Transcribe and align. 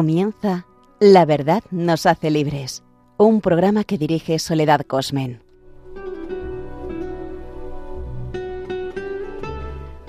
Comienza 0.00 0.64
La 0.98 1.26
verdad 1.26 1.62
nos 1.70 2.06
hace 2.06 2.30
libres, 2.30 2.82
un 3.18 3.42
programa 3.42 3.84
que 3.84 3.98
dirige 3.98 4.38
Soledad 4.38 4.80
Cosmen. 4.86 5.42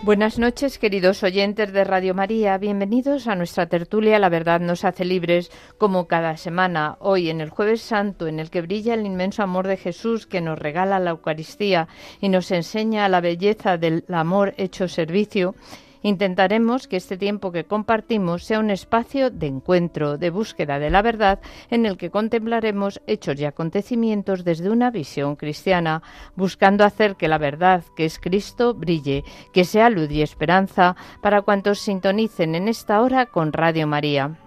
Buenas 0.04 0.40
noches, 0.40 0.80
queridos 0.80 1.23
oyentes 1.23 1.73
de 1.73 1.84
Radio 1.84 2.14
María. 2.14 2.58
Bienvenidos 2.58 3.27
a 3.27 3.36
nuestra 3.36 3.66
tertulia 3.66 4.17
La 4.17 4.30
verdad 4.30 4.62
nos 4.62 4.86
hace 4.86 5.04
libres, 5.04 5.52
como 5.77 6.08
cada 6.08 6.38
semana, 6.38 6.95
hoy 7.02 7.30
en 7.30 7.42
el 7.42 7.50
Jueves 7.50 7.81
Santo, 7.81 8.28
en 8.28 8.39
el 8.39 8.50
que 8.50 8.62
brilla 8.62 8.94
el 8.94 9.05
inmenso 9.05 9.44
amor 9.44 9.67
de 9.67 9.76
Jesús 9.76 10.26
que 10.26 10.39
nos 10.39 10.58
regala 10.58 11.00
la 11.00 11.09
Eucaristía 11.09 11.89
y 12.22 12.30
nos 12.30 12.50
enseña 12.52 13.09
la 13.09 13.20
belleza 13.20 13.78
del 13.78 14.05
amor 14.08 14.53
hecho 14.55 14.88
servicio. 14.88 15.53
Intentaremos 16.04 16.88
que 16.88 16.98
este 16.98 17.18
tiempo 17.18 17.52
que 17.52 17.66
compartimos 17.66 18.44
sea 18.44 18.59
un 18.59 18.72
espacio 18.72 19.30
de 19.30 19.48
encuentro, 19.48 20.17
de 20.17 20.30
búsqueda 20.30 20.80
de 20.80 20.89
la 20.89 21.02
verdad, 21.02 21.39
en 21.70 21.86
el 21.86 21.98
que 21.98 22.09
contemplaremos 22.09 23.02
hechos 23.08 23.39
y 23.39 23.45
acontecimientos 23.45 24.44
desde 24.44 24.70
una 24.70 24.92
visión 24.92 25.36
cristiana, 25.36 26.02
buscando 26.36 26.84
hacer 26.84 27.16
que 27.16 27.28
la 27.28 27.38
verdad, 27.38 27.84
que 27.95 28.06
es 28.06 28.20
Cristo, 28.20 28.73
brille, 28.73 29.23
que 29.53 29.64
sea 29.64 29.90
luz 29.90 30.09
y 30.12 30.22
esperanza 30.22 30.95
para 31.22 31.42
cuantos 31.42 31.80
sintonicen 31.80 32.56
en 32.56 32.68
esta 32.68 33.02
hora 33.02 33.28
con 33.28 33.53
Radio 33.53 33.88
María. 33.88 34.38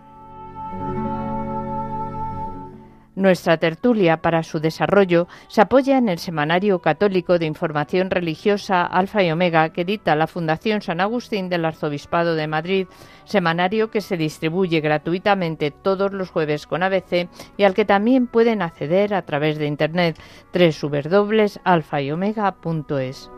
Nuestra 3.17 3.59
tertulia 3.59 4.23
para 4.23 4.43
su 4.43 4.59
desarrollo 4.59 5.29
se 5.47 5.61
apoya 5.61 5.99
en 5.99 6.09
el 6.09 6.19
Semanario 6.19 6.81
Católico 6.81 7.39
de 7.39 7.47
Información 7.47 8.11
Religiosa 8.11 8.83
Alfa 8.83 9.23
y 9.23 9.31
Omega 9.31 9.69
que 9.69 9.83
edita 9.83 10.17
la 10.17 10.27
Fundación 10.27 10.83
San 10.83 11.01
Agustín 11.01 11.49
del 11.49 11.65
Arzobispado 11.65 12.35
de 12.35 12.49
Madrid, 12.49 12.89
semanario 13.25 13.89
que 13.91 14.01
se 14.01 14.17
distribuye 14.17 14.81
gratuitamente 14.81 15.71
todos 15.71 16.13
los 16.13 16.31
jueves 16.31 16.67
con 16.67 16.83
ABC 16.83 17.29
y 17.57 17.63
al 17.63 17.75
que 17.75 17.85
también 17.85 18.27
pueden 18.27 18.63
acceder 18.63 19.15
a 19.15 19.23
través 19.23 19.59
de 19.59 19.67
internet 19.67 20.19
www.alfayomega.es. 20.53 23.31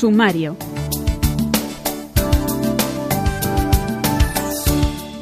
Sumario. 0.00 0.56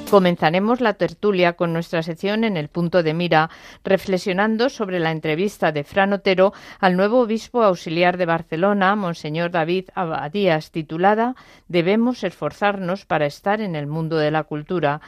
Comenzaremos 0.09 0.81
la 0.81 0.95
tertulia 0.95 1.55
con 1.55 1.73
nuestra 1.73 2.05
sección 2.05 2.45
en 2.45 2.57
el 2.57 2.69
punto 2.69 3.03
de 3.03 3.13
mira, 3.13 3.51
reflexionando 3.83 4.69
sobre 4.69 5.01
la 5.01 5.11
entrevista 5.11 5.73
de 5.73 5.83
Fran 5.83 6.13
Otero 6.13 6.53
al 6.79 6.97
nuevo 6.97 7.23
obispo 7.23 7.65
auxiliar 7.65 8.19
de 8.19 8.27
Barcelona, 8.27 8.95
Monseñor 8.95 9.51
David 9.51 9.89
Abadías, 9.97 10.71
titulada 10.71 11.35
Debemos 11.67 12.23
esforzarnos 12.23 13.05
para 13.05 13.27
estar 13.27 13.61
en 13.61 13.75
el 13.75 13.89
mundo 13.89 14.17
de 14.17 14.31
la 14.31 14.45
cultura 14.45 15.01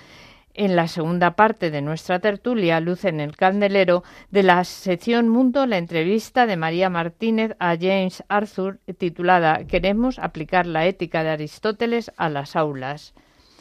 en 0.61 0.77
la 0.77 0.89
segunda 0.89 1.37
parte 1.37 1.71
de 1.71 1.81
nuestra 1.81 2.19
tertulia, 2.19 2.81
Luz 2.81 3.07
en 3.07 3.19
el 3.21 3.35
Candelero, 3.35 4.05
de 4.31 4.43
la 4.43 4.63
sección 4.65 5.27
Mundo, 5.27 5.65
la 5.65 5.79
entrevista 5.79 6.45
de 6.45 6.59
María 6.59 6.91
Martínez 6.91 7.57
a 7.59 7.79
James 7.81 8.23
Arthur, 8.29 8.79
titulada 8.99 9.65
Queremos 9.65 10.19
aplicar 10.19 10.67
la 10.67 10.85
ética 10.85 11.23
de 11.23 11.31
Aristóteles 11.31 12.13
a 12.19 12.29
las 12.29 12.57
aulas. 12.57 13.15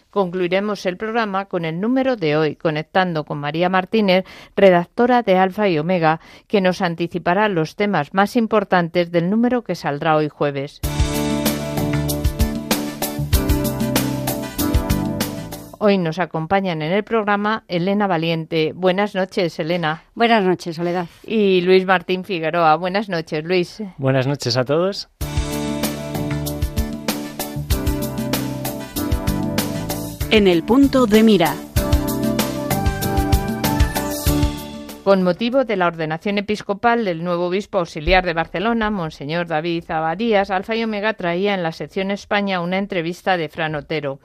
Concluiremos 0.10 0.86
el 0.86 0.98
programa 0.98 1.46
con 1.46 1.64
el 1.64 1.80
número 1.80 2.18
de 2.18 2.36
hoy, 2.36 2.58
conectando 2.58 3.24
con 3.24 3.38
María 3.38 3.70
Martínez, 3.70 4.26
redactora 4.58 5.24
de 5.24 5.38
Alfa 5.38 5.70
y 5.70 5.80
Omega, 5.80 6.20
que 6.48 6.60
nos 6.60 6.82
anticipará 6.82 7.48
los 7.48 7.78
temas 7.78 8.14
más 8.14 8.36
importantes 8.36 9.10
del 9.10 9.30
número 9.30 9.64
que 9.64 9.76
saldrá 9.76 10.18
hoy 10.18 10.28
jueves. 10.28 10.82
Hoy 15.82 15.98
nos 15.98 16.20
acompañan 16.20 16.82
en 16.82 16.92
el 16.92 17.06
programa 17.06 17.64
Elena 17.70 18.06
Valiente. 18.06 18.74
Buenas 18.76 19.16
noches, 19.16 19.58
Elena. 19.60 20.04
Buenas 20.14 20.44
noches, 20.44 20.76
Soledad. 20.76 21.08
Y 21.26 21.62
Luis 21.62 21.86
Martín 21.86 22.26
Figueroa. 22.26 22.76
Buenas 22.76 23.08
noches, 23.08 23.46
Luis. 23.46 23.82
Buenas 23.98 24.28
noches 24.28 24.58
a 24.58 24.66
todos. 24.66 25.08
En 30.32 30.48
el 30.48 30.64
punto 30.64 31.06
de 31.06 31.24
mira. 31.24 31.56
Con 35.06 35.24
motivo 35.24 35.64
de 35.64 35.78
la 35.78 35.88
ordenación 35.88 36.40
episcopal 36.40 37.06
del 37.06 37.24
nuevo 37.24 37.46
obispo 37.48 37.80
auxiliar 37.80 38.26
de 38.26 38.34
Barcelona, 38.34 38.90
Monseñor 38.90 39.48
David 39.48 39.90
Abadías, 39.90 40.52
Alfa 40.52 40.76
y 40.76 40.84
Omega 40.84 41.14
traía 41.14 41.54
en 41.54 41.64
la 41.64 41.72
sección 41.72 42.12
España 42.12 42.60
una 42.60 42.78
entrevista 42.78 43.38
de 43.38 43.48
Fran 43.48 43.76
Otero. 43.76 44.20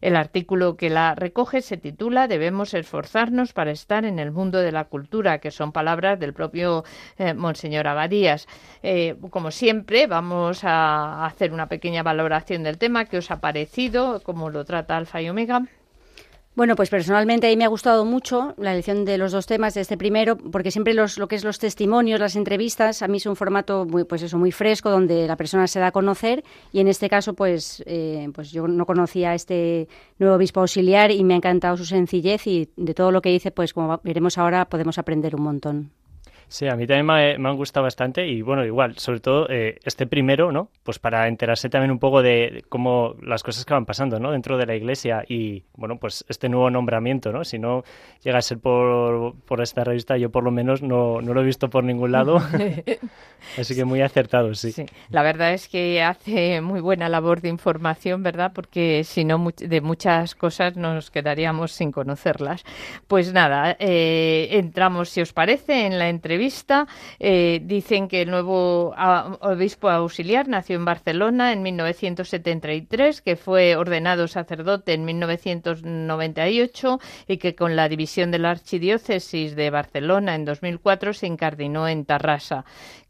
El 0.00 0.16
artículo 0.16 0.76
que 0.76 0.90
la 0.90 1.14
recoge 1.14 1.62
se 1.62 1.76
titula 1.76 2.28
Debemos 2.28 2.74
esforzarnos 2.74 3.52
para 3.52 3.70
estar 3.70 4.04
en 4.04 4.18
el 4.18 4.30
mundo 4.30 4.58
de 4.58 4.72
la 4.72 4.84
cultura, 4.84 5.38
que 5.38 5.50
son 5.50 5.72
palabras 5.72 6.18
del 6.18 6.34
propio 6.34 6.84
eh, 7.18 7.34
Monseñor 7.34 7.88
Abadías. 7.88 8.46
Eh, 8.82 9.16
como 9.30 9.50
siempre, 9.50 10.06
vamos 10.06 10.64
a 10.64 11.24
hacer 11.26 11.52
una 11.52 11.68
pequeña 11.68 12.02
valoración 12.02 12.62
del 12.62 12.78
tema 12.78 13.06
que 13.06 13.18
os 13.18 13.30
ha 13.30 13.40
parecido, 13.40 14.20
cómo 14.22 14.50
lo 14.50 14.64
trata 14.64 14.96
Alfa 14.96 15.22
y 15.22 15.28
Omega. 15.28 15.62
Bueno, 16.56 16.74
pues 16.74 16.88
personalmente 16.88 17.46
ahí 17.46 17.54
me 17.54 17.66
ha 17.66 17.68
gustado 17.68 18.06
mucho 18.06 18.54
la 18.56 18.72
elección 18.72 19.04
de 19.04 19.18
los 19.18 19.30
dos 19.30 19.44
temas 19.44 19.74
de 19.74 19.82
este 19.82 19.98
primero, 19.98 20.38
porque 20.38 20.70
siempre 20.70 20.94
los, 20.94 21.18
lo 21.18 21.28
que 21.28 21.36
es 21.36 21.44
los 21.44 21.58
testimonios, 21.58 22.18
las 22.18 22.34
entrevistas, 22.34 23.02
a 23.02 23.08
mí 23.08 23.18
es 23.18 23.26
un 23.26 23.36
formato 23.36 23.84
muy, 23.84 24.04
pues 24.04 24.22
eso, 24.22 24.38
muy 24.38 24.52
fresco, 24.52 24.88
donde 24.88 25.26
la 25.26 25.36
persona 25.36 25.66
se 25.66 25.80
da 25.80 25.88
a 25.88 25.92
conocer, 25.92 26.44
y 26.72 26.80
en 26.80 26.88
este 26.88 27.10
caso, 27.10 27.34
pues, 27.34 27.82
eh, 27.84 28.30
pues 28.34 28.52
yo 28.52 28.68
no 28.68 28.86
conocía 28.86 29.32
a 29.32 29.34
este 29.34 29.86
nuevo 30.18 30.36
obispo 30.36 30.60
auxiliar 30.60 31.10
y 31.10 31.22
me 31.24 31.34
ha 31.34 31.36
encantado 31.36 31.76
su 31.76 31.84
sencillez 31.84 32.46
y 32.46 32.70
de 32.74 32.94
todo 32.94 33.12
lo 33.12 33.20
que 33.20 33.28
dice, 33.28 33.50
pues 33.50 33.74
como 33.74 34.00
veremos 34.02 34.38
ahora, 34.38 34.64
podemos 34.64 34.96
aprender 34.96 35.36
un 35.36 35.42
montón. 35.42 35.90
Sí, 36.48 36.68
a 36.68 36.76
mí 36.76 36.86
también 36.86 37.06
me, 37.42 37.48
han 37.48 37.56
gustado 37.56 37.84
bastante 37.84 38.26
y 38.26 38.40
bueno, 38.40 38.64
igual, 38.64 38.96
sobre 38.98 39.18
todo 39.18 39.48
eh, 39.50 39.78
este 39.84 40.06
primero, 40.06 40.52
¿no? 40.52 40.70
Pues 40.84 41.00
para 41.00 41.26
enterarse 41.26 41.68
también 41.68 41.90
un 41.90 41.98
poco 41.98 42.22
de, 42.22 42.64
cómo 42.68 43.16
las 43.20 43.42
cosas 43.42 43.64
que 43.64 43.74
van 43.74 43.84
pasando, 43.84 44.20
¿no? 44.20 44.30
Dentro 44.30 44.56
de 44.56 44.64
la 44.64 44.76
iglesia 44.76 45.24
y 45.26 45.64
bueno, 45.74 45.96
pues 45.96 46.24
este 46.28 46.48
nuevo 46.48 46.70
nombramiento, 46.70 47.32
¿no? 47.32 47.42
Si 47.44 47.58
no 47.58 47.82
llega 48.22 48.38
a 48.38 48.42
ser 48.42 48.58
por, 48.58 49.34
por 49.44 49.60
esta 49.60 49.82
revista, 49.82 50.16
yo 50.16 50.30
por 50.30 50.44
lo 50.44 50.52
menos 50.52 50.82
no, 50.82 51.20
no 51.20 51.34
lo 51.34 51.40
he 51.40 51.44
visto 51.44 51.68
por 51.68 51.82
ningún 51.82 52.12
lado. 52.12 52.40
Así 53.58 53.74
que 53.74 53.84
muy 53.84 54.00
acertado, 54.00 54.54
sí. 54.54 54.70
sí. 54.70 54.86
La 55.10 55.22
verdad 55.22 55.52
es 55.52 55.66
que 55.66 56.00
hace 56.02 56.60
muy 56.60 56.80
buena 56.80 57.08
labor 57.08 57.40
de 57.40 57.48
información, 57.48 58.22
¿verdad? 58.22 58.52
Porque 58.54 59.02
si 59.02 59.24
no, 59.24 59.52
de 59.56 59.80
muchas 59.80 60.36
cosas 60.36 60.76
nos 60.76 61.10
quedaríamos 61.10 61.72
sin 61.72 61.90
conocerlas. 61.90 62.64
Pues 63.08 63.32
nada, 63.32 63.76
eh, 63.80 64.48
entramos, 64.52 65.08
si 65.08 65.20
os 65.20 65.32
parece, 65.32 65.86
en 65.86 65.98
la 65.98 66.08
entrevista 66.08 66.35
Eh, 67.18 67.60
dicen 67.62 68.08
que 68.08 68.22
el 68.22 68.30
nuevo 68.30 68.94
obispo 69.40 69.88
auxiliar 69.88 70.48
nació 70.48 70.76
en 70.76 70.84
Barcelona 70.84 71.52
en 71.52 71.62
1973, 71.62 73.20
que 73.22 73.36
fue 73.36 73.76
ordenado 73.76 74.28
sacerdote 74.28 74.94
en 74.94 75.04
1998 75.04 76.98
y 77.26 77.36
que 77.38 77.54
con 77.54 77.76
la 77.76 77.88
división 77.88 78.30
de 78.30 78.38
la 78.38 78.50
archidiócesis 78.50 79.56
de 79.56 79.70
Barcelona 79.70 80.34
en 80.34 80.44
2004 80.44 81.12
se 81.12 81.26
incardinó 81.26 81.88
en 81.88 82.04
Tarrasa 82.04 82.64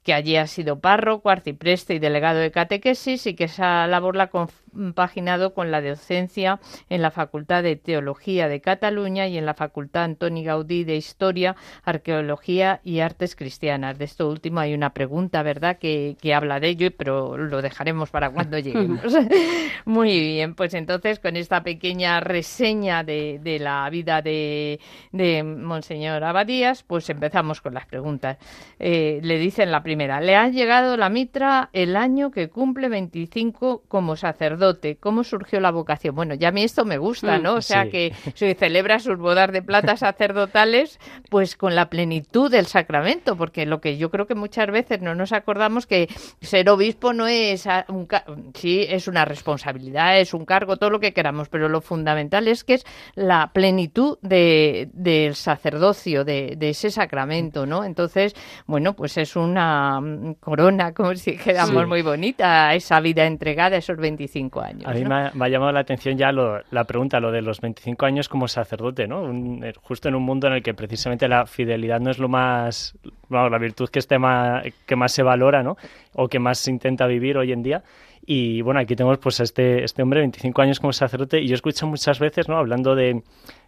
que 0.06 0.14
allí 0.14 0.36
ha 0.36 0.46
sido 0.46 0.78
párroco, 0.78 1.30
arcipreste 1.30 1.94
y 1.94 1.98
delegado 1.98 2.38
de 2.38 2.52
catequesis 2.52 3.26
y 3.26 3.34
que 3.34 3.44
esa 3.44 3.88
labor 3.88 4.14
la 4.14 4.24
ha 4.24 4.30
compaginado 4.30 5.52
con 5.52 5.72
la 5.72 5.82
docencia 5.82 6.60
en 6.88 7.02
la 7.02 7.10
Facultad 7.10 7.64
de 7.64 7.74
Teología 7.74 8.46
de 8.46 8.60
Cataluña 8.60 9.26
y 9.26 9.36
en 9.36 9.46
la 9.46 9.54
Facultad 9.54 10.04
Antoni 10.04 10.44
Gaudí 10.44 10.84
de 10.84 10.94
Historia, 10.94 11.56
Arqueología 11.82 12.80
y 12.84 13.00
Artes 13.00 13.34
Cristianas. 13.34 13.98
De 13.98 14.04
esto 14.04 14.28
último 14.28 14.60
hay 14.60 14.74
una 14.74 14.90
pregunta, 14.90 15.42
¿verdad?, 15.42 15.76
que, 15.78 16.16
habla 16.32 16.60
de 16.60 16.68
ello, 16.68 16.90
pero 16.96 17.36
lo 17.36 17.60
dejaremos 17.60 18.10
para 18.10 18.30
cuando 18.30 18.60
lleguemos. 18.60 19.00
Muy 19.86 20.20
bien, 20.20 20.54
pues 20.54 20.74
entonces 20.74 21.18
con 21.18 21.34
esta 21.34 21.64
pequeña 21.64 22.20
reseña 22.20 23.02
de, 23.02 23.58
la 23.60 23.90
vida 23.90 24.22
de, 24.22 24.78
de 25.10 25.42
Monseñor 25.42 26.22
Abadías, 26.22 26.84
pues 26.84 27.10
empezamos 27.10 27.60
con 27.60 27.74
las 27.74 27.86
preguntas. 27.86 28.38
Eh, 28.78 29.18
le 29.22 29.38
dicen 29.38 29.72
la 29.72 29.82
primera 29.82 29.95
primera. 29.96 30.20
Le 30.20 30.36
ha 30.36 30.48
llegado 30.48 30.98
la 30.98 31.08
mitra 31.08 31.70
el 31.72 31.96
año 31.96 32.30
que 32.30 32.50
cumple 32.50 32.90
25 32.90 33.84
como 33.88 34.14
sacerdote. 34.14 34.96
¿Cómo 34.96 35.24
surgió 35.24 35.58
la 35.58 35.70
vocación? 35.70 36.14
Bueno, 36.14 36.34
ya 36.34 36.48
a 36.48 36.52
mí 36.52 36.62
esto 36.62 36.84
me 36.84 36.98
gusta, 36.98 37.38
mm. 37.38 37.42
¿no? 37.42 37.54
O 37.54 37.62
sea, 37.62 37.88
que 37.88 38.12
se 38.34 38.54
celebra 38.54 38.98
sus 38.98 39.16
bodas 39.16 39.50
de 39.52 39.62
plata 39.62 39.96
sacerdotales 39.96 41.00
pues 41.30 41.56
con 41.56 41.74
la 41.74 41.88
plenitud 41.88 42.50
del 42.50 42.66
sacramento, 42.66 43.36
porque 43.36 43.64
lo 43.64 43.80
que 43.80 43.96
yo 43.96 44.10
creo 44.10 44.26
que 44.26 44.34
muchas 44.34 44.70
veces 44.70 45.00
no 45.00 45.14
nos 45.14 45.32
acordamos 45.32 45.86
que 45.86 46.08
ser 46.42 46.68
obispo 46.68 47.14
no 47.14 47.26
es 47.26 47.66
un 47.88 48.06
sí, 48.54 48.84
es 48.86 49.08
una 49.08 49.24
responsabilidad, 49.24 50.20
es 50.20 50.34
un 50.34 50.44
cargo, 50.44 50.76
todo 50.76 50.90
lo 50.90 51.00
que 51.00 51.14
queramos, 51.14 51.48
pero 51.48 51.70
lo 51.70 51.80
fundamental 51.80 52.48
es 52.48 52.64
que 52.64 52.74
es 52.74 52.84
la 53.14 53.50
plenitud 53.54 54.18
de, 54.20 54.90
del 54.92 55.34
sacerdocio, 55.34 56.24
de, 56.24 56.54
de 56.58 56.68
ese 56.68 56.90
sacramento, 56.90 57.64
¿no? 57.64 57.82
Entonces, 57.82 58.34
bueno, 58.66 58.94
pues 58.94 59.16
es 59.16 59.36
una 59.36 59.85
mm, 60.00 60.34
corona, 60.34 60.92
como 60.92 61.14
si 61.14 61.32
dijéramos, 61.32 61.86
muy 61.86 62.02
bonita, 62.02 62.74
esa 62.74 63.00
vida 63.00 63.26
entregada, 63.26 63.76
esos 63.76 63.96
25 63.96 64.60
años. 64.60 64.86
A 64.86 64.92
mí 64.92 65.04
me, 65.04 65.14
ha, 65.14 65.48
llamado 65.48 65.72
la 65.72 65.80
atención 65.80 66.16
ya 66.16 66.32
la 66.32 66.84
pregunta, 66.84 67.20
lo 67.20 67.30
de 67.30 67.42
los 67.42 67.60
25 67.60 68.06
años 68.06 68.28
como 68.28 68.48
sacerdote, 68.48 69.06
¿no? 69.06 69.30
Eh, 69.64 69.72
justo 69.82 70.08
en 70.08 70.14
un 70.14 70.22
mundo 70.22 70.46
en 70.46 70.54
el 70.54 70.62
que 70.62 70.74
precisamente 70.74 71.28
la 71.28 71.46
fidelidad 71.46 72.00
no 72.00 72.10
es 72.10 72.18
lo 72.18 72.28
más, 72.28 72.94
la 73.30 73.58
virtud 73.58 73.88
que, 73.88 73.98
esté 73.98 74.18
más, 74.18 74.64
que 74.86 74.96
más 74.96 75.12
se 75.12 75.22
valora, 75.22 75.62
¿no? 75.62 75.76
O 76.14 76.28
que 76.28 76.38
más 76.38 76.58
se 76.58 76.70
intenta 76.70 77.06
vivir 77.06 77.36
hoy 77.38 77.52
en 77.52 77.62
día. 77.62 77.82
Y 78.28 78.60
bueno, 78.62 78.80
aquí 78.80 78.96
tenemos 78.96 79.18
pues 79.18 79.38
a 79.40 79.44
este, 79.44 79.84
este 79.84 80.02
hombre, 80.02 80.20
25 80.20 80.60
años 80.60 80.80
como 80.80 80.92
sacerdote, 80.92 81.40
y 81.40 81.46
yo 81.46 81.54
escucho 81.54 81.86
muchas 81.86 82.18
veces, 82.18 82.48
¿no? 82.48 82.56
Hablando 82.56 82.96
de, 82.96 83.22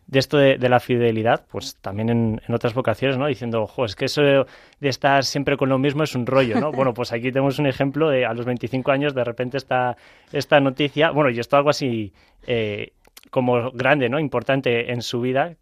de 0.09 0.19
esto 0.19 0.39
de, 0.39 0.69
la 0.69 0.81
fidelidad, 0.81 1.45
pues 1.51 1.77
también 1.77 2.09
en, 2.09 2.41
en, 2.49 2.55
otras 2.55 2.73
vocaciones, 2.73 3.19
¿no? 3.19 3.27
Diciendo, 3.27 3.63
ojo, 3.63 3.85
es 3.85 3.95
que 3.95 4.07
eso 4.07 4.23
de, 4.23 4.47
estar 4.81 5.23
siempre 5.23 5.59
con 5.59 5.69
lo 5.69 5.79
mismo 5.79 6.03
es 6.03 6.15
un 6.15 6.27
rollo, 6.27 6.59
¿no? 6.59 6.73
Bueno, 6.79 6.95
pues 6.95 7.13
aquí 7.13 7.31
tenemos 7.31 7.59
un 7.59 7.67
ejemplo 7.67 8.09
de 8.09 8.25
a 8.25 8.33
los 8.33 8.47
25 8.47 8.91
años 8.91 9.15
de 9.15 9.23
repente 9.23 9.59
esta, 9.59 9.97
esta 10.33 10.61
noticia, 10.61 11.11
bueno, 11.11 11.29
y 11.29 11.39
esto 11.39 11.59
algo 11.59 11.69
así 11.69 12.13
eh, 12.47 12.93
como 13.31 13.71
grande, 13.73 14.09
¿no? 14.09 14.19
Importante 14.19 14.93
en 14.93 15.03
su 15.03 15.21
vida, 15.21 15.57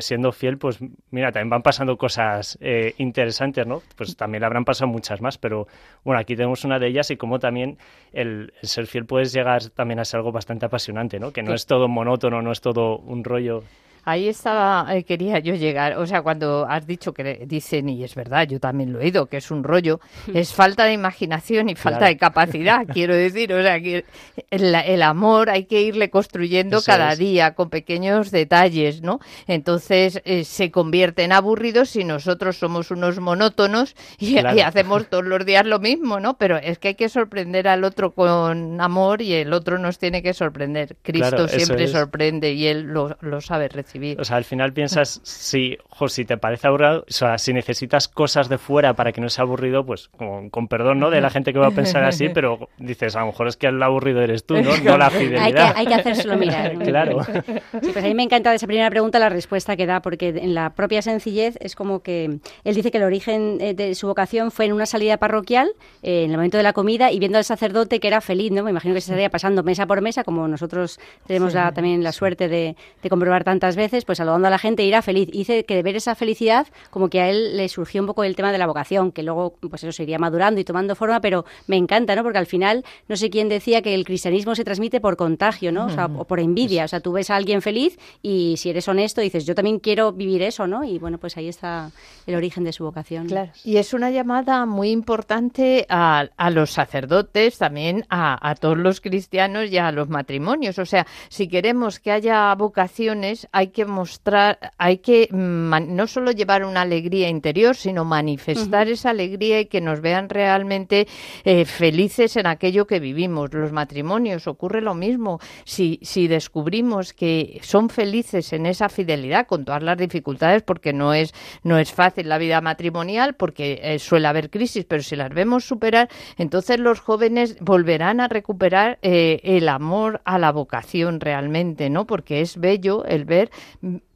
siendo 0.00 0.32
fiel, 0.32 0.58
pues 0.58 0.78
mira, 1.10 1.32
también 1.32 1.50
van 1.50 1.62
pasando 1.62 1.96
cosas 1.96 2.58
eh, 2.60 2.94
interesantes, 2.98 3.66
¿no? 3.66 3.82
Pues 3.96 4.16
también 4.16 4.44
habrán 4.44 4.64
pasado 4.64 4.90
muchas 4.90 5.20
más, 5.20 5.38
pero 5.38 5.66
bueno, 6.04 6.20
aquí 6.20 6.36
tenemos 6.36 6.64
una 6.64 6.78
de 6.78 6.88
ellas 6.88 7.10
y 7.10 7.16
como 7.16 7.38
también 7.38 7.78
el, 8.12 8.52
ser 8.62 8.86
fiel 8.86 9.06
puedes 9.06 9.32
llegar 9.32 9.70
también 9.70 9.98
a 10.00 10.04
ser 10.04 10.18
algo 10.18 10.32
bastante 10.32 10.66
apasionante, 10.66 11.18
¿no? 11.18 11.32
Que 11.32 11.42
no 11.42 11.54
es 11.54 11.66
todo 11.66 11.88
monótono, 11.88 12.42
no 12.42 12.52
es 12.52 12.60
todo 12.60 12.98
un 12.98 13.24
rollo. 13.24 13.62
Ahí 14.04 14.28
estaba, 14.28 14.86
eh, 14.96 15.04
quería 15.04 15.38
yo 15.38 15.54
llegar. 15.54 15.96
O 15.98 16.06
sea, 16.06 16.22
cuando 16.22 16.66
has 16.68 16.86
dicho 16.86 17.12
que 17.12 17.44
dicen, 17.46 17.88
y 17.88 18.02
es 18.02 18.16
verdad, 18.16 18.48
yo 18.48 18.58
también 18.58 18.92
lo 18.92 19.00
he 19.00 19.04
oído, 19.04 19.26
que 19.26 19.36
es 19.36 19.50
un 19.52 19.62
rollo, 19.62 20.00
es 20.34 20.52
falta 20.52 20.84
de 20.84 20.92
imaginación 20.92 21.68
y 21.68 21.76
falta 21.76 22.06
de 22.06 22.16
capacidad, 22.16 22.84
quiero 22.86 23.14
decir. 23.14 23.52
O 23.52 23.62
sea, 23.62 23.80
que 23.80 24.04
el, 24.50 25.02
amor 25.02 25.50
hay 25.50 25.64
que 25.64 25.82
irle 25.82 26.10
construyendo 26.10 26.82
cada 26.82 27.14
día 27.14 27.54
con 27.54 27.70
pequeños 27.70 28.30
detalles, 28.30 29.02
¿no? 29.02 29.20
Entonces 29.46 30.20
eh, 30.24 30.44
se 30.44 30.70
convierte 30.70 31.22
en 31.22 31.32
aburridos 31.32 31.90
si 31.90 32.04
nosotros 32.04 32.56
somos 32.56 32.90
unos 32.90 33.20
monótonos 33.20 33.94
y, 34.18 34.38
hacemos 34.38 35.08
todos 35.08 35.24
los 35.24 35.44
días 35.46 35.64
lo 35.64 35.78
mismo, 35.78 36.18
¿no? 36.18 36.38
Pero 36.38 36.56
es 36.56 36.78
que 36.78 36.88
hay 36.88 36.94
que 36.94 37.08
sorprender 37.08 37.68
al 37.68 37.84
otro 37.84 38.12
con 38.12 38.80
amor 38.80 39.22
y 39.22 39.34
el 39.34 39.52
otro 39.52 39.78
nos 39.78 39.98
tiene 39.98 40.22
que 40.22 40.34
sorprender. 40.34 40.96
Cristo 41.02 41.46
siempre 41.46 41.86
sorprende 41.86 42.52
y 42.52 42.66
él 42.66 42.82
lo, 42.82 43.16
lo 43.20 43.40
sabe 43.40 43.68
recibir. 43.68 43.91
O 44.18 44.24
sea, 44.24 44.36
al 44.36 44.44
final 44.44 44.72
piensas, 44.72 45.20
si, 45.22 45.76
si 46.08 46.24
te 46.24 46.36
parece 46.36 46.66
aburrido, 46.66 47.00
o 47.00 47.12
sea, 47.12 47.38
si 47.38 47.52
necesitas 47.52 48.08
cosas 48.08 48.48
de 48.48 48.58
fuera 48.58 48.94
para 48.94 49.12
que 49.12 49.20
no 49.20 49.28
sea 49.28 49.44
aburrido, 49.44 49.84
pues 49.84 50.08
con, 50.08 50.68
perdón, 50.68 50.98
¿no? 50.98 51.10
De 51.10 51.20
la 51.20 51.30
gente 51.30 51.52
que 51.52 51.58
va 51.58 51.68
a 51.68 51.72
pensar 51.72 52.04
así, 52.04 52.28
pero 52.28 52.68
dices, 52.78 53.14
a 53.16 53.20
lo 53.20 53.26
mejor 53.26 53.48
es 53.48 53.56
que 53.56 53.66
el 53.66 53.82
aburrido 53.82 54.20
eres 54.22 54.44
tú, 54.44 54.54
¿no? 54.56 54.76
No 54.78 54.96
la 54.96 55.10
fidelidad. 55.10 55.42
Hay 55.44 55.52
que, 55.52 55.60
hay 55.60 55.86
que 55.86 55.94
hacérselo 55.94 56.36
mirar. 56.36 56.78
claro. 56.78 57.22
Sí, 57.24 57.90
pues 57.92 58.04
a 58.04 58.08
mí 58.08 58.14
me 58.14 58.22
encanta 58.22 58.50
de 58.50 58.56
esa 58.56 58.66
primera 58.66 58.90
pregunta 58.90 59.18
la 59.18 59.28
respuesta 59.28 59.76
que 59.76 59.86
da, 59.86 60.00
porque 60.00 60.28
en 60.28 60.54
la 60.54 60.70
propia 60.70 61.02
sencillez 61.02 61.56
es 61.60 61.76
como 61.76 62.02
que 62.02 62.38
él 62.64 62.74
dice 62.74 62.90
que 62.90 62.98
el 62.98 63.04
origen 63.04 63.58
eh, 63.60 63.74
de 63.74 63.94
su 63.94 64.06
vocación 64.06 64.50
fue 64.50 64.64
en 64.66 64.72
una 64.72 64.86
salida 64.86 65.18
parroquial, 65.18 65.72
eh, 66.02 66.24
en 66.24 66.30
el 66.30 66.36
momento 66.36 66.56
de 66.56 66.62
la 66.62 66.72
comida, 66.72 67.10
y 67.10 67.18
viendo 67.18 67.38
al 67.38 67.44
sacerdote 67.44 68.00
que 68.00 68.08
era 68.08 68.20
feliz, 68.20 68.52
¿no? 68.52 68.62
Me 68.62 68.70
imagino 68.70 68.94
que 68.94 69.00
se 69.00 69.12
estaría 69.12 69.30
pasando 69.30 69.62
mesa 69.62 69.86
por 69.86 70.00
mesa, 70.00 70.24
como 70.24 70.48
nosotros 70.48 70.98
tenemos 71.26 71.52
también 71.52 72.02
la 72.02 72.12
suerte 72.12 72.48
de, 72.48 72.76
de 73.02 73.08
comprobar 73.10 73.44
tantas 73.44 73.76
veces 73.76 73.81
veces, 73.82 74.04
pues 74.04 74.18
saludando 74.18 74.48
a 74.48 74.50
la 74.50 74.58
gente, 74.58 74.84
irá 74.84 75.02
feliz. 75.02 75.28
Y 75.32 75.38
dice 75.38 75.64
que 75.64 75.74
de 75.74 75.82
ver 75.82 75.96
esa 75.96 76.14
felicidad, 76.14 76.66
como 76.90 77.08
que 77.08 77.20
a 77.20 77.28
él 77.28 77.56
le 77.56 77.68
surgió 77.68 78.00
un 78.00 78.06
poco 78.06 78.24
el 78.24 78.36
tema 78.36 78.52
de 78.52 78.58
la 78.58 78.66
vocación, 78.66 79.12
que 79.12 79.22
luego, 79.22 79.54
pues 79.60 79.82
eso 79.84 79.92
se 79.92 80.04
iría 80.04 80.18
madurando 80.18 80.60
y 80.60 80.64
tomando 80.64 80.94
forma, 80.94 81.20
pero 81.20 81.44
me 81.66 81.76
encanta, 81.76 82.14
¿no? 82.14 82.22
Porque 82.22 82.38
al 82.38 82.46
final, 82.46 82.84
no 83.08 83.16
sé 83.16 83.30
quién 83.30 83.48
decía 83.48 83.82
que 83.82 83.94
el 83.94 84.04
cristianismo 84.04 84.54
se 84.54 84.64
transmite 84.64 85.00
por 85.00 85.16
contagio, 85.16 85.72
¿no? 85.72 85.86
O, 85.86 85.90
sea, 85.90 86.06
o 86.06 86.24
por 86.24 86.40
envidia. 86.40 86.84
O 86.84 86.88
sea, 86.88 87.00
tú 87.00 87.12
ves 87.12 87.30
a 87.30 87.36
alguien 87.36 87.62
feliz 87.62 87.98
y 88.22 88.56
si 88.56 88.70
eres 88.70 88.88
honesto 88.88 89.20
dices, 89.20 89.44
yo 89.44 89.54
también 89.54 89.78
quiero 89.78 90.12
vivir 90.12 90.42
eso, 90.42 90.66
¿no? 90.66 90.84
Y 90.84 90.98
bueno, 90.98 91.18
pues 91.18 91.36
ahí 91.36 91.48
está 91.48 91.90
el 92.26 92.34
origen 92.34 92.64
de 92.64 92.72
su 92.72 92.84
vocación. 92.84 93.26
Claro. 93.26 93.50
Y 93.64 93.76
es 93.76 93.92
una 93.94 94.10
llamada 94.10 94.64
muy 94.66 94.90
importante 94.90 95.86
a, 95.88 96.28
a 96.36 96.50
los 96.50 96.70
sacerdotes, 96.70 97.58
también 97.58 98.04
a, 98.08 98.48
a 98.48 98.54
todos 98.54 98.78
los 98.78 99.00
cristianos 99.00 99.70
y 99.70 99.78
a 99.78 99.90
los 99.92 100.08
matrimonios. 100.08 100.78
O 100.78 100.86
sea, 100.86 101.06
si 101.28 101.48
queremos 101.48 101.98
que 102.00 102.12
haya 102.12 102.54
vocaciones, 102.54 103.48
hay 103.52 103.68
que 103.72 103.84
mostrar, 103.84 104.72
hay 104.78 104.98
que 104.98 105.28
no 105.32 106.06
solo 106.06 106.30
llevar 106.30 106.64
una 106.64 106.82
alegría 106.82 107.28
interior, 107.28 107.74
sino 107.74 108.04
manifestar 108.04 108.88
esa 108.88 109.10
alegría 109.10 109.60
y 109.60 109.66
que 109.66 109.80
nos 109.80 110.00
vean 110.00 110.28
realmente 110.28 111.08
eh, 111.44 111.64
felices 111.64 112.36
en 112.36 112.46
aquello 112.46 112.86
que 112.86 113.00
vivimos. 113.00 113.52
Los 113.52 113.72
matrimonios 113.72 114.46
ocurre 114.46 114.80
lo 114.80 114.94
mismo. 114.94 115.40
Si, 115.64 115.98
si 116.02 116.28
descubrimos 116.28 117.12
que 117.12 117.60
son 117.62 117.88
felices 117.88 118.52
en 118.52 118.66
esa 118.66 118.88
fidelidad, 118.88 119.46
con 119.46 119.64
todas 119.64 119.82
las 119.82 119.98
dificultades, 119.98 120.62
porque 120.62 120.92
no 120.92 121.14
es, 121.14 121.34
no 121.62 121.78
es 121.78 121.92
fácil 121.92 122.28
la 122.28 122.38
vida 122.38 122.60
matrimonial, 122.60 123.34
porque 123.34 123.80
eh, 123.82 123.98
suele 123.98 124.28
haber 124.28 124.50
crisis, 124.50 124.84
pero 124.84 125.02
si 125.02 125.16
las 125.16 125.30
vemos 125.30 125.64
superar, 125.64 126.08
entonces 126.38 126.78
los 126.78 127.00
jóvenes 127.00 127.56
volverán 127.60 128.20
a 128.20 128.28
recuperar 128.28 128.98
eh, 129.02 129.40
el 129.42 129.68
amor 129.68 130.20
a 130.24 130.38
la 130.38 130.52
vocación 130.52 131.20
realmente, 131.20 131.90
¿no? 131.90 132.06
Porque 132.06 132.40
es 132.40 132.58
bello 132.58 133.04
el 133.04 133.24
ver 133.24 133.50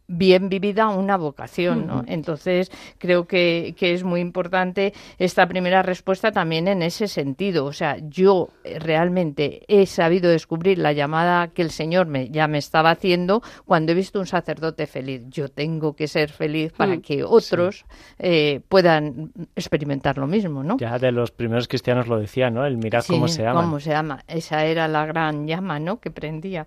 bien 0.09 0.49
vivida 0.49 0.89
una 0.89 1.17
vocación, 1.17 1.87
¿no? 1.87 2.05
Entonces, 2.07 2.71
creo 2.99 3.27
que, 3.27 3.75
que, 3.77 3.93
es 3.93 4.05
muy 4.05 4.21
importante 4.21 4.93
esta 5.19 5.47
primera 5.49 5.83
respuesta 5.83 6.31
también 6.31 6.69
en 6.69 6.83
ese 6.83 7.09
sentido. 7.09 7.65
O 7.65 7.73
sea, 7.73 7.97
yo 8.09 8.51
eh, 8.63 8.79
realmente 8.79 9.63
he 9.69 9.87
sabido 9.87 10.31
descubrir 10.31 10.79
la 10.79 10.93
llamada 10.93 11.49
que 11.49 11.63
el 11.63 11.71
Señor 11.71 12.07
me, 12.07 12.29
ya 12.29 12.47
me 12.47 12.59
estaba 12.59 12.91
haciendo 12.91 13.43
cuando 13.65 13.93
he 13.93 13.95
visto 13.95 14.21
un 14.21 14.27
sacerdote 14.27 14.87
feliz. 14.87 15.23
Yo 15.29 15.49
tengo 15.49 15.95
que 15.95 16.07
ser 16.07 16.31
feliz 16.31 16.73
para 16.73 16.97
mm. 16.97 17.01
que 17.01 17.25
otros 17.25 17.85
eh, 18.19 18.61
puedan 18.69 19.33
experimentar 19.57 20.19
lo 20.19 20.27
mismo, 20.27 20.63
¿no? 20.63 20.77
Ya 20.79 20.99
de 20.99 21.11
los 21.11 21.33
primeros 21.33 21.67
cristianos 21.67 22.07
lo 22.07 22.19
decía, 22.19 22.51
¿no? 22.51 22.65
El 22.65 22.77
mirar 22.77 23.03
cómo 23.07 23.27
se 23.27 23.43
llama. 23.43 23.63
cómo 23.63 23.81
se 23.81 23.91
llama. 23.91 24.23
Esa 24.29 24.65
era 24.67 24.87
la 24.87 25.05
gran 25.05 25.49
llama, 25.49 25.81
¿no? 25.81 25.99
Que 25.99 26.11
prendía. 26.13 26.67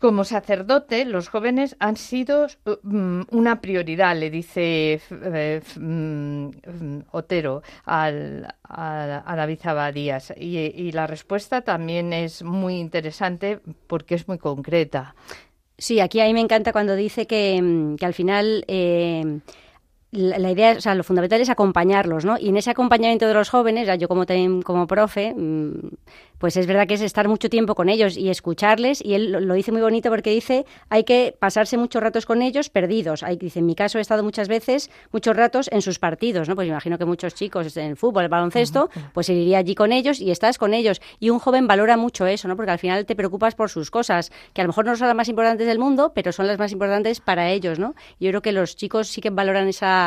Como 0.00 0.22
sacerdote, 0.22 1.04
los 1.04 1.28
jóvenes 1.28 1.74
han 1.80 1.96
sido 1.96 2.46
mm, 2.82 3.22
una 3.32 3.60
prioridad, 3.60 4.16
le 4.16 4.30
dice 4.30 5.00
eh, 5.10 5.60
mm, 5.76 6.48
Otero 7.10 7.62
al, 7.84 8.46
a, 8.62 9.34
David 9.36 9.58
Abadías. 9.64 10.32
Y, 10.36 10.92
la 10.92 11.08
respuesta 11.08 11.62
también 11.62 12.12
es 12.12 12.44
muy 12.44 12.76
interesante 12.76 13.58
porque 13.88 14.14
es 14.14 14.28
muy 14.28 14.38
concreta. 14.38 15.16
Sí, 15.76 15.98
aquí 15.98 16.20
a 16.20 16.26
mí 16.26 16.32
me 16.32 16.40
encanta 16.40 16.72
cuando 16.72 16.94
dice 16.94 17.26
que, 17.26 17.60
mm, 17.60 17.96
al 18.00 18.14
final... 18.14 18.64
Eh, 18.68 19.40
la, 20.10 20.50
idea, 20.50 20.74
o 20.78 20.80
sea, 20.80 20.94
lo 20.94 21.04
fundamental 21.04 21.40
es 21.40 21.50
acompañarlos, 21.50 22.24
¿no? 22.24 22.38
Y 22.38 22.48
en 22.48 22.56
ese 22.56 22.70
acompañamiento 22.70 23.26
de 23.26 23.34
los 23.34 23.50
jóvenes, 23.50 23.88
yo 23.98 24.08
como, 24.08 24.24
como 24.64 24.86
profe, 24.86 25.34
pues 26.38 26.56
es 26.56 26.66
verdad 26.66 26.86
que 26.86 26.94
es 26.94 27.00
estar 27.02 27.28
mucho 27.28 27.50
tiempo 27.50 27.74
con 27.74 27.88
ellos 27.88 28.16
y 28.16 28.30
escucharles. 28.30 29.04
Y 29.04 29.14
él 29.14 29.32
lo, 29.32 29.54
dice 29.54 29.72
muy 29.72 29.82
bonito 29.82 30.08
porque 30.08 30.30
dice, 30.30 30.64
hay 30.88 31.04
que 31.04 31.36
pasarse 31.38 31.76
muchos 31.76 32.02
ratos 32.02 32.24
con 32.24 32.40
ellos 32.42 32.70
perdidos. 32.70 33.22
Hay, 33.22 33.36
dice, 33.36 33.58
en 33.58 33.66
mi 33.66 33.74
caso 33.74 33.98
he 33.98 34.00
estado 34.00 34.22
muchas 34.22 34.48
veces, 34.48 34.90
muchos 35.12 35.36
ratos 35.36 35.68
en 35.72 35.82
sus 35.82 35.98
partidos, 35.98 36.48
¿no? 36.48 36.54
Pues 36.54 36.68
imagino 36.68 36.96
que 36.96 37.04
muchos 37.04 37.34
chicos 37.34 37.76
en 37.76 37.90
el 37.90 37.96
fútbol, 37.96 38.22
el 38.22 38.28
baloncesto, 38.28 38.88
pues 39.12 39.28
iría 39.28 39.58
allí 39.58 39.74
con 39.74 39.92
ellos 39.92 40.20
y 40.20 40.30
estás 40.30 40.56
con 40.56 40.72
ellos. 40.72 41.02
Y 41.20 41.30
un 41.30 41.38
joven 41.38 41.66
valora 41.66 41.96
mucho 41.98 42.26
eso, 42.26 42.48
¿no? 42.48 42.56
Porque 42.56 42.70
al 42.70 42.78
final 42.78 43.04
te 43.04 43.14
preocupas 43.16 43.54
por 43.54 43.68
sus 43.68 43.90
cosas, 43.90 44.30
que 44.54 44.62
a 44.62 44.64
lo 44.64 44.68
mejor 44.68 44.86
no 44.86 44.96
son 44.96 45.08
las 45.08 45.16
más 45.16 45.28
importantes 45.28 45.66
del 45.66 45.78
mundo, 45.78 46.12
pero 46.14 46.32
son 46.32 46.46
las 46.46 46.58
más 46.58 46.72
importantes 46.72 47.20
para 47.20 47.50
ellos, 47.50 47.78
¿no? 47.78 47.94
Yo 48.20 48.30
creo 48.30 48.42
que 48.42 48.52
los 48.52 48.76
chicos 48.76 49.08
sí 49.08 49.20
que 49.20 49.30
valoran 49.30 49.68
esa, 49.68 49.97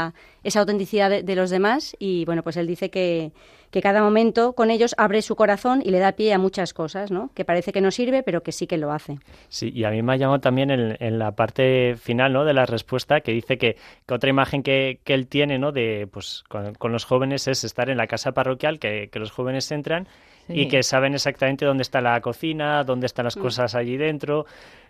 esa 0.43 0.59
autenticidad 0.59 1.23
de 1.23 1.35
los 1.35 1.49
demás 1.49 1.95
y, 1.99 2.25
bueno, 2.25 2.43
pues 2.43 2.57
él 2.57 2.67
dice 2.67 2.89
que 2.89 3.31
que 3.71 3.81
cada 3.81 4.03
momento 4.03 4.53
con 4.53 4.69
ellos 4.69 4.93
abre 4.97 5.21
su 5.21 5.35
corazón 5.35 5.81
y 5.83 5.91
le 5.91 5.99
da 5.99 6.11
pie 6.11 6.33
a 6.33 6.37
muchas 6.37 6.73
cosas, 6.73 7.09
¿no? 7.09 7.31
Que 7.33 7.45
parece 7.45 7.71
que 7.71 7.81
no 7.81 7.89
sirve, 7.89 8.21
pero 8.21 8.43
que 8.43 8.51
sí 8.51 8.67
que 8.67 8.77
lo 8.77 8.91
hace. 8.91 9.17
Sí, 9.47 9.71
y 9.73 9.85
a 9.85 9.89
mí 9.89 10.01
me 10.03 10.13
ha 10.13 10.17
llamado 10.17 10.39
también 10.39 10.69
en, 10.69 11.19
la 11.19 11.31
parte 11.31 11.95
final, 11.95 12.33
¿no? 12.33 12.43
De 12.43 12.53
la 12.53 12.65
respuesta 12.65 13.21
que 13.21 13.31
dice 13.31 13.57
que, 13.57 13.77
otra 14.09 14.29
imagen 14.29 14.61
que, 14.61 14.99
él 15.05 15.27
tiene, 15.27 15.57
¿no? 15.57 15.71
De, 15.71 16.07
pues, 16.11 16.43
con, 16.49 16.91
los 16.91 17.05
jóvenes 17.05 17.47
es 17.47 17.63
estar 17.63 17.89
en 17.89 17.97
la 17.97 18.07
casa 18.07 18.33
parroquial, 18.33 18.77
que, 18.77 19.09
que 19.09 19.19
los 19.19 19.31
jóvenes 19.31 19.71
entran 19.71 20.07
y 20.53 20.67
que 20.67 20.83
saben 20.83 21.13
exactamente 21.13 21.65
dónde 21.65 21.83
está 21.83 22.01
la 22.01 22.19
cocina, 22.21 22.83
dónde 22.83 23.05
están 23.05 23.25
las 23.25 23.37
mm. 23.37 23.41
cosas 23.41 23.75
allí 23.75 23.97
dentro, 23.97 24.45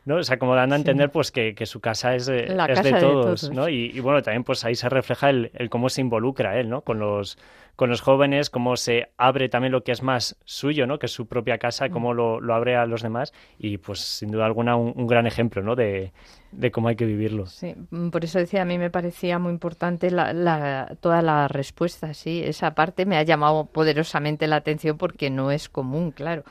¿no? 0.06 0.18
O 0.18 0.24
sea, 0.24 0.38
como 0.38 0.56
dando 0.56 0.76
a 0.76 0.78
entender 0.78 1.12
pues 1.12 1.32
que, 1.32 1.56
su 1.66 1.80
casa 1.80 2.16
es, 2.16 2.26
de, 2.26 2.48
todos, 3.00 3.52
¿no? 3.52 3.70
Y, 3.70 4.00
bueno, 4.00 4.22
también 4.22 4.44
pues 4.44 4.66
ahí 4.66 4.76
se 4.76 4.90
refleja 4.90 5.30
el, 5.30 5.52
el, 5.54 5.70
cómo 5.70 5.90
se 5.90 6.02
involucra 6.02 6.60
él, 6.60 6.70
¿no? 6.70 6.82
Con 6.82 7.00
los, 7.00 7.38
con 7.82 7.90
los 7.90 8.02
jóvenes, 8.02 8.52
cómo 8.52 8.78
se 8.78 9.10
abre 9.18 9.50
también 9.50 9.72
lo 9.72 9.84
que 9.84 9.92
es 9.92 10.04
más 10.04 10.38
suyo, 10.46 10.86
¿no? 10.86 11.00
Que 11.00 11.08
es 11.08 11.12
su 11.12 11.26
propia 11.26 11.58
casa, 11.58 11.88
mm. 11.88 11.92
cómo 11.92 12.14
lo, 12.14 12.40
lo 12.40 12.54
abre 12.54 12.76
a 12.76 12.86
los 12.86 13.02
demás 13.02 13.34
y 13.58 13.80
pues 13.80 14.02
sin 14.02 14.30
duda 14.30 14.46
alguna 14.46 14.76
un, 14.76 15.08
gran 15.08 15.26
ejemplo, 15.26 15.64
¿no? 15.64 15.76
De, 15.76 16.14
de, 16.52 16.70
cómo 16.70 16.90
hay 16.90 16.96
que 16.96 17.06
vivirlo. 17.06 17.48
Sí, 17.48 17.74
mm, 17.90 18.10
por 18.10 18.24
eso 18.24 18.38
decía, 18.38 18.62
a 18.62 18.66
mí 18.66 18.78
me 18.78 18.92
parecía 18.92 19.40
muy 19.40 19.52
importante 19.52 20.12
la, 20.12 20.96
toda 21.00 21.24
la 21.24 21.48
respuesta, 21.48 22.14
sí, 22.14 22.44
esa 22.46 22.76
parte 22.76 23.08
me 23.08 23.18
ha 23.18 23.24
llamado 23.24 23.66
poderosamente 23.66 24.46
la 24.46 24.58
atención 24.58 25.00
porque 25.00 25.32
no 25.32 25.50
es 25.50 25.68
común, 25.68 26.12
claro. 26.12 26.44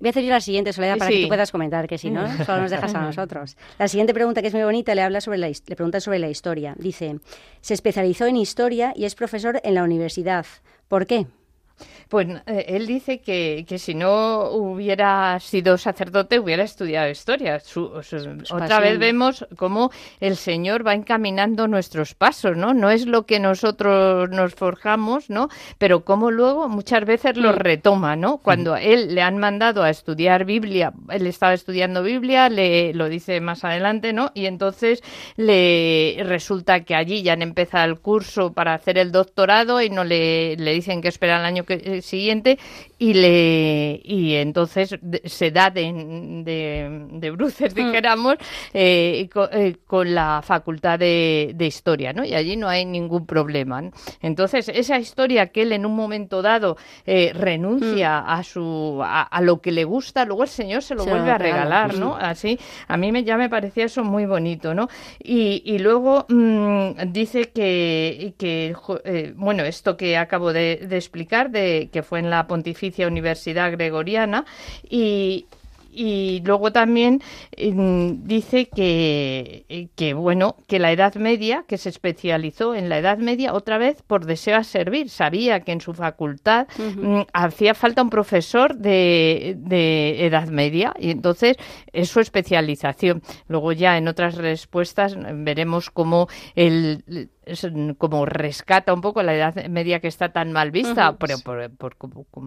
Voy 0.00 0.08
a 0.08 0.10
hacer 0.10 0.22
yo 0.22 0.30
la 0.30 0.40
siguiente, 0.40 0.72
Soledad, 0.72 0.96
para 0.96 1.10
que 1.10 1.22
tú 1.22 1.28
puedas 1.28 1.50
comentar, 1.50 1.88
que 1.88 1.98
si 1.98 2.10
no, 2.10 2.26
solo 2.44 2.62
nos 2.62 2.70
dejas 2.70 2.94
a 2.94 3.00
nosotros. 3.00 3.56
La 3.78 3.88
siguiente 3.88 4.14
pregunta, 4.14 4.42
que 4.42 4.48
es 4.48 4.54
muy 4.54 4.62
bonita, 4.62 4.94
le, 4.94 5.02
habla 5.02 5.20
sobre 5.20 5.38
la, 5.38 5.48
le 5.48 5.76
pregunta 5.76 6.00
sobre 6.00 6.18
la 6.18 6.28
historia. 6.28 6.74
Dice, 6.78 7.18
se 7.60 7.74
especializó 7.74 8.26
en 8.26 8.36
historia 8.36 8.92
y 8.94 9.04
es 9.04 9.14
profesor 9.14 9.60
en 9.64 9.74
la 9.74 9.82
universidad. 9.82 10.46
¿Por 10.88 11.06
qué? 11.06 11.26
Pues 12.08 12.28
eh, 12.46 12.64
él 12.68 12.86
dice 12.86 13.20
que, 13.20 13.64
que, 13.68 13.78
si 13.78 13.94
no 13.94 14.50
hubiera 14.50 15.38
sido 15.40 15.76
sacerdote, 15.76 16.38
hubiera 16.38 16.62
estudiado 16.62 17.10
historia. 17.10 17.60
otra 18.50 18.80
vez 18.80 18.98
vemos 18.98 19.46
cómo 19.56 19.90
el 20.20 20.36
Señor 20.36 20.86
va 20.86 20.94
encaminando 20.94 21.68
nuestros 21.68 22.14
pasos, 22.14 22.56
¿no? 22.56 22.74
No 22.74 22.90
es 22.90 23.06
lo 23.06 23.26
que 23.26 23.40
nosotros 23.40 24.30
nos 24.30 24.54
forjamos, 24.54 25.30
¿no? 25.30 25.48
Pero 25.78 26.04
cómo 26.04 26.30
luego 26.30 26.68
muchas 26.68 27.04
veces 27.04 27.36
lo 27.36 27.52
mm. 27.52 27.56
retoma, 27.56 28.16
¿no? 28.16 28.38
Cuando 28.38 28.74
a 28.74 28.80
él 28.80 29.14
le 29.14 29.22
han 29.22 29.38
mandado 29.38 29.82
a 29.82 29.90
estudiar 29.90 30.44
Biblia, 30.44 30.92
él 31.10 31.26
estaba 31.26 31.54
estudiando 31.54 32.02
Biblia, 32.02 32.48
le 32.48 32.94
lo 32.94 33.08
dice 33.08 33.40
más 33.40 33.64
adelante, 33.64 34.12
¿no? 34.12 34.30
Y 34.34 34.46
entonces 34.46 35.02
le 35.36 36.22
resulta 36.24 36.80
que 36.80 36.94
allí 36.94 37.22
ya 37.22 37.34
han 37.34 37.42
empezado 37.42 37.84
el 37.84 38.00
curso 38.00 38.52
para 38.52 38.74
hacer 38.74 38.98
el 38.98 39.12
doctorado 39.12 39.82
y 39.82 39.90
no 39.90 40.04
le, 40.04 40.56
le 40.56 40.72
dicen 40.72 41.00
que 41.00 41.08
espera 41.08 41.38
el 41.38 41.44
año 41.44 41.64
que 41.68 42.02
siguiente 42.02 42.58
y 42.98 43.14
le 43.14 44.00
y 44.02 44.34
entonces 44.34 44.98
se 45.24 45.50
da 45.50 45.70
de, 45.70 45.92
de, 47.12 47.30
bruces, 47.30 47.72
mm. 47.72 47.76
dijéramos, 47.76 48.36
eh, 48.72 49.28
eh, 49.52 49.76
con, 49.86 50.14
la 50.14 50.40
facultad 50.42 50.98
de, 50.98 51.54
historia, 51.60 52.12
¿no? 52.12 52.24
Y 52.24 52.34
allí 52.34 52.56
no 52.56 52.68
hay 52.68 52.84
ningún 52.84 53.26
problema. 53.26 53.82
Entonces, 54.22 54.68
esa 54.68 54.98
historia 54.98 55.48
que 55.48 55.62
él 55.62 55.72
en 55.72 55.84
un 55.84 55.94
momento 55.94 56.40
dado 56.40 56.76
eh, 57.04 57.32
renuncia 57.34 58.22
mm. 58.22 58.30
a 58.30 58.42
su 58.42 59.00
a, 59.04 59.40
lo 59.42 59.60
que 59.60 59.70
le 59.70 59.84
gusta, 59.84 60.24
luego 60.24 60.42
el 60.42 60.48
Señor 60.48 60.82
se 60.82 60.94
lo 60.94 61.04
vuelve 61.04 61.30
a 61.30 61.38
regalar, 61.38 61.94
¿no? 61.94 62.16
Así, 62.16 62.58
a 62.88 62.96
mí 62.96 63.12
me, 63.12 63.22
ya 63.22 63.36
me 63.36 63.48
parecía 63.48 63.84
eso 63.84 64.02
muy 64.02 64.24
bonito, 64.24 64.74
¿no? 64.74 64.88
Y, 65.22 65.62
y 65.64 65.78
luego 65.78 66.26
mm, 66.28 67.12
dice 67.12 67.50
que, 67.50 68.34
que 68.38 68.74
bueno, 69.36 69.64
esto 69.64 69.96
que 69.96 70.16
acabo 70.16 70.52
de, 70.52 70.86
de 70.88 70.96
explicar, 70.96 71.50
de 71.58 71.88
que 71.92 72.02
fue 72.02 72.18
en 72.18 72.30
la 72.30 72.46
Pontificia 72.46 73.06
Universidad 73.06 73.72
Gregoriana 73.72 74.44
y, 74.88 75.46
y 75.98 76.42
luego 76.44 76.70
también 76.70 77.20
mm, 77.56 78.24
dice 78.24 78.66
que, 78.68 79.88
que, 79.96 80.14
bueno, 80.14 80.56
que 80.68 80.78
la 80.78 80.92
Edad 80.92 81.16
Media, 81.16 81.64
que 81.66 81.76
se 81.76 81.88
especializó 81.88 82.74
en 82.74 82.88
la 82.88 82.98
Edad 82.98 83.18
Media 83.18 83.52
otra 83.52 83.78
vez 83.78 84.02
por 84.02 84.24
deseo 84.24 84.56
a 84.56 84.64
servir. 84.64 85.08
Sabía 85.10 85.60
que 85.60 85.72
en 85.72 85.80
su 85.80 85.94
facultad 85.94 86.68
mm, 86.78 87.22
hacía 87.32 87.74
falta 87.74 88.02
un 88.02 88.10
profesor 88.10 88.76
de, 88.76 89.56
de, 89.58 90.24
Edad 90.26 90.48
Media 90.48 90.94
y 90.98 91.10
entonces 91.10 91.56
es 91.92 92.08
su 92.08 92.20
especialización. 92.20 93.22
Luego 93.48 93.72
ya 93.72 93.96
en 93.96 94.06
otras 94.06 94.36
respuestas 94.36 95.16
veremos 95.18 95.90
cómo 95.90 96.28
el 96.54 97.30
como 97.98 98.26
rescata 98.26 98.92
un 98.92 99.00
poco 99.00 99.22
la 99.22 99.34
Edad 99.34 99.66
Media 99.66 100.00
que 100.00 100.08
está 100.08 100.30
tan 100.30 100.52
mal 100.52 100.70
vista, 100.70 101.16
pero 101.18 101.38
por, 101.38 101.70
por, 101.76 101.96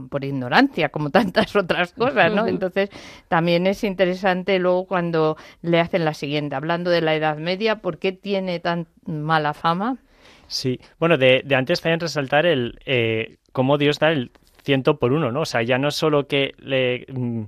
por, 0.09 0.23
ignorancia, 0.23 0.89
como 0.89 1.09
tantas 1.09 1.55
otras 1.55 1.93
cosas, 1.93 2.33
¿no? 2.33 2.47
Entonces, 2.47 2.89
también 3.27 3.67
es 3.67 3.83
interesante 3.83 4.59
luego 4.59 4.85
cuando 4.85 5.37
le 5.61 5.79
hacen 5.79 6.05
la 6.05 6.13
siguiente, 6.13 6.55
hablando 6.55 6.89
de 6.89 7.01
la 7.01 7.15
Edad 7.15 7.37
Media, 7.37 7.77
¿por 7.77 7.97
qué 7.97 8.11
tiene 8.11 8.59
tan 8.59 8.87
mala 9.05 9.53
fama? 9.53 9.97
Sí, 10.47 10.79
bueno, 10.99 11.17
de, 11.17 11.41
de 11.45 11.55
antes 11.55 11.81
también 11.81 11.99
resaltar 11.99 12.45
el 12.45 12.79
eh, 12.85 13.37
cómo 13.51 13.77
Dios 13.77 13.99
da 13.99 14.11
el 14.11 14.31
ciento 14.63 14.99
por 14.99 15.13
uno, 15.13 15.31
¿no? 15.31 15.41
O 15.41 15.45
sea, 15.45 15.61
ya 15.61 15.77
no 15.77 15.91
solo 15.91 16.27
que 16.27 16.53
le 16.59 17.05
mm, 17.11 17.43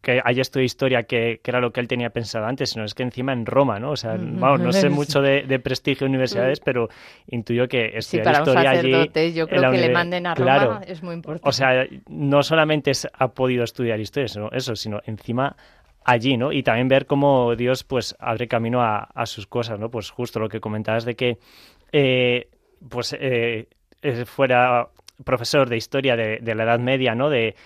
que 0.00 0.20
haya 0.24 0.42
estudiado 0.42 0.64
historia, 0.64 1.02
que, 1.02 1.40
era 1.44 1.60
lo 1.60 1.72
que 1.72 1.80
él 1.80 1.88
tenía 1.88 2.10
pensado 2.10 2.46
antes, 2.46 2.70
sino 2.70 2.84
es 2.84 2.94
que 2.94 3.02
encima 3.02 3.32
en 3.32 3.46
Roma, 3.46 3.80
¿no? 3.80 3.90
O 3.90 3.96
sea, 3.96 4.16
vamos, 4.16 4.60
no 4.60 4.72
sé 4.72 4.88
mucho 4.88 5.20
de, 5.20 5.58
prestigio 5.58 6.04
de 6.04 6.10
universidades, 6.10 6.60
mm. 6.60 6.64
pero 6.64 6.88
intuyo 7.26 7.66
que 7.66 7.96
estudiar 7.98 8.24
para 8.24 8.38
historia 8.38 8.70
allí... 8.70 9.32
yo 9.34 9.48
creo 9.48 9.70
que 9.70 9.78
le 9.78 9.90
manden 9.90 10.26
a 10.26 10.34
Roma 10.34 10.82
es 10.86 11.02
muy 11.02 11.14
importante. 11.14 11.48
O 11.48 11.52
sea, 11.52 11.86
no 12.08 12.42
solamente 12.42 12.92
ha 13.12 13.28
podido 13.28 13.64
estudiar 13.64 13.98
historia, 13.98 14.28
sino 14.28 14.50
eso, 14.52 14.76
sino 14.76 15.00
encima 15.04 15.56
allí, 16.04 16.36
¿no? 16.36 16.52
Y 16.52 16.62
también 16.62 16.88
ver 16.88 17.06
cómo 17.06 17.56
Dios, 17.56 17.84
pues, 17.84 18.16
abre 18.18 18.46
camino 18.46 18.80
a, 18.82 19.26
sus 19.26 19.46
cosas, 19.46 19.78
¿no? 19.78 19.90
Pues 19.90 20.10
justo 20.10 20.38
lo 20.38 20.48
que 20.48 20.60
comentabas 20.60 21.04
de 21.04 21.16
que, 21.16 21.38
eh, 21.92 22.48
pues, 22.88 23.16
eh, 23.18 23.66
fuera 24.26 24.88
profesor 25.24 25.68
de 25.68 25.76
historia 25.76 26.16
de, 26.16 26.38
de 26.40 26.54
la 26.54 26.62
Edad 26.62 26.78
Media, 26.78 27.14
¿no? 27.14 27.28
De 27.28 27.56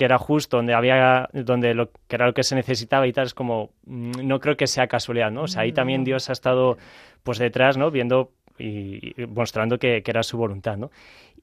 que 0.00 0.06
era 0.06 0.16
justo, 0.16 0.56
donde 0.56 0.72
había, 0.72 1.28
donde 1.34 1.74
lo 1.74 1.90
que 2.08 2.16
era 2.16 2.24
lo 2.24 2.32
que 2.32 2.42
se 2.42 2.54
necesitaba 2.54 3.06
y 3.06 3.12
tal, 3.12 3.26
es 3.26 3.34
como, 3.34 3.68
mm, 3.84 4.26
no 4.26 4.40
creo 4.40 4.56
que 4.56 4.66
sea 4.66 4.86
casualidad, 4.86 5.30
¿no? 5.30 5.42
O 5.42 5.46
sea, 5.46 5.60
ahí 5.60 5.72
también 5.72 6.04
Dios 6.04 6.30
ha 6.30 6.32
estado, 6.32 6.78
pues, 7.22 7.36
detrás, 7.36 7.76
¿no? 7.76 7.90
Viendo 7.90 8.32
y, 8.58 9.12
mostrando 9.28 9.78
que, 9.78 10.02
era 10.06 10.22
su 10.22 10.38
voluntad, 10.38 10.78
¿no? 10.78 10.90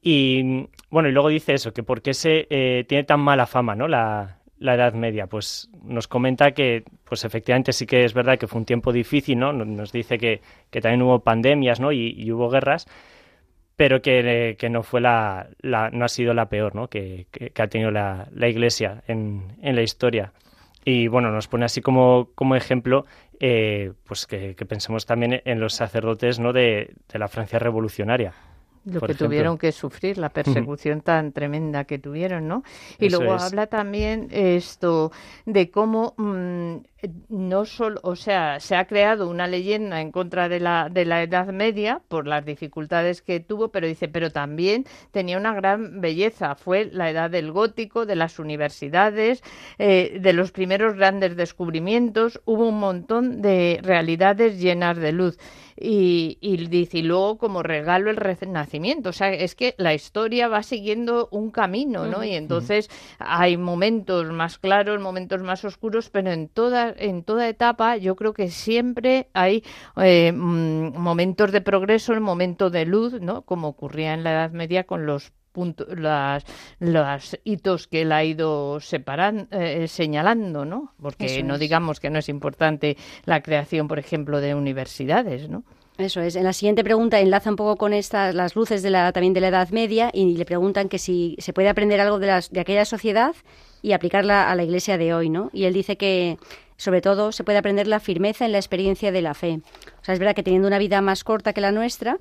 Y, 0.02 0.66
bueno, 0.90 1.08
y 1.08 1.12
luego 1.12 1.28
dice 1.28 1.54
eso, 1.54 1.72
que 1.72 1.84
por 1.84 2.02
qué 2.02 2.14
se 2.14 2.48
eh, 2.50 2.84
tiene 2.88 3.04
tan 3.04 3.20
mala 3.20 3.46
fama, 3.46 3.76
¿no? 3.76 3.86
La, 3.86 4.34
Edad 4.60 4.94
Media, 4.94 5.28
pues 5.28 5.70
nos 5.84 6.08
comenta 6.08 6.50
que, 6.50 6.82
pues 7.04 7.24
efectivamente 7.24 7.72
sí 7.72 7.86
que 7.86 8.04
es 8.04 8.12
verdad 8.12 8.38
que 8.38 8.48
fue 8.48 8.58
un 8.58 8.66
tiempo 8.66 8.92
difícil, 8.92 9.38
¿no? 9.38 9.52
Nos 9.52 9.92
dice 9.92 10.18
que, 10.18 10.40
que 10.70 10.80
también 10.80 11.02
hubo 11.02 11.20
pandemias, 11.20 11.78
¿no? 11.78 11.92
y 11.92 12.32
hubo 12.32 12.50
guerras, 12.50 12.88
pero 13.78 14.02
que, 14.02 14.56
que, 14.58 14.68
no 14.70 14.82
fue 14.82 15.00
la, 15.00 15.50
la, 15.60 15.88
no 15.90 16.04
ha 16.04 16.08
sido 16.08 16.34
la 16.34 16.48
peor 16.48 16.74
¿no? 16.74 16.88
que, 16.88 17.28
que, 17.30 17.62
ha 17.62 17.68
tenido 17.68 17.92
la, 17.92 18.26
la 18.32 18.48
Iglesia 18.48 19.04
en, 19.06 19.56
en, 19.62 19.76
la 19.76 19.82
historia. 19.82 20.32
Y 20.84 21.06
bueno, 21.06 21.30
nos 21.30 21.46
pone 21.46 21.64
así 21.64 21.80
como, 21.80 22.30
como 22.34 22.56
ejemplo, 22.56 23.06
eh, 23.38 23.92
pues 24.04 24.26
que, 24.26 24.56
pensemos 24.68 25.06
también 25.06 25.42
en 25.44 25.60
los 25.60 25.74
sacerdotes 25.74 26.40
¿no? 26.40 26.52
de, 26.52 26.92
de 27.08 27.18
la 27.20 27.28
Francia 27.28 27.60
revolucionaria. 27.60 28.32
Lo 28.90 29.00
que 29.00 29.14
tuvieron 29.14 29.58
que 29.58 29.72
sufrir, 29.72 30.18
la 30.18 30.30
persecución 30.30 31.00
tan 31.00 31.32
tremenda 31.32 31.84
que 31.84 31.98
tuvieron, 31.98 32.48
¿no? 32.48 32.62
Y 32.98 33.10
luego 33.10 33.32
habla 33.32 33.66
también 33.66 34.28
esto 34.30 35.12
de 35.46 35.70
cómo 35.70 36.14
mm, 36.16 36.76
no 37.28 37.64
solo, 37.64 38.00
o 38.02 38.16
sea, 38.16 38.58
se 38.58 38.74
ha 38.74 38.86
creado 38.86 39.28
una 39.28 39.46
leyenda 39.46 40.00
en 40.00 40.10
contra 40.10 40.48
de 40.48 40.58
la, 40.58 40.88
de 40.90 41.04
la 41.04 41.22
Edad 41.22 41.46
Media 41.52 42.02
por 42.08 42.26
las 42.26 42.44
dificultades 42.44 43.22
que 43.22 43.38
tuvo, 43.38 43.68
pero 43.68 43.86
dice, 43.86 44.08
pero 44.08 44.32
también 44.32 44.84
tenía 45.12 45.38
una 45.38 45.54
gran 45.54 46.00
belleza. 46.00 46.56
Fue 46.56 46.86
la 46.86 47.10
edad 47.10 47.30
del 47.30 47.52
gótico, 47.52 48.04
de 48.04 48.16
las 48.16 48.38
universidades, 48.40 49.42
eh, 49.78 50.18
de 50.20 50.32
los 50.32 50.50
primeros 50.50 50.94
grandes 50.96 51.36
descubrimientos. 51.36 52.40
Hubo 52.44 52.68
un 52.68 52.80
montón 52.80 53.42
de 53.42 53.78
realidades 53.82 54.58
llenas 54.58 54.96
de 54.96 55.12
luz 55.12 55.38
y, 55.76 56.38
y 56.40 56.66
dice, 56.66 56.98
y 56.98 57.02
luego 57.02 57.38
como 57.38 57.62
regalo 57.62 58.10
el 58.10 58.16
renacimiento. 58.16 58.77
O 59.10 59.12
sea, 59.12 59.32
es 59.32 59.54
que 59.54 59.74
la 59.78 59.94
historia 59.94 60.48
va 60.48 60.62
siguiendo 60.62 61.28
un 61.30 61.50
camino, 61.50 62.06
¿no? 62.06 62.24
Y 62.24 62.34
entonces 62.34 62.90
hay 63.18 63.56
momentos 63.56 64.26
más 64.30 64.58
claros, 64.58 65.00
momentos 65.00 65.42
más 65.42 65.64
oscuros, 65.64 66.10
pero 66.10 66.30
en 66.30 66.48
toda, 66.48 66.94
en 66.96 67.22
toda 67.22 67.48
etapa 67.48 67.96
yo 67.96 68.16
creo 68.16 68.32
que 68.32 68.50
siempre 68.50 69.28
hay 69.34 69.64
eh, 69.96 70.32
mm, 70.32 70.98
momentos 70.98 71.52
de 71.52 71.60
progreso, 71.60 72.12
el 72.12 72.20
momento 72.20 72.70
de 72.70 72.86
luz, 72.86 73.20
¿no? 73.20 73.42
Como 73.42 73.68
ocurría 73.68 74.14
en 74.14 74.24
la 74.24 74.32
Edad 74.32 74.50
Media 74.52 74.84
con 74.84 75.06
los 75.06 75.32
las, 75.96 76.44
los 76.78 77.36
hitos 77.44 77.88
que 77.88 78.02
él 78.02 78.12
ha 78.12 78.24
ido 78.24 78.80
separando, 78.80 79.48
eh, 79.50 79.88
señalando, 79.88 80.64
¿no? 80.64 80.92
Porque 81.00 81.42
no 81.42 81.58
digamos 81.58 82.00
que 82.00 82.10
no 82.10 82.18
es 82.18 82.28
importante 82.28 82.96
la 83.24 83.42
creación, 83.42 83.88
por 83.88 83.98
ejemplo, 83.98 84.40
de 84.40 84.54
universidades, 84.54 85.48
¿no? 85.48 85.64
Eso 85.98 86.20
es. 86.20 86.36
En 86.36 86.44
la 86.44 86.52
siguiente 86.52 86.84
pregunta 86.84 87.18
enlaza 87.18 87.50
un 87.50 87.56
poco 87.56 87.74
con 87.74 87.92
estas 87.92 88.32
las 88.32 88.54
luces 88.54 88.84
de 88.84 88.90
la 88.90 89.10
también 89.12 89.34
de 89.34 89.40
la 89.40 89.48
Edad 89.48 89.70
Media 89.70 90.10
y 90.14 90.36
le 90.36 90.44
preguntan 90.44 90.88
que 90.88 90.96
si 91.00 91.34
se 91.40 91.52
puede 91.52 91.68
aprender 91.68 92.00
algo 92.00 92.20
de, 92.20 92.28
las, 92.28 92.52
de 92.52 92.60
aquella 92.60 92.84
sociedad 92.84 93.34
y 93.82 93.90
aplicarla 93.90 94.48
a 94.48 94.54
la 94.54 94.62
Iglesia 94.62 94.96
de 94.96 95.12
hoy, 95.12 95.28
¿no? 95.28 95.50
Y 95.52 95.64
él 95.64 95.74
dice 95.74 95.96
que 95.96 96.38
sobre 96.76 97.00
todo 97.00 97.32
se 97.32 97.42
puede 97.42 97.58
aprender 97.58 97.88
la 97.88 97.98
firmeza 97.98 98.46
en 98.46 98.52
la 98.52 98.58
experiencia 98.58 99.10
de 99.10 99.22
la 99.22 99.34
fe. 99.34 99.60
O 100.00 100.04
sea, 100.04 100.14
es 100.14 100.20
verdad 100.20 100.36
que 100.36 100.44
teniendo 100.44 100.68
una 100.68 100.78
vida 100.78 101.00
más 101.00 101.24
corta 101.24 101.52
que 101.52 101.60
la 101.60 101.72
nuestra 101.72 102.18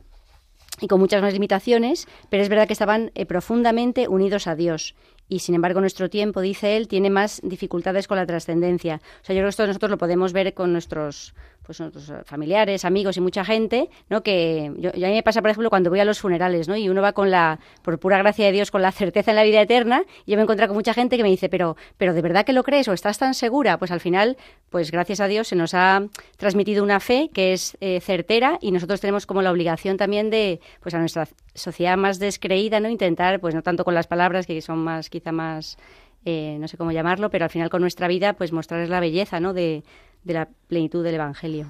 y 0.81 0.87
con 0.87 0.99
muchas 0.99 1.21
más 1.21 1.33
limitaciones, 1.33 2.07
pero 2.31 2.41
es 2.41 2.49
verdad 2.49 2.65
que 2.65 2.73
estaban 2.73 3.11
eh, 3.13 3.27
profundamente 3.27 4.07
unidos 4.07 4.47
a 4.47 4.55
Dios 4.55 4.95
y 5.29 5.39
sin 5.39 5.55
embargo 5.55 5.81
nuestro 5.81 6.09
tiempo, 6.09 6.41
dice 6.41 6.77
él, 6.77 6.87
tiene 6.87 7.09
más 7.09 7.41
dificultades 7.43 8.07
con 8.07 8.17
la 8.17 8.25
trascendencia. 8.25 9.01
O 9.21 9.25
sea, 9.25 9.35
yo 9.35 9.39
creo 9.39 9.47
que 9.47 9.49
esto 9.49 9.67
nosotros 9.67 9.91
lo 9.91 9.97
podemos 9.97 10.33
ver 10.33 10.53
con 10.53 10.71
nuestros 10.71 11.35
pues 11.67 11.81
nuestros 11.81 12.25
familiares, 12.25 12.85
amigos 12.85 13.17
y 13.17 13.21
mucha 13.21 13.43
gente, 13.43 13.89
¿no? 14.09 14.23
Que 14.23 14.71
yo, 14.77 14.89
a 14.89 15.09
mí 15.09 15.15
me 15.15 15.21
pasa, 15.21 15.41
por 15.41 15.51
ejemplo, 15.51 15.69
cuando 15.69 15.89
voy 15.89 15.99
a 15.99 16.05
los 16.05 16.21
funerales, 16.21 16.69
¿no? 16.69 16.77
Y 16.77 16.87
uno 16.87 17.01
va 17.01 17.11
con 17.11 17.29
la, 17.29 17.59
por 17.81 17.99
pura 17.99 18.17
gracia 18.17 18.45
de 18.45 18.53
Dios, 18.53 18.71
con 18.71 18.81
la 18.81 18.93
certeza 18.93 19.31
en 19.31 19.35
la 19.35 19.43
vida 19.43 19.61
eterna, 19.61 20.03
y 20.25 20.31
yo 20.31 20.37
me 20.37 20.43
encuentro 20.43 20.65
con 20.67 20.77
mucha 20.77 20.93
gente 20.93 21.17
que 21.17 21.23
me 21.23 21.29
dice, 21.29 21.49
pero, 21.49 21.75
pero 21.97 22.13
¿de 22.13 22.21
verdad 22.21 22.45
que 22.45 22.53
lo 22.53 22.63
crees 22.63 22.87
o 22.87 22.93
estás 22.93 23.17
tan 23.17 23.33
segura? 23.33 23.77
Pues 23.77 23.91
al 23.91 23.99
final, 23.99 24.37
pues 24.69 24.91
gracias 24.91 25.19
a 25.19 25.27
Dios 25.27 25.49
se 25.49 25.57
nos 25.57 25.73
ha 25.73 26.07
transmitido 26.37 26.85
una 26.85 27.01
fe 27.01 27.29
que 27.33 27.51
es 27.51 27.75
eh, 27.81 27.99
certera 27.99 28.59
y 28.61 28.71
nosotros 28.71 29.01
tenemos 29.01 29.25
como 29.25 29.41
la 29.41 29.51
obligación 29.51 29.97
también 29.97 30.29
de, 30.29 30.61
pues 30.79 30.95
a 30.95 30.99
nuestra 30.99 31.27
sociedad 31.53 31.97
más 31.97 32.17
descreída, 32.17 32.79
¿no? 32.79 32.87
Intentar, 32.87 33.41
pues 33.41 33.53
no 33.53 33.61
tanto 33.61 33.83
con 33.83 33.93
las 33.93 34.07
palabras, 34.07 34.47
que 34.47 34.61
son 34.61 34.79
más, 34.79 35.09
quizá 35.09 35.33
más... 35.33 35.77
Eh, 36.25 36.57
no 36.59 36.67
sé 36.67 36.75
cómo 36.75 36.91
llamarlo, 36.91 37.29
pero 37.29 37.45
al 37.45 37.51
final 37.51 37.69
con 37.69 37.79
nuestra 37.79 38.07
vida, 38.09 38.33
pues 38.33 38.51
mostrarles 38.51 38.89
la 38.89 38.99
belleza, 38.99 39.39
¿no? 39.39 39.53
De, 39.53 39.83
de 40.27 40.33
la 40.33 40.47
plenitud 40.67 41.03
del 41.03 41.15
Evangelio. 41.15 41.67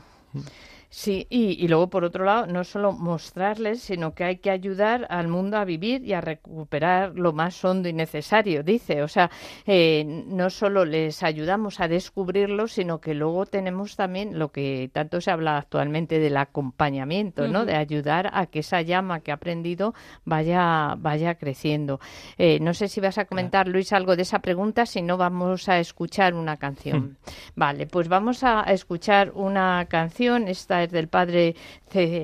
Sí, 0.98 1.28
y, 1.30 1.68
luego 1.68 1.92
por 1.92 2.04
otro 2.04 2.26
lado, 2.26 2.48
no 2.48 2.64
solo 2.64 2.92
mostrarles, 2.92 3.82
sino 3.84 4.16
que 4.16 4.24
hay 4.24 4.38
que 4.38 4.50
ayudar 4.50 5.06
al 5.12 5.28
mundo 5.28 5.58
a 5.58 5.64
vivir 5.64 6.04
y 6.04 6.14
a 6.14 6.22
recuperar 6.22 7.14
lo 7.14 7.34
más 7.34 7.64
hondo 7.64 7.88
y 7.88 7.94
necesario, 7.94 8.64
dice. 8.64 9.04
O 9.04 9.08
sea, 9.08 9.30
eh, 9.68 10.04
no 10.26 10.50
solo 10.50 10.86
les 10.86 11.22
ayudamos 11.22 11.82
a 11.82 11.88
descubrirlo, 11.88 12.68
sino 12.68 13.00
que 13.00 13.14
luego 13.14 13.46
tenemos 13.46 13.96
también 13.96 14.40
lo 14.40 14.52
que 14.52 14.90
tanto 14.92 15.22
se 15.22 15.30
habla 15.30 15.60
actualmente 15.60 16.18
del 16.18 16.36
acompañamiento, 16.36 17.48
¿no? 17.48 17.64
De 17.64 17.76
ayudar 17.76 18.32
a 18.34 18.48
que 18.48 18.60
esa 18.60 18.82
llama 18.82 19.20
que 19.20 19.30
ha 19.30 19.36
aprendido 19.36 19.94
vaya, 20.26 20.96
vaya 20.98 21.36
creciendo. 21.36 22.00
Eh, 22.40 22.58
no 22.60 22.74
sé 22.74 22.88
si 22.88 23.02
vas 23.02 23.20
a 23.20 23.26
comentar, 23.26 23.68
Luis, 23.68 23.94
algo 23.94 24.16
de 24.16 24.24
esa 24.24 24.40
pregunta, 24.40 24.88
si 24.88 25.04
no 25.04 25.16
vamos 25.16 25.70
a 25.70 25.78
escuchar 25.78 26.34
una 26.34 26.58
canción. 26.58 27.20
Vale, 27.56 27.86
pues 27.86 28.08
vamos 28.08 28.44
a 28.44 28.64
escuchar 28.64 29.32
una 29.36 29.86
canción. 29.88 30.48
Esta 30.48 30.87
es 30.88 30.92
del 30.92 31.08
padre 31.08 31.56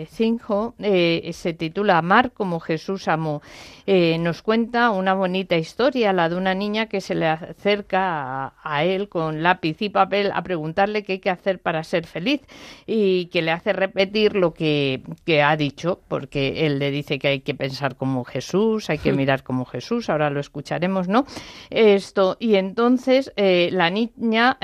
Cinjo, 0.07 0.75
eh, 0.79 1.29
se 1.33 1.53
titula 1.53 1.97
Amar 1.97 2.31
como 2.31 2.59
Jesús 2.59 3.07
amó. 3.07 3.41
Eh, 3.85 4.17
nos 4.17 4.41
cuenta 4.41 4.91
una 4.91 5.13
bonita 5.13 5.57
historia, 5.57 6.13
la 6.13 6.29
de 6.29 6.35
una 6.35 6.53
niña 6.53 6.87
que 6.87 7.01
se 7.01 7.15
le 7.15 7.27
acerca 7.27 8.53
a, 8.61 8.83
él 8.83 9.09
con 9.09 9.43
lápiz 9.43 9.81
y 9.81 9.89
papel 9.89 10.31
a 10.33 10.41
preguntarle 10.43 11.03
qué 11.03 11.13
hay 11.13 11.19
que 11.19 11.29
hacer 11.29 11.59
para 11.59 11.83
ser 11.83 12.05
feliz 12.05 12.41
y 12.85 13.25
que 13.27 13.41
le 13.41 13.51
hace 13.51 13.73
repetir 13.73 14.35
lo 14.35 14.53
que, 14.53 15.01
ha 15.43 15.55
dicho, 15.57 16.01
porque 16.07 16.65
él 16.65 16.79
le 16.79 16.91
dice 16.91 17.19
que 17.19 17.27
hay 17.27 17.39
que 17.41 17.55
pensar 17.55 17.95
como 17.95 18.23
Jesús, 18.23 18.89
hay 18.89 18.97
que 18.97 19.11
hmm. 19.11 19.17
mirar 19.17 19.43
como 19.43 19.65
Jesús, 19.65 20.09
ahora 20.09 20.29
lo 20.29 20.39
escucharemos, 20.39 21.07
¿no? 21.07 21.25
Esto, 21.69 22.37
y 22.39 22.55
entonces 22.55 23.31
eh, 23.35 23.69
la 23.71 23.89
niña, 23.89 24.57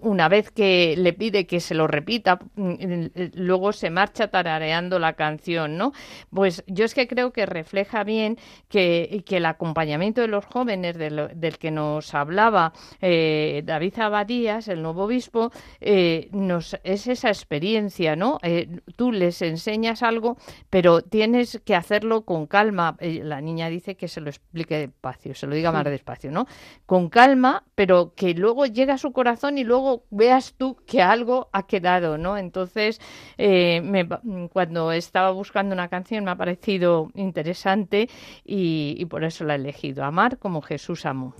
una 0.00 0.28
vez 0.28 0.50
que 0.50 0.94
le 0.96 1.12
pide 1.12 1.46
que 1.46 1.60
se 1.60 1.74
lo 1.74 1.86
repita, 1.86 2.38
mm, 2.56 3.05
luego 3.34 3.72
se 3.72 3.90
marcha 3.90 4.28
tarareando 4.28 4.98
la 4.98 5.14
canción, 5.14 5.76
¿no? 5.76 5.92
Pues 6.30 6.64
yo 6.66 6.84
es 6.84 6.94
que 6.94 7.06
creo 7.06 7.32
que 7.32 7.46
refleja 7.46 8.04
bien 8.04 8.38
que, 8.68 9.22
que 9.26 9.38
el 9.38 9.46
acompañamiento 9.46 10.20
de 10.20 10.28
los 10.28 10.44
jóvenes 10.44 10.96
del, 10.96 11.58
que 11.58 11.70
nos 11.70 12.14
hablaba 12.14 12.72
eh, 13.00 13.62
David 13.64 13.98
Abadías, 13.98 14.68
el 14.68 14.82
nuevo 14.82 15.04
obispo, 15.04 15.50
eh, 15.80 16.28
nos, 16.32 16.78
es 16.84 17.06
esa 17.06 17.28
experiencia, 17.28 18.16
¿no? 18.16 18.38
Eh, 18.42 18.80
tú 18.96 19.12
les 19.12 19.42
enseñas 19.42 20.02
algo, 20.02 20.36
pero 20.70 21.02
tienes 21.02 21.60
que 21.64 21.74
hacerlo 21.74 22.24
con 22.24 22.46
calma. 22.46 22.96
la 23.00 23.40
niña 23.40 23.68
dice 23.68 23.96
que 23.96 24.08
se 24.08 24.20
lo 24.20 24.30
explique 24.30 24.78
despacio, 24.78 25.34
se 25.34 25.46
lo 25.46 25.54
diga 25.54 25.72
más 25.72 25.84
despacio, 25.84 26.30
¿no? 26.30 26.46
Con 26.86 27.08
calma, 27.08 27.64
pero 27.74 28.14
que 28.14 28.34
luego 28.34 28.66
llegue 28.66 28.92
a 28.92 28.98
su 28.98 29.12
corazón 29.12 29.58
y 29.58 29.64
luego 29.64 30.04
veas 30.10 30.54
tú 30.56 30.76
que 30.86 31.02
algo 31.02 31.48
ha 31.52 31.66
quedado, 31.66 32.18
¿no? 32.18 32.36
Entonces, 32.36 32.95
me, 33.38 34.08
cuando 34.52 34.92
estaba 34.92 35.30
buscando 35.30 35.74
una 35.74 35.88
canción 35.88 36.24
me 36.24 36.30
ha 36.30 36.36
parecido 36.36 37.10
interesante 37.14 38.08
y, 38.44 39.04
por 39.06 39.24
eso 39.24 39.44
la 39.44 39.54
he 39.54 39.56
elegido. 39.56 40.04
Amar 40.04 40.38
como 40.38 40.62
Jesús 40.62 41.06
amó. 41.06 41.34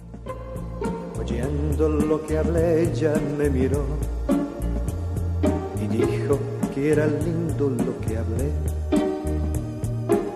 Oyendo 1.19 1.89
lo 1.89 2.25
que 2.27 2.39
hablé, 2.39 2.83
ella 2.85 3.15
me 3.39 3.51
miró 3.51 3.85
y 5.83 5.89
dijo 5.89 6.39
que 6.75 6.93
era 6.93 7.07
lindo 7.07 7.71
lo 7.71 7.99
que 8.01 8.17
hablé. 8.19 8.51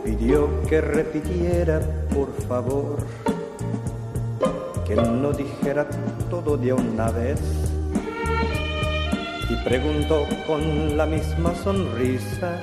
Pidió 0.04 0.48
que 0.68 0.80
repitiera, 0.80 1.80
por 2.14 2.33
favor, 2.48 2.98
que 4.87 4.96
no 4.96 5.33
dijera 5.33 5.88
todo 6.28 6.56
de 6.56 6.72
una 6.72 7.11
vez 7.11 7.40
y 7.76 7.80
preguntó 9.64 10.27
con 10.46 10.96
la 10.96 11.07
misma 11.07 11.55
sonrisa 11.55 12.59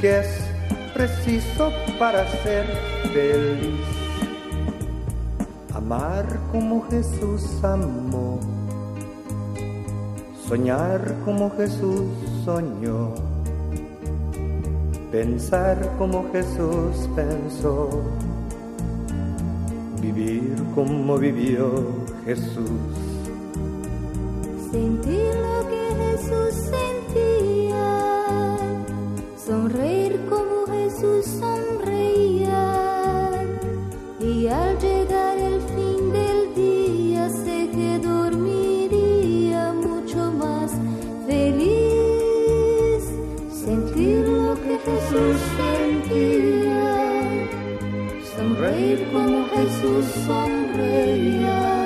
qué 0.00 0.20
es 0.20 0.50
preciso 0.94 1.72
para 1.98 2.26
ser 2.42 2.66
feliz. 3.12 3.80
Amar 5.74 6.26
como 6.50 6.82
Jesús 6.90 7.62
amó, 7.62 8.40
soñar 10.46 11.14
como 11.24 11.50
Jesús 11.56 12.06
soñó, 12.44 13.14
pensar 15.12 15.78
como 15.96 16.30
Jesús 16.32 17.08
pensó, 17.14 17.88
vivir 20.02 20.54
como 20.74 21.16
vivió 21.18 21.70
Jesús. 22.24 22.70
Sentir 24.70 25.34
lo 25.34 25.68
que 25.68 25.89
Jesús 26.20 26.54
sentía, 26.68 28.58
sonreír 29.46 30.20
como 30.28 30.66
Jesús 30.66 31.24
sonreía, 31.40 32.66
y 34.20 34.46
al 34.46 34.78
llegar 34.78 35.38
el 35.38 35.60
fin 35.62 36.12
del 36.12 36.54
día 36.54 37.30
sé 37.30 37.70
que 37.74 37.98
dormiría 38.00 39.72
mucho 39.72 40.30
más 40.32 40.70
feliz, 41.26 43.02
sentir 43.50 44.28
lo 44.28 44.54
que 44.56 44.78
Jesús 44.78 45.36
sentía, 45.56 46.84
sonreír 48.36 49.08
como 49.10 49.46
Jesús 49.54 50.04
sonreía. 50.26 51.80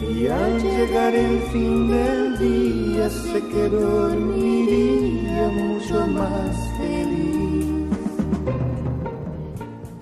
Y 0.00 0.26
al 0.26 0.62
llegar 0.62 1.14
el 1.14 1.40
fin 1.52 1.88
del 1.88 2.29
día 2.40 3.10
sé 3.10 3.42
que 3.48 3.68
dormiría 3.68 5.48
mucho 5.48 6.06
más 6.06 6.69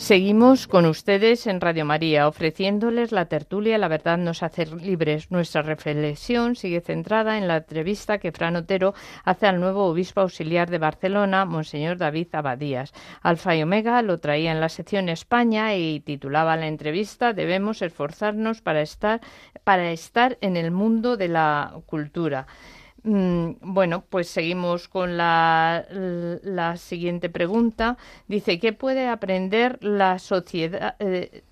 Seguimos 0.08 0.68
con 0.68 0.86
ustedes 0.86 1.46
en 1.46 1.60
Radio 1.60 1.84
María, 1.84 2.28
ofreciéndoles 2.28 3.12
la 3.12 3.26
tertulia 3.26 3.76
La 3.76 3.88
verdad 3.88 4.16
nos 4.16 4.42
hace 4.42 4.64
libres. 4.64 5.30
Nuestra 5.30 5.60
reflexión 5.60 6.56
sigue 6.56 6.80
centrada 6.80 7.36
en 7.36 7.46
la 7.46 7.58
entrevista 7.58 8.16
que 8.16 8.32
Fran 8.32 8.56
Otero 8.56 8.94
hace 9.26 9.46
al 9.46 9.60
nuevo 9.60 9.84
obispo 9.84 10.22
auxiliar 10.22 10.70
de 10.70 10.78
Barcelona, 10.78 11.44
Monseñor 11.44 11.98
David 11.98 12.28
Abadías. 12.32 12.94
Alfa 13.20 13.54
y 13.54 13.62
Omega 13.62 14.00
lo 14.00 14.16
traía 14.16 14.50
en 14.50 14.62
la 14.62 14.70
sección 14.70 15.10
España 15.10 15.76
y 15.76 16.00
titulaba 16.00 16.56
la 16.56 16.68
entrevista 16.68 17.34
Debemos 17.34 17.82
esforzarnos 17.82 18.62
para 18.62 18.80
estar, 18.80 19.20
para 19.62 19.90
estar 19.90 20.38
en 20.40 20.56
el 20.56 20.70
mundo 20.70 21.18
de 21.18 21.28
la 21.28 21.74
cultura. 21.84 22.46
Mm, 23.04 23.52
bueno, 23.60 24.04
pues 24.08 24.28
seguimos 24.28 24.88
con 24.88 25.16
la, 25.16 25.86
la, 26.42 26.76
siguiente 26.76 27.28
pregunta. 27.30 27.96
Dice, 28.26 28.58
¿qué 28.58 28.72
puede 28.72 29.06
aprender 29.08 29.78
la 29.82 30.18
sociedad? 30.18 30.96
Eh, 30.98 31.42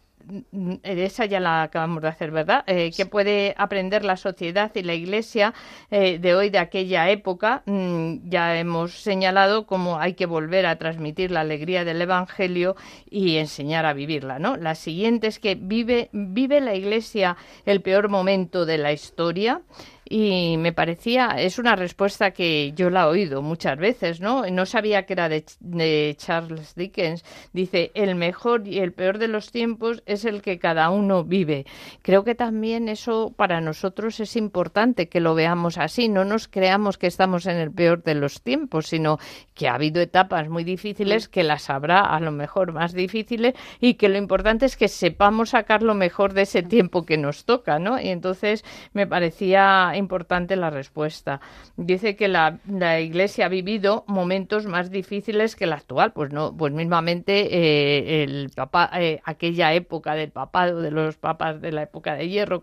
mm, 0.50 0.74
esa 0.82 1.24
ya 1.26 1.38
la 1.38 1.62
acabamos 1.62 2.02
de 2.02 2.08
hacer, 2.08 2.32
¿verdad? 2.32 2.64
Eh, 2.66 2.90
¿Qué 2.96 3.06
puede 3.06 3.54
aprender 3.58 4.04
la 4.04 4.16
sociedad 4.16 4.72
y 4.74 4.82
la 4.82 4.94
Iglesia 4.94 5.54
eh, 5.90 6.18
de 6.18 6.34
hoy, 6.34 6.50
de 6.50 6.58
aquella 6.58 7.08
época? 7.10 7.62
Mm, 7.66 8.28
ya 8.28 8.58
hemos 8.58 9.00
señalado 9.00 9.66
cómo 9.66 10.00
hay 10.00 10.14
que 10.14 10.26
volver 10.26 10.66
a 10.66 10.76
transmitir 10.76 11.30
la 11.30 11.42
alegría 11.42 11.84
del 11.84 12.02
Evangelio 12.02 12.74
y 13.08 13.36
enseñar 13.36 13.86
a 13.86 13.92
vivirla, 13.92 14.40
¿no? 14.40 14.56
La 14.56 14.74
siguiente 14.74 15.28
es 15.28 15.38
que 15.38 15.54
vive, 15.54 16.08
vive 16.12 16.60
la 16.60 16.74
Iglesia 16.74 17.36
el 17.66 17.82
peor 17.82 18.08
momento 18.08 18.66
de 18.66 18.78
la 18.78 18.92
historia. 18.92 19.62
Y 20.08 20.56
me 20.58 20.72
parecía, 20.72 21.30
es 21.38 21.58
una 21.58 21.74
respuesta 21.74 22.30
que 22.30 22.72
yo 22.72 22.90
la 22.90 23.02
he 23.02 23.06
oído 23.06 23.42
muchas 23.42 23.76
veces, 23.76 24.20
¿no? 24.20 24.46
No 24.46 24.64
sabía 24.64 25.04
que 25.04 25.14
era 25.14 25.28
de, 25.28 25.44
de 25.60 26.14
Charles 26.16 26.74
Dickens. 26.76 27.24
Dice, 27.52 27.90
el 27.94 28.14
mejor 28.14 28.68
y 28.68 28.78
el 28.78 28.92
peor 28.92 29.18
de 29.18 29.28
los 29.28 29.50
tiempos 29.50 30.02
es 30.06 30.24
el 30.24 30.42
que 30.42 30.58
cada 30.58 30.90
uno 30.90 31.24
vive. 31.24 31.66
Creo 32.02 32.22
que 32.22 32.36
también 32.36 32.88
eso 32.88 33.32
para 33.36 33.60
nosotros 33.60 34.20
es 34.20 34.36
importante 34.36 35.08
que 35.08 35.20
lo 35.20 35.34
veamos 35.34 35.76
así, 35.76 36.08
no 36.08 36.24
nos 36.24 36.46
creamos 36.46 36.98
que 36.98 37.08
estamos 37.08 37.46
en 37.46 37.56
el 37.56 37.72
peor 37.72 38.02
de 38.04 38.14
los 38.14 38.42
tiempos, 38.42 38.86
sino 38.86 39.18
que 39.54 39.68
ha 39.68 39.74
habido 39.74 40.00
etapas 40.00 40.48
muy 40.48 40.62
difíciles 40.62 41.28
que 41.28 41.42
las 41.42 41.68
habrá 41.68 42.00
a 42.00 42.20
lo 42.20 42.30
mejor 42.30 42.72
más 42.72 42.92
difíciles 42.92 43.54
y 43.80 43.94
que 43.94 44.08
lo 44.08 44.18
importante 44.18 44.66
es 44.66 44.76
que 44.76 44.88
sepamos 44.88 45.50
sacar 45.50 45.82
lo 45.82 45.94
mejor 45.94 46.32
de 46.32 46.42
ese 46.42 46.62
tiempo 46.62 47.04
que 47.04 47.18
nos 47.18 47.44
toca, 47.44 47.78
¿no? 47.78 48.00
Y 48.00 48.08
entonces 48.08 48.64
me 48.92 49.06
parecía 49.06 49.95
importante 49.96 50.56
la 50.56 50.70
respuesta. 50.70 51.40
Dice 51.76 52.16
que 52.16 52.28
la, 52.28 52.58
la 52.68 53.00
Iglesia 53.00 53.46
ha 53.46 53.48
vivido 53.48 54.04
momentos 54.06 54.66
más 54.66 54.90
difíciles 54.90 55.56
que 55.56 55.66
la 55.66 55.76
actual, 55.76 56.12
pues 56.12 56.32
no, 56.32 56.56
pues 56.56 56.72
mismamente 56.72 57.48
eh, 57.50 58.22
el 58.22 58.50
papá, 58.54 58.90
eh, 58.94 59.20
aquella 59.24 59.74
época 59.74 60.14
del 60.14 60.30
papado 60.30 60.80
de 60.80 60.90
los 60.90 61.16
papas 61.16 61.60
de 61.60 61.72
la 61.72 61.82
época 61.82 62.14
de 62.14 62.28
hierro 62.28 62.62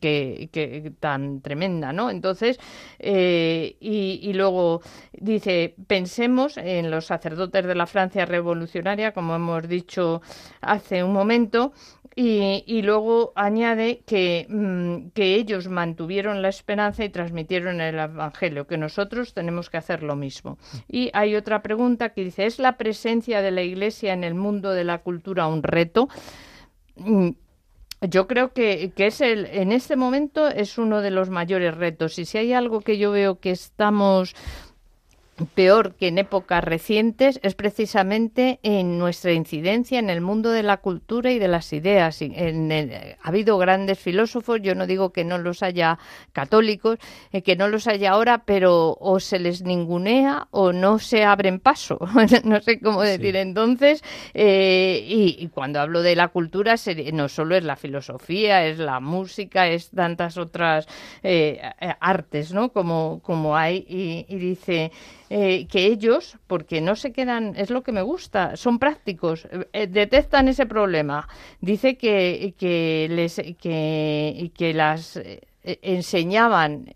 que, 0.00 0.92
tan 1.00 1.40
tremenda, 1.40 1.92
¿no? 1.92 2.10
Entonces 2.10 2.58
eh, 2.98 3.76
y 3.80 4.32
luego 4.32 4.82
dice 5.12 5.74
pensemos 5.86 6.56
en 6.56 6.90
los 6.90 7.06
sacerdotes 7.06 7.66
de 7.66 7.74
la 7.74 7.86
Francia 7.86 8.24
revolucionaria, 8.26 9.12
como 9.12 9.34
hemos 9.34 9.68
dicho 9.68 10.22
hace 10.60 11.02
un 11.02 11.12
momento, 11.12 11.72
y, 12.16 12.64
y 12.66 12.82
luego 12.82 13.32
añade 13.34 14.02
que, 14.06 14.46
mm, 14.48 15.10
que 15.10 15.34
ellos 15.34 15.68
mantuvieron 15.68 16.42
la 16.42 16.48
esperanza 16.48 17.04
y 17.04 17.08
transmitieron 17.08 17.80
el 17.80 17.98
Evangelio, 17.98 18.66
que 18.66 18.78
nosotros 18.78 19.34
tenemos 19.34 19.70
que 19.70 19.78
hacer 19.78 20.02
lo 20.02 20.16
mismo. 20.16 20.58
Y 20.88 21.10
hay 21.12 21.34
otra 21.34 21.62
pregunta 21.62 22.10
que 22.10 22.24
dice, 22.24 22.46
¿es 22.46 22.58
la 22.58 22.76
presencia 22.76 23.42
de 23.42 23.50
la 23.50 23.62
Iglesia 23.62 24.12
en 24.12 24.24
el 24.24 24.34
mundo 24.34 24.70
de 24.70 24.84
la 24.84 24.98
cultura 24.98 25.46
un 25.46 25.62
reto? 25.62 26.08
Mm, 26.96 27.30
yo 28.08 28.26
creo 28.26 28.52
que, 28.52 28.92
que, 28.94 29.06
es 29.06 29.20
el, 29.20 29.46
en 29.46 29.72
este 29.72 29.96
momento 29.96 30.48
es 30.48 30.78
uno 30.78 31.00
de 31.00 31.10
los 31.10 31.30
mayores 31.30 31.74
retos. 31.76 32.18
Y 32.18 32.24
si 32.26 32.38
hay 32.38 32.52
algo 32.52 32.80
que 32.80 32.98
yo 32.98 33.10
veo 33.10 33.40
que 33.40 33.50
estamos 33.50 34.34
peor 35.54 35.94
que 35.94 36.08
en 36.08 36.18
épocas 36.18 36.62
recientes 36.62 37.40
es 37.42 37.54
precisamente 37.54 38.60
en 38.62 38.98
nuestra 38.98 39.32
incidencia 39.32 39.98
en 39.98 40.08
el 40.08 40.20
mundo 40.20 40.50
de 40.50 40.62
la 40.62 40.76
cultura 40.76 41.32
y 41.32 41.38
de 41.38 41.48
las 41.48 41.72
ideas. 41.72 42.22
En 42.22 42.70
el, 42.70 42.92
ha 43.20 43.28
habido 43.28 43.58
grandes 43.58 43.98
filósofos, 43.98 44.60
yo 44.62 44.74
no 44.74 44.86
digo 44.86 45.12
que 45.12 45.24
no 45.24 45.38
los 45.38 45.62
haya 45.62 45.98
católicos, 46.32 46.98
eh, 47.32 47.42
que 47.42 47.56
no 47.56 47.68
los 47.68 47.88
haya 47.88 48.12
ahora, 48.12 48.44
pero 48.44 48.96
o 49.00 49.18
se 49.18 49.40
les 49.40 49.62
ningunea 49.62 50.46
o 50.50 50.72
no 50.72 50.98
se 50.98 51.24
abren 51.24 51.58
paso. 51.58 51.98
no 52.44 52.60
sé 52.60 52.80
cómo 52.80 53.02
decir. 53.02 53.32
Sí. 53.34 53.38
Entonces, 53.38 54.04
eh, 54.34 55.04
y, 55.06 55.36
y, 55.38 55.48
cuando 55.48 55.80
hablo 55.80 56.02
de 56.02 56.14
la 56.14 56.28
cultura, 56.28 56.76
no 57.12 57.28
solo 57.28 57.56
es 57.56 57.64
la 57.64 57.76
filosofía, 57.76 58.66
es 58.66 58.78
la 58.78 59.00
música, 59.00 59.66
es 59.68 59.90
tantas 59.90 60.36
otras 60.36 60.86
eh, 61.22 61.60
artes, 62.00 62.52
¿no? 62.52 62.70
Como, 62.70 63.20
como 63.22 63.56
hay. 63.56 63.84
y, 63.88 64.26
y 64.28 64.38
dice 64.38 64.92
eh, 65.36 65.66
que 65.66 65.86
ellos, 65.86 66.38
porque 66.46 66.80
no 66.80 66.94
se 66.94 67.10
quedan, 67.10 67.54
es 67.56 67.68
lo 67.70 67.82
que 67.82 67.90
me 67.90 68.02
gusta, 68.02 68.56
son 68.56 68.78
prácticos, 68.78 69.48
eh, 69.72 69.88
detectan 69.88 70.46
ese 70.46 70.64
problema. 70.64 71.26
Dice 71.60 71.96
que, 71.96 72.54
que, 72.56 73.08
les, 73.10 73.42
que, 73.60 74.52
que 74.56 74.72
las 74.74 75.16
eh, 75.16 75.40
enseñaban, 75.64 76.92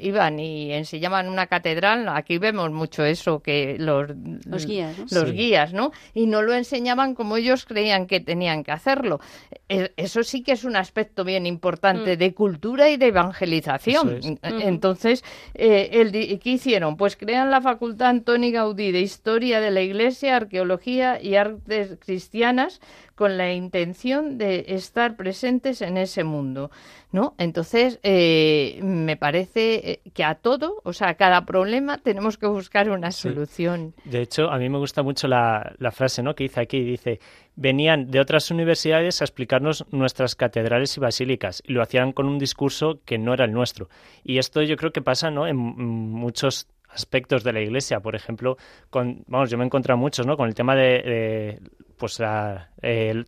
iban 0.00 0.38
y 0.38 0.72
enseñaban 0.72 1.28
una 1.28 1.48
catedral, 1.48 2.08
aquí 2.08 2.38
vemos 2.38 2.70
mucho 2.70 3.04
eso, 3.04 3.40
que 3.40 3.76
los, 3.78 4.10
los 4.46 4.66
guías, 4.66 4.96
¿no? 4.96 5.04
Los 5.10 5.30
sí. 5.30 5.36
guías, 5.36 5.72
¿no? 5.72 5.90
Y 6.14 6.26
no 6.26 6.42
lo 6.42 6.54
enseñaban 6.54 7.14
como 7.14 7.36
ellos 7.36 7.64
creían 7.64 8.06
que 8.06 8.20
tenían 8.20 8.62
que 8.62 8.70
hacerlo. 8.70 9.20
E, 9.68 9.92
eso 9.96 10.22
sí 10.22 10.42
que 10.42 10.52
es 10.52 10.62
un 10.62 10.76
aspecto 10.76 11.24
bien 11.24 11.44
importante 11.44 12.14
mm. 12.14 12.18
de 12.18 12.34
cultura 12.34 12.88
y 12.88 12.96
de 12.96 13.06
evangelización. 13.06 14.18
Es. 14.18 14.38
Entonces, 14.42 15.24
eh, 15.54 15.90
el, 15.92 16.12
¿qué 16.12 16.50
hicieron? 16.50 16.96
Pues 16.96 17.16
crean 17.16 17.50
la 17.50 17.60
Facultad 17.60 18.08
Antoni 18.08 18.52
Gaudí 18.52 18.92
de 18.92 19.00
Historia 19.00 19.60
de 19.60 19.72
la 19.72 19.82
Iglesia, 19.82 20.36
Arqueología 20.36 21.20
y 21.20 21.34
Artes 21.34 21.96
Cristianas 21.98 22.80
con 23.18 23.36
la 23.36 23.52
intención 23.52 24.38
de 24.38 24.64
estar 24.68 25.16
presentes 25.16 25.82
en 25.82 25.96
ese 25.96 26.22
mundo, 26.22 26.70
¿no? 27.10 27.34
Entonces, 27.36 27.98
eh, 28.04 28.78
me 28.80 29.16
parece 29.16 29.90
eh, 29.90 30.00
que 30.14 30.22
a 30.22 30.36
todo, 30.36 30.80
o 30.84 30.92
sea, 30.92 31.08
a 31.08 31.14
cada 31.14 31.44
problema 31.44 31.98
tenemos 31.98 32.38
que 32.38 32.46
buscar 32.46 32.88
una 32.88 33.10
sí. 33.10 33.22
solución. 33.22 33.92
De 34.04 34.22
hecho, 34.22 34.48
a 34.52 34.58
mí 34.58 34.68
me 34.68 34.78
gusta 34.78 35.02
mucho 35.02 35.26
la, 35.26 35.74
la 35.78 35.90
frase, 35.90 36.22
¿no? 36.22 36.36
Que 36.36 36.44
dice 36.44 36.60
aquí, 36.60 36.80
dice, 36.80 37.18
venían 37.56 38.08
de 38.08 38.20
otras 38.20 38.52
universidades 38.52 39.20
a 39.20 39.24
explicarnos 39.24 39.84
nuestras 39.90 40.36
catedrales 40.36 40.96
y 40.96 41.00
basílicas 41.00 41.60
y 41.66 41.72
lo 41.72 41.82
hacían 41.82 42.12
con 42.12 42.26
un 42.28 42.38
discurso 42.38 43.00
que 43.04 43.18
no 43.18 43.34
era 43.34 43.46
el 43.46 43.52
nuestro. 43.52 43.88
Y 44.22 44.38
esto 44.38 44.62
yo 44.62 44.76
creo 44.76 44.92
que 44.92 45.02
pasa, 45.02 45.28
¿no? 45.28 45.48
En 45.48 45.56
muchos 45.56 46.68
aspectos 46.88 47.42
de 47.42 47.52
la 47.52 47.60
iglesia, 47.62 47.98
por 47.98 48.14
ejemplo, 48.14 48.58
con, 48.90 49.24
vamos, 49.26 49.50
yo 49.50 49.58
me 49.58 49.64
he 49.64 49.66
encontrado 49.66 49.98
muchos, 49.98 50.24
¿no? 50.24 50.36
Con 50.36 50.46
el 50.46 50.54
tema 50.54 50.76
de, 50.76 51.02
de 51.02 51.60
pues 51.98 52.20
la, 52.20 52.70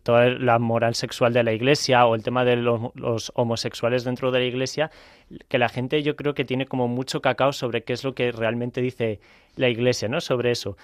toda 0.03 0.29
la 0.29 0.57
moral 0.59 0.95
sexual 0.95 1.33
de 1.33 1.43
la 1.43 1.53
iglesia 1.53 2.05
o 2.05 2.15
el 2.15 2.23
tema 2.23 2.43
de 2.45 2.55
los, 2.55 3.31
homosexuales 3.35 4.03
dentro 4.03 4.31
de 4.31 4.39
la 4.39 4.45
iglesia, 4.45 4.91
que 5.47 5.57
la 5.57 5.69
gente 5.69 6.01
yo 6.01 6.15
creo 6.15 6.33
que 6.33 6.45
tiene 6.45 6.65
como 6.65 6.87
mucho 6.87 7.21
cacao 7.21 7.53
sobre 7.53 7.83
qué 7.83 7.93
es 7.93 8.03
lo 8.03 8.15
que 8.15 8.31
realmente 8.31 8.81
dice 8.81 9.19
la 9.55 9.69
iglesia, 9.69 10.07
¿no? 10.07 10.21
Sobre 10.21 10.51
eso. 10.51 10.77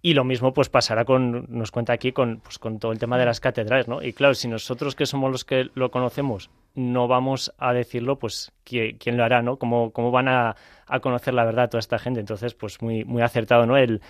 Y 0.00 0.14
lo 0.14 0.22
mismo 0.22 0.52
pues 0.52 0.68
pasará 0.68 1.04
con, 1.04 1.46
nos 1.48 1.72
cuenta 1.72 1.92
aquí, 1.92 2.12
con, 2.12 2.40
pues, 2.40 2.58
con 2.58 2.78
todo 2.78 2.92
el 2.92 2.98
tema 2.98 3.18
de 3.18 3.24
las 3.24 3.40
catedrales, 3.40 3.88
¿no? 3.88 4.02
Y 4.02 4.12
claro, 4.12 4.34
si 4.34 4.46
nosotros 4.46 4.94
que 4.94 5.06
somos 5.06 5.32
los 5.32 5.44
que 5.44 5.70
lo 5.74 5.90
conocemos 5.90 6.50
no 6.74 7.08
vamos 7.08 7.52
a 7.58 7.72
decirlo, 7.72 8.20
pues 8.20 8.52
¿quién, 8.62 9.16
lo 9.16 9.24
hará, 9.24 9.42
¿no? 9.42 9.56
¿Cómo, 9.58 9.90
cómo 9.90 10.12
van 10.12 10.28
a, 10.28 10.54
a, 10.86 11.00
conocer 11.00 11.34
la 11.34 11.44
verdad 11.44 11.68
toda 11.68 11.80
esta 11.80 11.98
gente? 11.98 12.20
Entonces, 12.20 12.54
pues 12.54 12.80
muy, 12.80 13.04
muy 13.04 13.22
acertado, 13.22 13.66
¿no? 13.66 13.76
El 13.76 14.00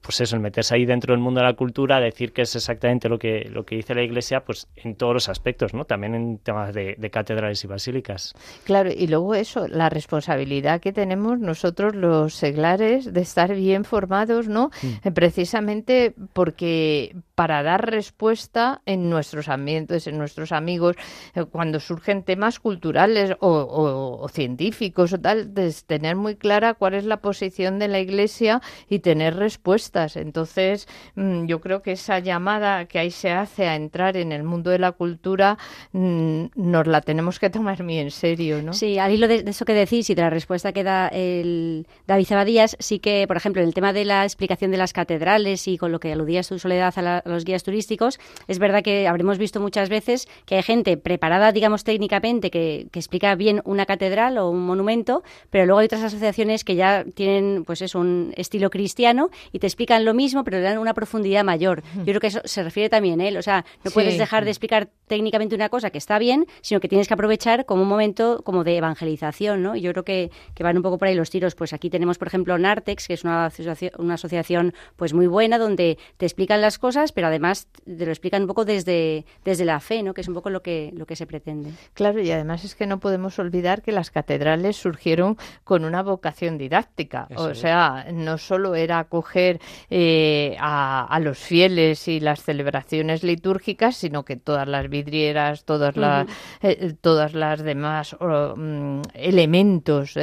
pues 0.00 0.20
eso, 0.20 0.36
el 0.36 0.42
meterse 0.42 0.74
ahí 0.74 0.86
dentro 0.86 1.12
del 1.12 1.20
mundo 1.20 1.40
de 1.40 1.46
la 1.46 1.54
cultura, 1.54 2.00
decir 2.00 2.32
que 2.32 2.42
es 2.42 2.54
exactamente 2.54 3.08
lo 3.08 3.18
que, 3.18 3.48
lo 3.50 3.64
que 3.64 3.76
dice 3.76 3.94
la 3.94 4.02
Iglesia, 4.02 4.44
pues 4.44 4.68
en 4.76 4.94
todos 4.94 5.14
los 5.14 5.28
aspectos, 5.28 5.74
¿no? 5.74 5.84
También 5.84 6.14
en 6.14 6.38
temas 6.38 6.74
de, 6.74 6.94
de 6.98 7.10
catedrales 7.10 7.62
y 7.64 7.66
basílicas. 7.66 8.34
Claro, 8.64 8.90
y 8.94 9.06
luego 9.06 9.34
eso, 9.34 9.66
la 9.68 9.88
responsabilidad 9.88 10.80
que 10.80 10.92
tenemos 10.92 11.38
nosotros 11.38 11.94
los 11.94 12.34
seglares 12.34 13.12
de 13.12 13.20
estar 13.20 13.54
bien 13.54 13.84
formados, 13.84 14.48
¿no? 14.48 14.70
Mm. 14.82 15.12
Precisamente 15.12 16.14
porque 16.32 17.16
para 17.34 17.62
dar 17.62 17.90
respuesta 17.90 18.82
en 18.86 19.10
nuestros 19.10 19.48
ambientes, 19.48 20.06
en 20.06 20.18
nuestros 20.18 20.52
amigos, 20.52 20.96
eh, 21.34 21.44
cuando 21.44 21.80
surgen 21.80 22.22
temas 22.22 22.60
culturales 22.60 23.32
o, 23.40 23.48
o, 23.48 24.22
o 24.22 24.28
científicos 24.28 25.12
o 25.12 25.20
tal, 25.20 25.54
de 25.54 25.74
tener 25.86 26.16
muy 26.16 26.36
clara 26.36 26.74
cuál 26.74 26.94
es 26.94 27.04
la 27.04 27.18
posición 27.18 27.78
de 27.78 27.88
la 27.88 28.00
Iglesia 28.00 28.60
y 28.88 29.00
tener 29.00 29.36
respuesta 29.36 29.87
entonces, 30.16 30.86
mm, 31.14 31.46
yo 31.46 31.60
creo 31.60 31.82
que 31.82 31.92
esa 31.92 32.18
llamada 32.18 32.86
que 32.86 32.98
ahí 32.98 33.10
se 33.10 33.30
hace 33.30 33.66
a 33.66 33.76
entrar 33.76 34.16
en 34.16 34.32
el 34.32 34.42
mundo 34.42 34.70
de 34.70 34.78
la 34.78 34.92
cultura 34.92 35.58
mm, 35.92 36.46
nos 36.54 36.86
la 36.86 37.00
tenemos 37.00 37.38
que 37.38 37.50
tomar 37.50 37.82
muy 37.82 37.98
en 37.98 38.10
serio, 38.10 38.62
¿no? 38.62 38.72
Sí, 38.72 38.98
al 38.98 39.12
hilo 39.12 39.28
de, 39.28 39.44
eso 39.46 39.64
que 39.64 39.74
decís 39.74 40.10
y 40.10 40.14
de 40.14 40.22
la 40.22 40.30
respuesta 40.30 40.72
que 40.72 40.84
da 40.84 41.08
el 41.08 41.86
David 42.06 42.26
Zabadías, 42.26 42.76
sí 42.78 42.98
que, 42.98 43.26
por 43.26 43.36
ejemplo, 43.36 43.62
en 43.62 43.68
el 43.68 43.74
tema 43.74 43.92
de 43.92 44.04
la 44.04 44.24
explicación 44.24 44.70
de 44.70 44.76
las 44.76 44.92
catedrales 44.92 45.66
y 45.68 45.78
con 45.78 45.92
lo 45.92 46.00
que 46.00 46.12
aludías 46.12 46.48
tu 46.48 46.58
Soledad 46.58 46.92
a, 46.96 47.02
la, 47.02 47.22
los 47.24 47.44
guías 47.44 47.62
turísticos, 47.62 48.18
es 48.46 48.58
verdad 48.58 48.82
que 48.82 49.08
habremos 49.08 49.38
visto 49.38 49.60
muchas 49.60 49.88
veces 49.88 50.28
que 50.46 50.56
hay 50.56 50.62
gente 50.62 50.96
preparada, 50.96 51.52
digamos, 51.52 51.84
técnicamente 51.84 52.50
que, 52.50 52.88
explica 52.98 53.36
bien 53.36 53.62
una 53.64 53.86
catedral 53.86 54.38
o 54.38 54.50
un 54.50 54.66
monumento, 54.66 55.22
pero 55.50 55.66
luego 55.66 55.78
hay 55.78 55.86
otras 55.86 56.02
asociaciones 56.02 56.64
que 56.64 56.74
ya 56.74 57.04
tienen, 57.14 57.64
pues 57.64 57.80
eso, 57.80 58.00
un 58.00 58.32
estilo 58.36 58.70
cristiano 58.70 59.30
y 59.52 59.60
te 59.60 59.68
lo 60.00 60.14
mismo, 60.14 60.44
pero 60.44 60.58
le 60.58 60.64
dan 60.64 60.78
una 60.78 60.94
profundidad 60.94 61.44
mayor. 61.44 61.82
Yo 61.96 62.04
creo 62.04 62.20
que 62.20 62.26
eso 62.28 62.40
se 62.44 62.62
refiere 62.62 62.88
también 62.88 63.20
él. 63.20 63.36
O 63.36 63.42
sea, 63.42 63.64
no 63.84 63.90
sí. 63.90 63.94
puedes 63.94 64.18
dejar 64.18 64.44
de 64.44 64.50
explicar 64.50 64.88
técnicamente 65.06 65.54
una 65.54 65.68
cosa 65.68 65.90
que 65.90 65.98
está 65.98 66.18
bien, 66.18 66.46
sino 66.60 66.80
que 66.80 66.88
tienes 66.88 67.08
que 67.08 67.14
aprovechar 67.14 67.64
como 67.64 67.82
un 67.82 67.88
momento 67.88 68.42
como 68.44 68.64
de 68.64 68.76
evangelización, 68.76 69.62
¿no? 69.62 69.76
Y 69.76 69.80
yo 69.80 69.92
creo 69.92 70.04
que, 70.04 70.30
que, 70.54 70.62
van 70.62 70.76
un 70.76 70.82
poco 70.82 70.98
por 70.98 71.08
ahí 71.08 71.14
los 71.14 71.30
tiros. 71.30 71.54
Pues 71.54 71.72
aquí 71.72 71.90
tenemos, 71.90 72.18
por 72.18 72.28
ejemplo, 72.28 72.58
Nartex, 72.58 73.06
que 73.08 73.14
es 73.14 73.24
una 73.24 73.46
asociación, 73.46 73.92
una 73.98 74.14
asociación 74.14 74.74
pues 74.96 75.14
muy 75.14 75.26
buena, 75.26 75.58
donde 75.58 75.98
te 76.16 76.26
explican 76.26 76.60
las 76.60 76.78
cosas, 76.78 77.12
pero 77.12 77.26
además 77.26 77.68
te 77.84 78.04
lo 78.04 78.10
explican 78.10 78.42
un 78.42 78.48
poco 78.48 78.64
desde, 78.64 79.24
desde 79.44 79.64
la 79.64 79.80
fe, 79.80 80.02
¿no? 80.02 80.14
Que 80.14 80.20
es 80.20 80.28
un 80.28 80.34
poco 80.34 80.50
lo 80.50 80.62
que, 80.62 80.92
lo 80.94 81.06
que 81.06 81.16
se 81.16 81.26
pretende. 81.26 81.70
Claro, 81.94 82.20
y 82.20 82.30
además 82.30 82.64
es 82.64 82.74
que 82.74 82.86
no 82.86 83.00
podemos 83.00 83.38
olvidar 83.38 83.82
que 83.82 83.92
las 83.92 84.10
catedrales 84.10 84.76
surgieron 84.76 85.36
con 85.64 85.84
una 85.84 86.02
vocación 86.02 86.58
didáctica. 86.58 87.26
Eso 87.30 87.44
o 87.44 87.54
sea, 87.54 88.06
no 88.12 88.38
solo 88.38 88.74
era 88.74 89.04
coger 89.04 89.60
eh, 89.90 90.56
a, 90.58 91.18
los 91.20 91.38
fieles 91.38 92.06
y 92.08 92.20
las 92.20 92.42
celebraciones 92.42 93.22
litúrgicas, 93.22 93.96
sino 93.96 94.24
que 94.24 94.36
todas 94.36 94.68
las 94.68 94.88
vidrieras, 94.88 95.64
todas, 95.64 95.96
las, 95.96 96.26
eh, 96.62 96.94
todas 97.00 97.34
las 97.34 97.62
demás 97.62 98.16
mm, 98.20 99.02
elementos 99.14 100.16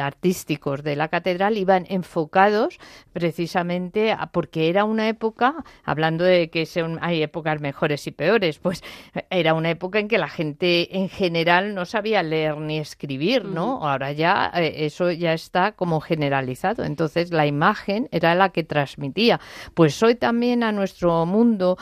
artísticos 0.00 0.82
de 0.82 0.96
la 0.96 1.08
catedral 1.08 1.58
iban 1.58 1.86
enfocados 1.88 2.78
precisamente 3.12 4.12
a, 4.12 4.26
porque 4.26 4.68
era 4.68 4.84
una 4.84 5.08
época, 5.08 5.64
hablando 5.84 6.24
de 6.24 6.50
que 6.50 6.66
son, 6.66 6.98
hay 7.02 7.22
épocas 7.22 7.60
mejores 7.60 8.06
y 8.06 8.10
peores, 8.10 8.58
pues 8.58 8.82
era 9.30 9.54
una 9.54 9.70
época 9.70 9.98
en 9.98 10.08
que 10.08 10.18
la 10.18 10.28
gente 10.28 10.96
en 10.96 11.08
general 11.08 11.74
no 11.74 11.84
sabía 11.84 12.22
leer 12.22 12.56
ni 12.58 12.78
escribir, 12.78 13.44
¿no? 13.44 13.86
Ahora 13.86 14.12
ya 14.12 14.50
eh, 14.54 14.86
eso 14.86 15.10
ya 15.10 15.32
está 15.32 15.72
como 15.72 16.00
generalizado. 16.00 16.84
Entonces 16.84 17.32
la 17.32 17.46
imagen 17.46 18.08
era 18.10 18.33
la 18.34 18.50
que 18.50 18.64
transmitía. 18.64 19.40
Pues 19.74 20.02
hoy 20.02 20.14
también 20.14 20.62
a 20.62 20.72
nuestro 20.72 21.26
mundo 21.26 21.78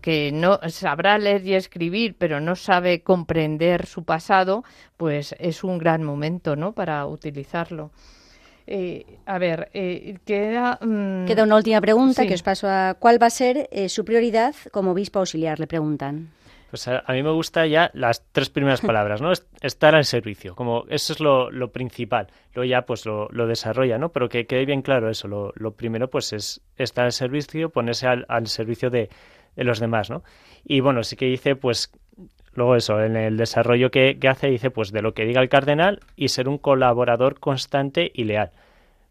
que 0.00 0.30
no 0.32 0.60
sabrá 0.68 1.18
leer 1.18 1.46
y 1.46 1.54
escribir, 1.54 2.16
pero 2.18 2.40
no 2.40 2.56
sabe 2.56 3.02
comprender 3.02 3.86
su 3.86 4.04
pasado, 4.04 4.64
pues 4.96 5.34
es 5.38 5.64
un 5.64 5.78
gran 5.78 6.02
momento, 6.02 6.56
¿no? 6.56 6.72
Para 6.72 7.06
utilizarlo. 7.06 7.90
Eh, 8.66 9.04
a 9.26 9.38
ver, 9.38 9.70
eh, 9.74 10.18
queda... 10.24 10.78
Mm, 10.80 11.26
queda 11.26 11.44
una 11.44 11.56
última 11.56 11.80
pregunta 11.80 12.26
que 12.26 12.34
os 12.34 12.42
paso 12.42 12.68
a... 12.68 12.94
¿Cuál 12.98 13.22
va 13.22 13.26
a 13.26 13.30
ser 13.30 13.68
eh, 13.70 13.88
su 13.88 14.04
prioridad 14.04 14.54
como 14.72 14.92
obispo 14.92 15.18
auxiliar? 15.18 15.60
Le 15.60 15.66
preguntan. 15.66 16.30
Pues 16.74 16.88
a, 16.88 17.04
mí 17.10 17.22
me 17.22 17.30
gusta 17.30 17.68
ya 17.68 17.92
las 17.94 18.26
tres 18.32 18.50
primeras 18.50 18.80
palabras, 18.80 19.22
¿no? 19.22 19.30
Estar 19.60 19.94
al 19.94 20.04
servicio, 20.04 20.56
como 20.56 20.86
eso 20.88 21.12
es 21.12 21.20
lo, 21.20 21.70
principal. 21.70 22.26
Luego 22.52 22.68
ya 22.68 22.82
pues 22.82 23.06
lo, 23.06 23.28
desarrolla, 23.46 23.96
¿no? 23.96 24.08
Pero 24.08 24.28
que 24.28 24.48
quede 24.48 24.64
bien 24.64 24.82
claro 24.82 25.08
eso. 25.08 25.28
Lo, 25.28 25.70
primero 25.74 26.10
pues 26.10 26.32
es 26.32 26.62
estar 26.76 27.04
al 27.04 27.12
servicio, 27.12 27.70
ponerse 27.70 28.08
al, 28.08 28.48
servicio 28.48 28.90
de, 28.90 29.08
los 29.54 29.78
demás, 29.78 30.10
¿no? 30.10 30.24
Y 30.64 30.80
bueno, 30.80 31.04
sí 31.04 31.14
que 31.14 31.26
dice 31.26 31.54
pues 31.54 31.92
luego 32.54 32.74
eso, 32.74 33.00
en 33.00 33.14
el 33.14 33.36
desarrollo 33.36 33.92
que, 33.92 34.18
hace, 34.28 34.48
dice 34.48 34.72
pues 34.72 34.90
de 34.90 35.00
lo 35.00 35.14
que 35.14 35.26
diga 35.26 35.40
el 35.40 35.48
cardenal 35.48 36.00
y 36.16 36.26
ser 36.26 36.48
un 36.48 36.58
colaborador 36.58 37.38
constante 37.38 38.10
y 38.12 38.24
leal. 38.24 38.50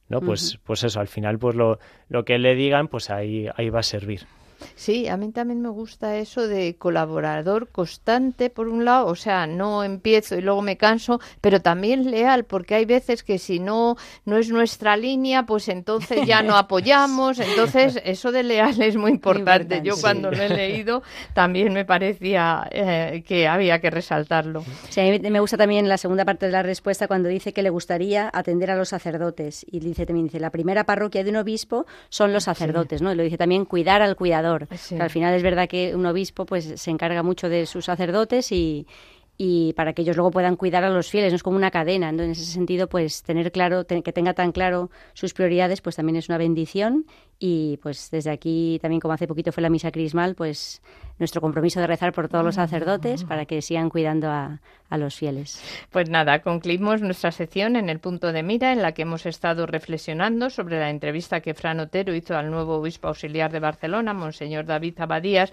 ¿no? 0.09 0.19
Pues, 0.19 0.59
pues 0.65 0.83
eso, 0.83 0.99
al 0.99 1.07
final, 1.07 1.39
pues 1.39 1.55
lo, 1.55 1.79
lo 2.09 2.25
que 2.25 2.37
le 2.39 2.55
digan, 2.55 2.89
pues 2.89 3.09
ahí, 3.09 3.47
ahí 3.55 3.69
va 3.69 3.79
a 3.79 3.83
servir. 3.83 4.27
Sí, 4.75 5.07
a 5.07 5.17
mí 5.17 5.31
también 5.31 5.61
me 5.61 5.69
gusta 5.69 6.17
eso 6.17 6.47
de 6.47 6.75
colaborador 6.75 7.69
constante, 7.69 8.49
por 8.49 8.67
un 8.67 8.85
lado, 8.85 9.07
o 9.07 9.15
sea, 9.15 9.47
no 9.47 9.83
empiezo 9.83 10.35
y 10.35 10.41
luego 10.41 10.61
me 10.61 10.77
canso, 10.77 11.19
pero 11.41 11.61
también 11.61 12.09
leal, 12.09 12.45
porque 12.45 12.75
hay 12.75 12.85
veces 12.85 13.23
que 13.23 13.37
si 13.39 13.59
no, 13.59 13.97
no 14.25 14.37
es 14.37 14.49
nuestra 14.49 14.97
línea, 14.97 15.45
pues 15.45 15.69
entonces 15.69 16.25
ya 16.25 16.41
no 16.43 16.55
apoyamos, 16.55 17.39
entonces 17.39 17.99
eso 18.05 18.31
de 18.31 18.43
leal 18.43 18.81
es 18.81 18.95
muy 18.95 19.11
importante. 19.11 19.81
Yo 19.83 19.95
cuando 19.99 20.31
lo 20.31 20.41
he 20.41 20.49
leído 20.49 21.03
también 21.33 21.73
me 21.73 21.85
parecía 21.85 22.67
eh, 22.71 23.23
que 23.25 23.47
había 23.47 23.79
que 23.79 23.89
resaltarlo. 23.89 24.63
Sí, 24.89 25.01
a 25.01 25.03
mí 25.03 25.19
me 25.19 25.39
gusta 25.39 25.57
también 25.57 25.87
la 25.87 25.97
segunda 25.97 26.25
parte 26.25 26.45
de 26.45 26.51
la 26.51 26.63
respuesta 26.63 27.07
cuando 27.07 27.29
dice 27.29 27.53
que 27.53 27.63
le 27.63 27.69
gustaría 27.69 28.29
atender 28.31 28.71
a 28.71 28.75
los 28.75 28.89
sacerdotes 28.89 29.65
y 29.69 29.79
dice 29.79 30.05
también 30.05 30.27
dice 30.27 30.39
la 30.39 30.51
primera 30.51 30.85
parroquia 30.85 31.23
de 31.23 31.29
un 31.29 31.37
obispo 31.37 31.85
son 32.09 32.33
los 32.33 32.43
sacerdotes, 32.43 33.01
¿no? 33.01 33.11
Y 33.11 33.15
lo 33.15 33.23
dice 33.23 33.37
también 33.37 33.65
cuidar 33.65 34.01
al 34.01 34.15
cuidador 34.15 34.52
al 34.99 35.09
final 35.09 35.33
es 35.33 35.43
verdad 35.43 35.67
que 35.67 35.95
un 35.95 36.05
obispo 36.05 36.45
pues 36.45 36.73
se 36.79 36.91
encarga 36.91 37.23
mucho 37.23 37.49
de 37.49 37.65
sus 37.65 37.85
sacerdotes 37.85 38.51
y, 38.51 38.87
y 39.37 39.73
para 39.73 39.93
que 39.93 40.03
ellos 40.03 40.15
luego 40.15 40.31
puedan 40.31 40.55
cuidar 40.55 40.83
a 40.83 40.89
los 40.89 41.09
fieles, 41.09 41.31
no 41.31 41.37
es 41.37 41.43
como 41.43 41.57
una 41.57 41.71
cadena. 41.71 42.09
En 42.09 42.19
ese 42.19 42.45
sentido, 42.45 42.87
pues 42.87 43.23
tener 43.23 43.51
claro, 43.51 43.85
que 43.85 44.13
tenga 44.13 44.33
tan 44.33 44.51
claro 44.51 44.91
sus 45.13 45.33
prioridades, 45.33 45.81
pues 45.81 45.95
también 45.95 46.17
es 46.17 46.29
una 46.29 46.37
bendición. 46.37 47.05
Y 47.39 47.77
pues 47.81 48.11
desde 48.11 48.29
aquí 48.29 48.77
también 48.81 48.99
como 48.99 49.13
hace 49.13 49.27
poquito 49.27 49.51
fue 49.51 49.63
la 49.63 49.69
misa 49.69 49.91
crismal, 49.91 50.35
pues 50.35 50.81
nuestro 51.23 51.39
compromiso 51.39 51.79
de 51.79 51.87
rezar 51.87 52.11
por 52.11 52.27
todos 52.27 52.43
los 52.43 52.55
sacerdotes 52.55 53.23
para 53.23 53.45
que 53.45 53.61
sigan 53.61 53.89
cuidando 53.89 54.29
a, 54.29 54.59
los 54.93 55.15
fieles. 55.15 55.59
Pues 55.89 56.07
nada, 56.07 56.43
concluimos 56.43 57.01
nuestra 57.01 57.31
sección 57.31 57.75
en 57.77 57.89
el 57.89 57.97
punto 57.97 58.31
de 58.31 58.43
mira 58.43 58.71
en 58.71 58.83
la 58.83 58.91
que 58.91 59.01
hemos 59.01 59.25
estado 59.25 59.65
reflexionando 59.65 60.51
sobre 60.51 60.79
la 60.79 60.91
entrevista 60.91 61.39
que 61.39 61.55
Fran 61.55 61.79
Otero 61.79 62.13
hizo 62.13 62.37
al 62.37 62.51
nuevo 62.51 62.75
obispo 62.75 63.07
auxiliar 63.07 63.51
de 63.51 63.59
Barcelona, 63.59 64.13
Monseñor 64.13 64.67
David 64.67 64.99
Abadías, 64.99 65.51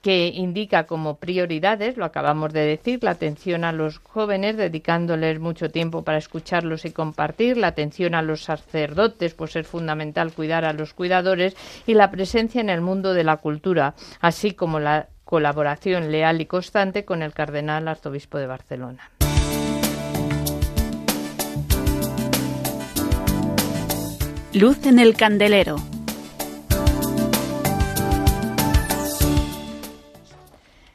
que 0.00 0.28
indica 0.28 0.84
como 0.84 1.16
prioridades, 1.16 1.96
lo 1.96 2.04
acabamos 2.04 2.52
de 2.52 2.60
decir, 2.60 3.02
la 3.02 3.10
atención 3.10 3.64
a 3.64 3.72
los 3.72 3.98
jóvenes, 3.98 4.56
dedicándoles 4.56 5.40
mucho 5.40 5.70
tiempo 5.70 6.04
para 6.04 6.18
escucharlos 6.18 6.84
y 6.84 6.92
compartir, 6.92 7.56
la 7.56 7.66
atención 7.66 8.14
a 8.14 8.22
los 8.22 8.44
sacerdotes, 8.44 9.34
pues 9.34 9.56
es 9.56 9.66
fundamental 9.66 10.32
cuidar 10.32 10.64
a 10.64 10.72
los 10.72 10.94
cuidadores 10.94 11.56
y 11.84 11.94
la 11.94 12.12
presencia 12.12 12.60
en 12.60 12.70
el 12.70 12.80
mundo 12.80 13.12
de 13.12 13.24
la 13.24 13.38
cultura, 13.38 13.94
así 14.20 14.52
como 14.52 14.78
la 14.78 14.97
colaboración 15.24 16.10
leal 16.10 16.40
y 16.40 16.46
constante 16.46 17.04
con 17.04 17.22
el 17.22 17.32
cardenal 17.32 17.88
arzobispo 17.88 18.38
de 18.38 18.46
Barcelona. 18.46 19.10
Luz 24.54 24.86
en 24.86 24.98
el 24.98 25.14
candelero 25.14 25.76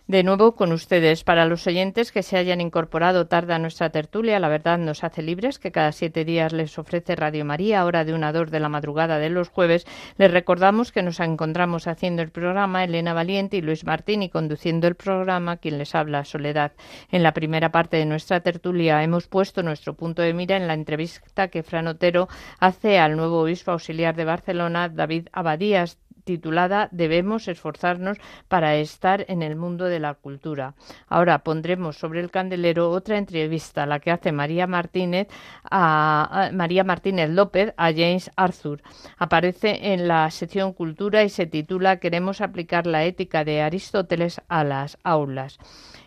De 0.05 0.21
nuevo 0.21 0.53
con 0.55 0.73
ustedes. 0.73 1.23
Para 1.23 1.45
los 1.45 1.65
oyentes 1.65 2.11
que 2.11 2.23
se 2.23 2.35
hayan 2.35 2.59
incorporado 2.59 3.27
tarde 3.27 3.53
a 3.53 3.59
nuestra 3.59 3.89
tertulia, 3.89 4.37
la 4.37 4.49
verdad 4.49 4.77
nos 4.77 5.05
hace 5.05 5.21
libres, 5.21 5.59
que 5.59 5.71
cada 5.71 5.93
siete 5.93 6.25
días 6.25 6.51
les 6.51 6.77
ofrece 6.77 7.15
Radio 7.15 7.45
María, 7.45 7.85
hora 7.85 8.03
de 8.03 8.13
una 8.13 8.27
a 8.27 8.33
de 8.33 8.59
la 8.59 8.67
madrugada 8.67 9.17
de 9.17 9.29
los 9.29 9.47
jueves. 9.47 9.87
Les 10.17 10.29
recordamos 10.29 10.91
que 10.91 11.03
nos 11.03 11.21
encontramos 11.21 11.87
haciendo 11.87 12.21
el 12.21 12.31
programa 12.31 12.83
Elena 12.83 13.13
Valiente 13.13 13.55
y 13.55 13.61
Luis 13.61 13.85
Martín 13.85 14.23
y 14.23 14.29
conduciendo 14.29 14.87
el 14.87 14.95
programa 14.95 15.55
quien 15.55 15.77
les 15.77 15.95
habla, 15.95 16.25
Soledad. 16.25 16.73
En 17.09 17.23
la 17.23 17.33
primera 17.33 17.71
parte 17.71 17.95
de 17.95 18.05
nuestra 18.05 18.41
tertulia 18.41 19.01
hemos 19.03 19.27
puesto 19.27 19.63
nuestro 19.63 19.93
punto 19.93 20.21
de 20.21 20.33
mira 20.33 20.57
en 20.57 20.67
la 20.67 20.73
entrevista 20.73 21.47
que 21.47 21.63
Fran 21.63 21.87
Otero 21.87 22.27
hace 22.59 22.99
al 22.99 23.15
nuevo 23.15 23.39
obispo 23.39 23.71
auxiliar 23.71 24.17
de 24.17 24.25
Barcelona, 24.25 24.89
David 24.89 25.29
Abadías, 25.31 25.97
titulada 26.23 26.89
Debemos 26.91 27.47
esforzarnos 27.47 28.17
para 28.47 28.75
estar 28.75 29.25
en 29.27 29.41
el 29.41 29.55
mundo 29.55 29.85
de 29.85 29.99
la 29.99 30.13
cultura. 30.13 30.73
Ahora 31.07 31.39
pondremos 31.39 31.97
sobre 31.97 32.19
el 32.19 32.31
candelero 32.31 32.91
otra 32.91 33.17
entrevista, 33.17 33.85
la 33.85 33.99
que 33.99 34.11
hace 34.11 34.31
María 34.31 34.67
Martínez 34.67 35.27
a, 35.69 36.49
María 36.53 36.83
Martínez 36.83 37.29
López 37.29 37.73
a 37.77 37.91
James 37.91 38.31
Arthur. 38.35 38.81
Aparece 39.17 39.93
en 39.93 40.07
la 40.07 40.29
sección 40.31 40.73
Cultura 40.73 41.23
y 41.23 41.29
se 41.29 41.45
titula 41.45 41.97
Queremos 41.97 42.41
aplicar 42.41 42.87
la 42.87 43.03
ética 43.03 43.43
de 43.43 43.61
Aristóteles 43.61 44.41
a 44.47 44.63
las 44.63 44.97
aulas. 45.03 45.57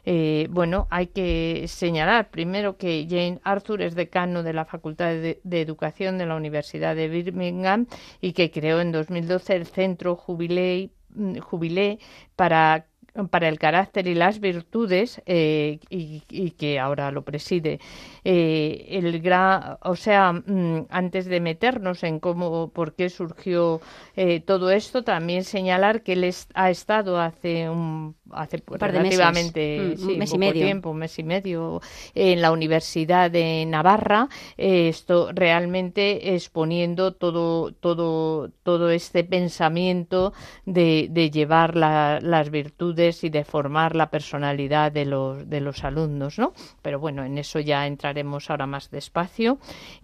Eh, 0.09 0.47
bueno, 0.51 0.87
hay 0.91 1.09
que 1.09 1.65
señalar 1.67 2.31
primero 2.31 2.77
que 2.77 3.07
Jane 3.11 3.41
Arthur 3.43 3.83
es 3.83 3.97
decano 3.97 4.45
de 4.45 4.53
la 4.53 4.65
Facultad 4.65 5.07
de, 5.09 5.41
Educación 5.45 6.17
de 6.17 6.27
la 6.27 6.37
Universidad 6.37 6.95
de 6.95 7.09
Birmingham 7.09 7.87
y 8.21 8.33
que 8.33 8.53
creó 8.53 8.81
en 8.81 8.93
2012 8.93 9.57
el 9.57 9.67
Centro 9.67 10.15
Jubilé, 10.15 10.91
mm, 11.11 11.39
Jubilé 11.39 11.99
para 12.37 12.87
para 13.31 13.49
el 13.49 13.59
carácter 13.59 14.07
y 14.07 14.15
las 14.15 14.41
virtudes 14.41 15.23
eh, 15.27 15.79
y, 15.89 16.51
que 16.53 16.79
ahora 16.79 17.11
lo 17.11 17.23
preside 17.23 17.81
eh, 18.25 18.87
el 18.91 19.21
gran 19.21 19.79
o 19.83 19.97
sea 19.97 20.33
mm, 20.33 20.87
antes 20.91 21.27
de 21.27 21.41
meternos 21.41 22.03
en 22.03 22.21
cómo 22.21 22.71
por 22.71 22.95
qué 22.95 23.09
surgió 23.09 23.81
eh, 24.17 24.41
todo 24.41 24.71
esto 24.71 25.03
también 25.03 25.45
señalar 25.45 26.03
que 26.03 26.13
él 26.13 26.35
ha 26.55 26.71
estado 26.71 27.21
hace 27.21 27.69
un 27.69 28.17
hace 28.31 28.63
relativamente 28.69 29.95
mm, 29.99 30.09
un 30.09 30.19
mes 30.19 30.35
y 30.35 30.39
medio. 30.39 30.65
tiempo 30.65 30.91
un 30.91 30.99
mes 30.99 31.19
y 31.19 31.23
medio 31.23 31.81
en 32.15 32.43
la 32.43 32.53
universidad 32.53 33.31
de 33.31 33.65
Navarra 33.67 34.29
esto 34.57 35.31
realmente 35.33 36.35
exponiendo 36.35 37.15
todo 37.15 37.73
todo 37.73 38.51
todo 38.63 38.91
este 38.91 39.25
pensamiento 39.25 40.33
de, 40.65 41.09
de 41.11 41.31
llevar 41.31 41.77
las 41.77 42.51
virtudes 42.51 43.06
y 43.07 43.29
de 43.29 43.45
formar 43.45 43.95
la 43.95 44.11
personalidad 44.11 44.91
de 44.91 45.05
los, 45.05 45.49
de 45.49 45.61
los 45.61 45.85
alumnos, 45.85 46.39
¿no? 46.39 46.53
Pero 46.83 46.99
bueno, 46.99 47.25
en 47.25 47.39
eso 47.39 47.61
ya 47.61 47.87
entraremos 47.87 48.51
ahora 48.51 48.67
más 48.67 48.91
despacio 48.91 49.59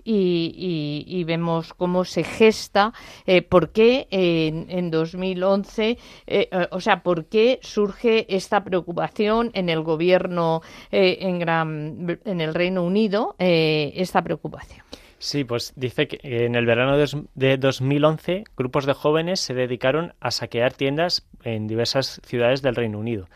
y, 0.04 1.24
vemos 1.24 1.72
cómo 1.74 2.04
se 2.04 2.24
gesta, 2.24 2.92
eh, 3.26 3.42
por 3.42 3.70
qué 3.70 4.06
en, 4.10 4.66
en 4.68 4.90
2011, 4.90 5.90
eh, 5.90 5.98
eh, 6.26 6.68
o 6.70 6.80
sea, 6.80 7.02
por 7.02 7.26
qué 7.26 7.58
surge 7.62 8.26
esta 8.34 8.62
preocupación 8.64 9.50
en 9.54 9.68
el 9.68 9.82
gobierno 9.82 10.62
en, 10.90 11.38
gran, 11.38 12.20
en 12.24 12.40
el 12.40 12.54
Reino 12.54 12.82
Unido, 12.84 13.34
esta 13.38 14.22
preocupación. 14.22 14.84
Sí, 15.22 15.44
pues 15.44 15.72
dice 15.76 16.08
que 16.08 16.18
en 16.44 16.56
el 16.56 16.66
verano 16.66 16.96
de 16.96 17.56
2011 17.56 18.42
grupos 18.56 18.87
de 18.87 18.92
jóvenes 18.92 19.38
se 19.38 19.54
dedicaron 19.54 20.14
a 20.18 20.32
saquear 20.32 20.72
tiendas 20.72 21.28
en 21.44 21.68
diversas 21.68 22.20
ciudades 22.24 22.61
del 22.61 22.74
Reino 22.74 22.98
Unido. 22.98 23.28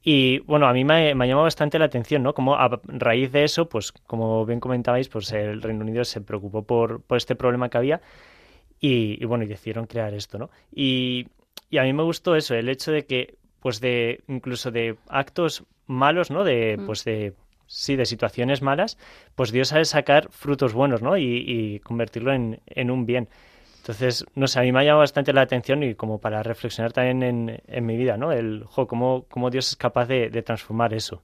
Y 0.00 0.38
bueno, 0.40 0.68
a 0.68 0.72
mí 0.72 0.84
me, 0.84 1.16
me 1.16 1.24
ha 1.24 1.26
llamado 1.26 1.46
bastante 1.46 1.80
la 1.80 1.86
atención, 1.86 2.22
¿no? 2.22 2.34
Como 2.34 2.54
a 2.54 2.80
raíz 2.84 3.32
de 3.32 3.42
eso, 3.42 3.68
pues 3.68 3.90
como 3.90 4.46
bien 4.46 4.60
comentabais, 4.60 5.08
pues 5.08 5.32
el 5.32 5.60
Reino 5.60 5.80
Unido 5.82 6.04
se 6.04 6.20
preocupó 6.20 6.62
por, 6.62 7.02
por 7.02 7.16
este 7.18 7.34
problema 7.34 7.68
que 7.68 7.78
había 7.78 8.00
y, 8.80 9.24
bueno, 9.24 9.42
y 9.42 9.48
decidieron 9.48 9.86
crear 9.88 10.14
esto, 10.14 10.38
¿no? 10.38 10.50
Y, 10.72 11.26
y 11.68 11.78
a 11.78 11.82
mí 11.82 11.92
me 11.94 12.04
gustó 12.04 12.36
eso, 12.36 12.54
el 12.54 12.68
hecho 12.68 12.92
de 12.92 13.06
que, 13.06 13.38
pues 13.58 13.80
de, 13.80 14.22
incluso 14.28 14.70
de 14.70 14.96
actos 15.08 15.64
malos, 15.88 16.30
¿no? 16.30 16.44
De, 16.44 16.76
Mm. 16.78 16.86
pues 16.86 17.04
de, 17.04 17.34
sí, 17.68 17.94
de 17.94 18.06
situaciones 18.06 18.62
malas, 18.62 18.98
pues 19.36 19.52
Dios 19.52 19.68
sabe 19.68 19.84
sacar 19.84 20.28
frutos 20.30 20.72
buenos, 20.72 21.02
¿no? 21.02 21.16
Y, 21.16 21.44
y 21.46 21.78
convertirlo 21.80 22.32
en, 22.32 22.60
en 22.66 22.90
un 22.90 23.06
bien. 23.06 23.28
Entonces, 23.78 24.26
no 24.34 24.48
sé, 24.48 24.58
a 24.58 24.62
mí 24.62 24.72
me 24.72 24.80
ha 24.80 24.82
llamado 24.82 25.00
bastante 25.00 25.32
la 25.32 25.42
atención 25.42 25.82
y 25.82 25.94
como 25.94 26.18
para 26.18 26.42
reflexionar 26.42 26.92
también 26.92 27.22
en, 27.22 27.62
en 27.66 27.86
mi 27.86 27.96
vida, 27.96 28.16
¿no? 28.16 28.32
El, 28.32 28.64
jo, 28.64 28.86
cómo, 28.88 29.50
Dios 29.50 29.68
es 29.68 29.76
capaz 29.76 30.06
de 30.06 30.42
transformar 30.42 30.92
eso. 30.92 31.22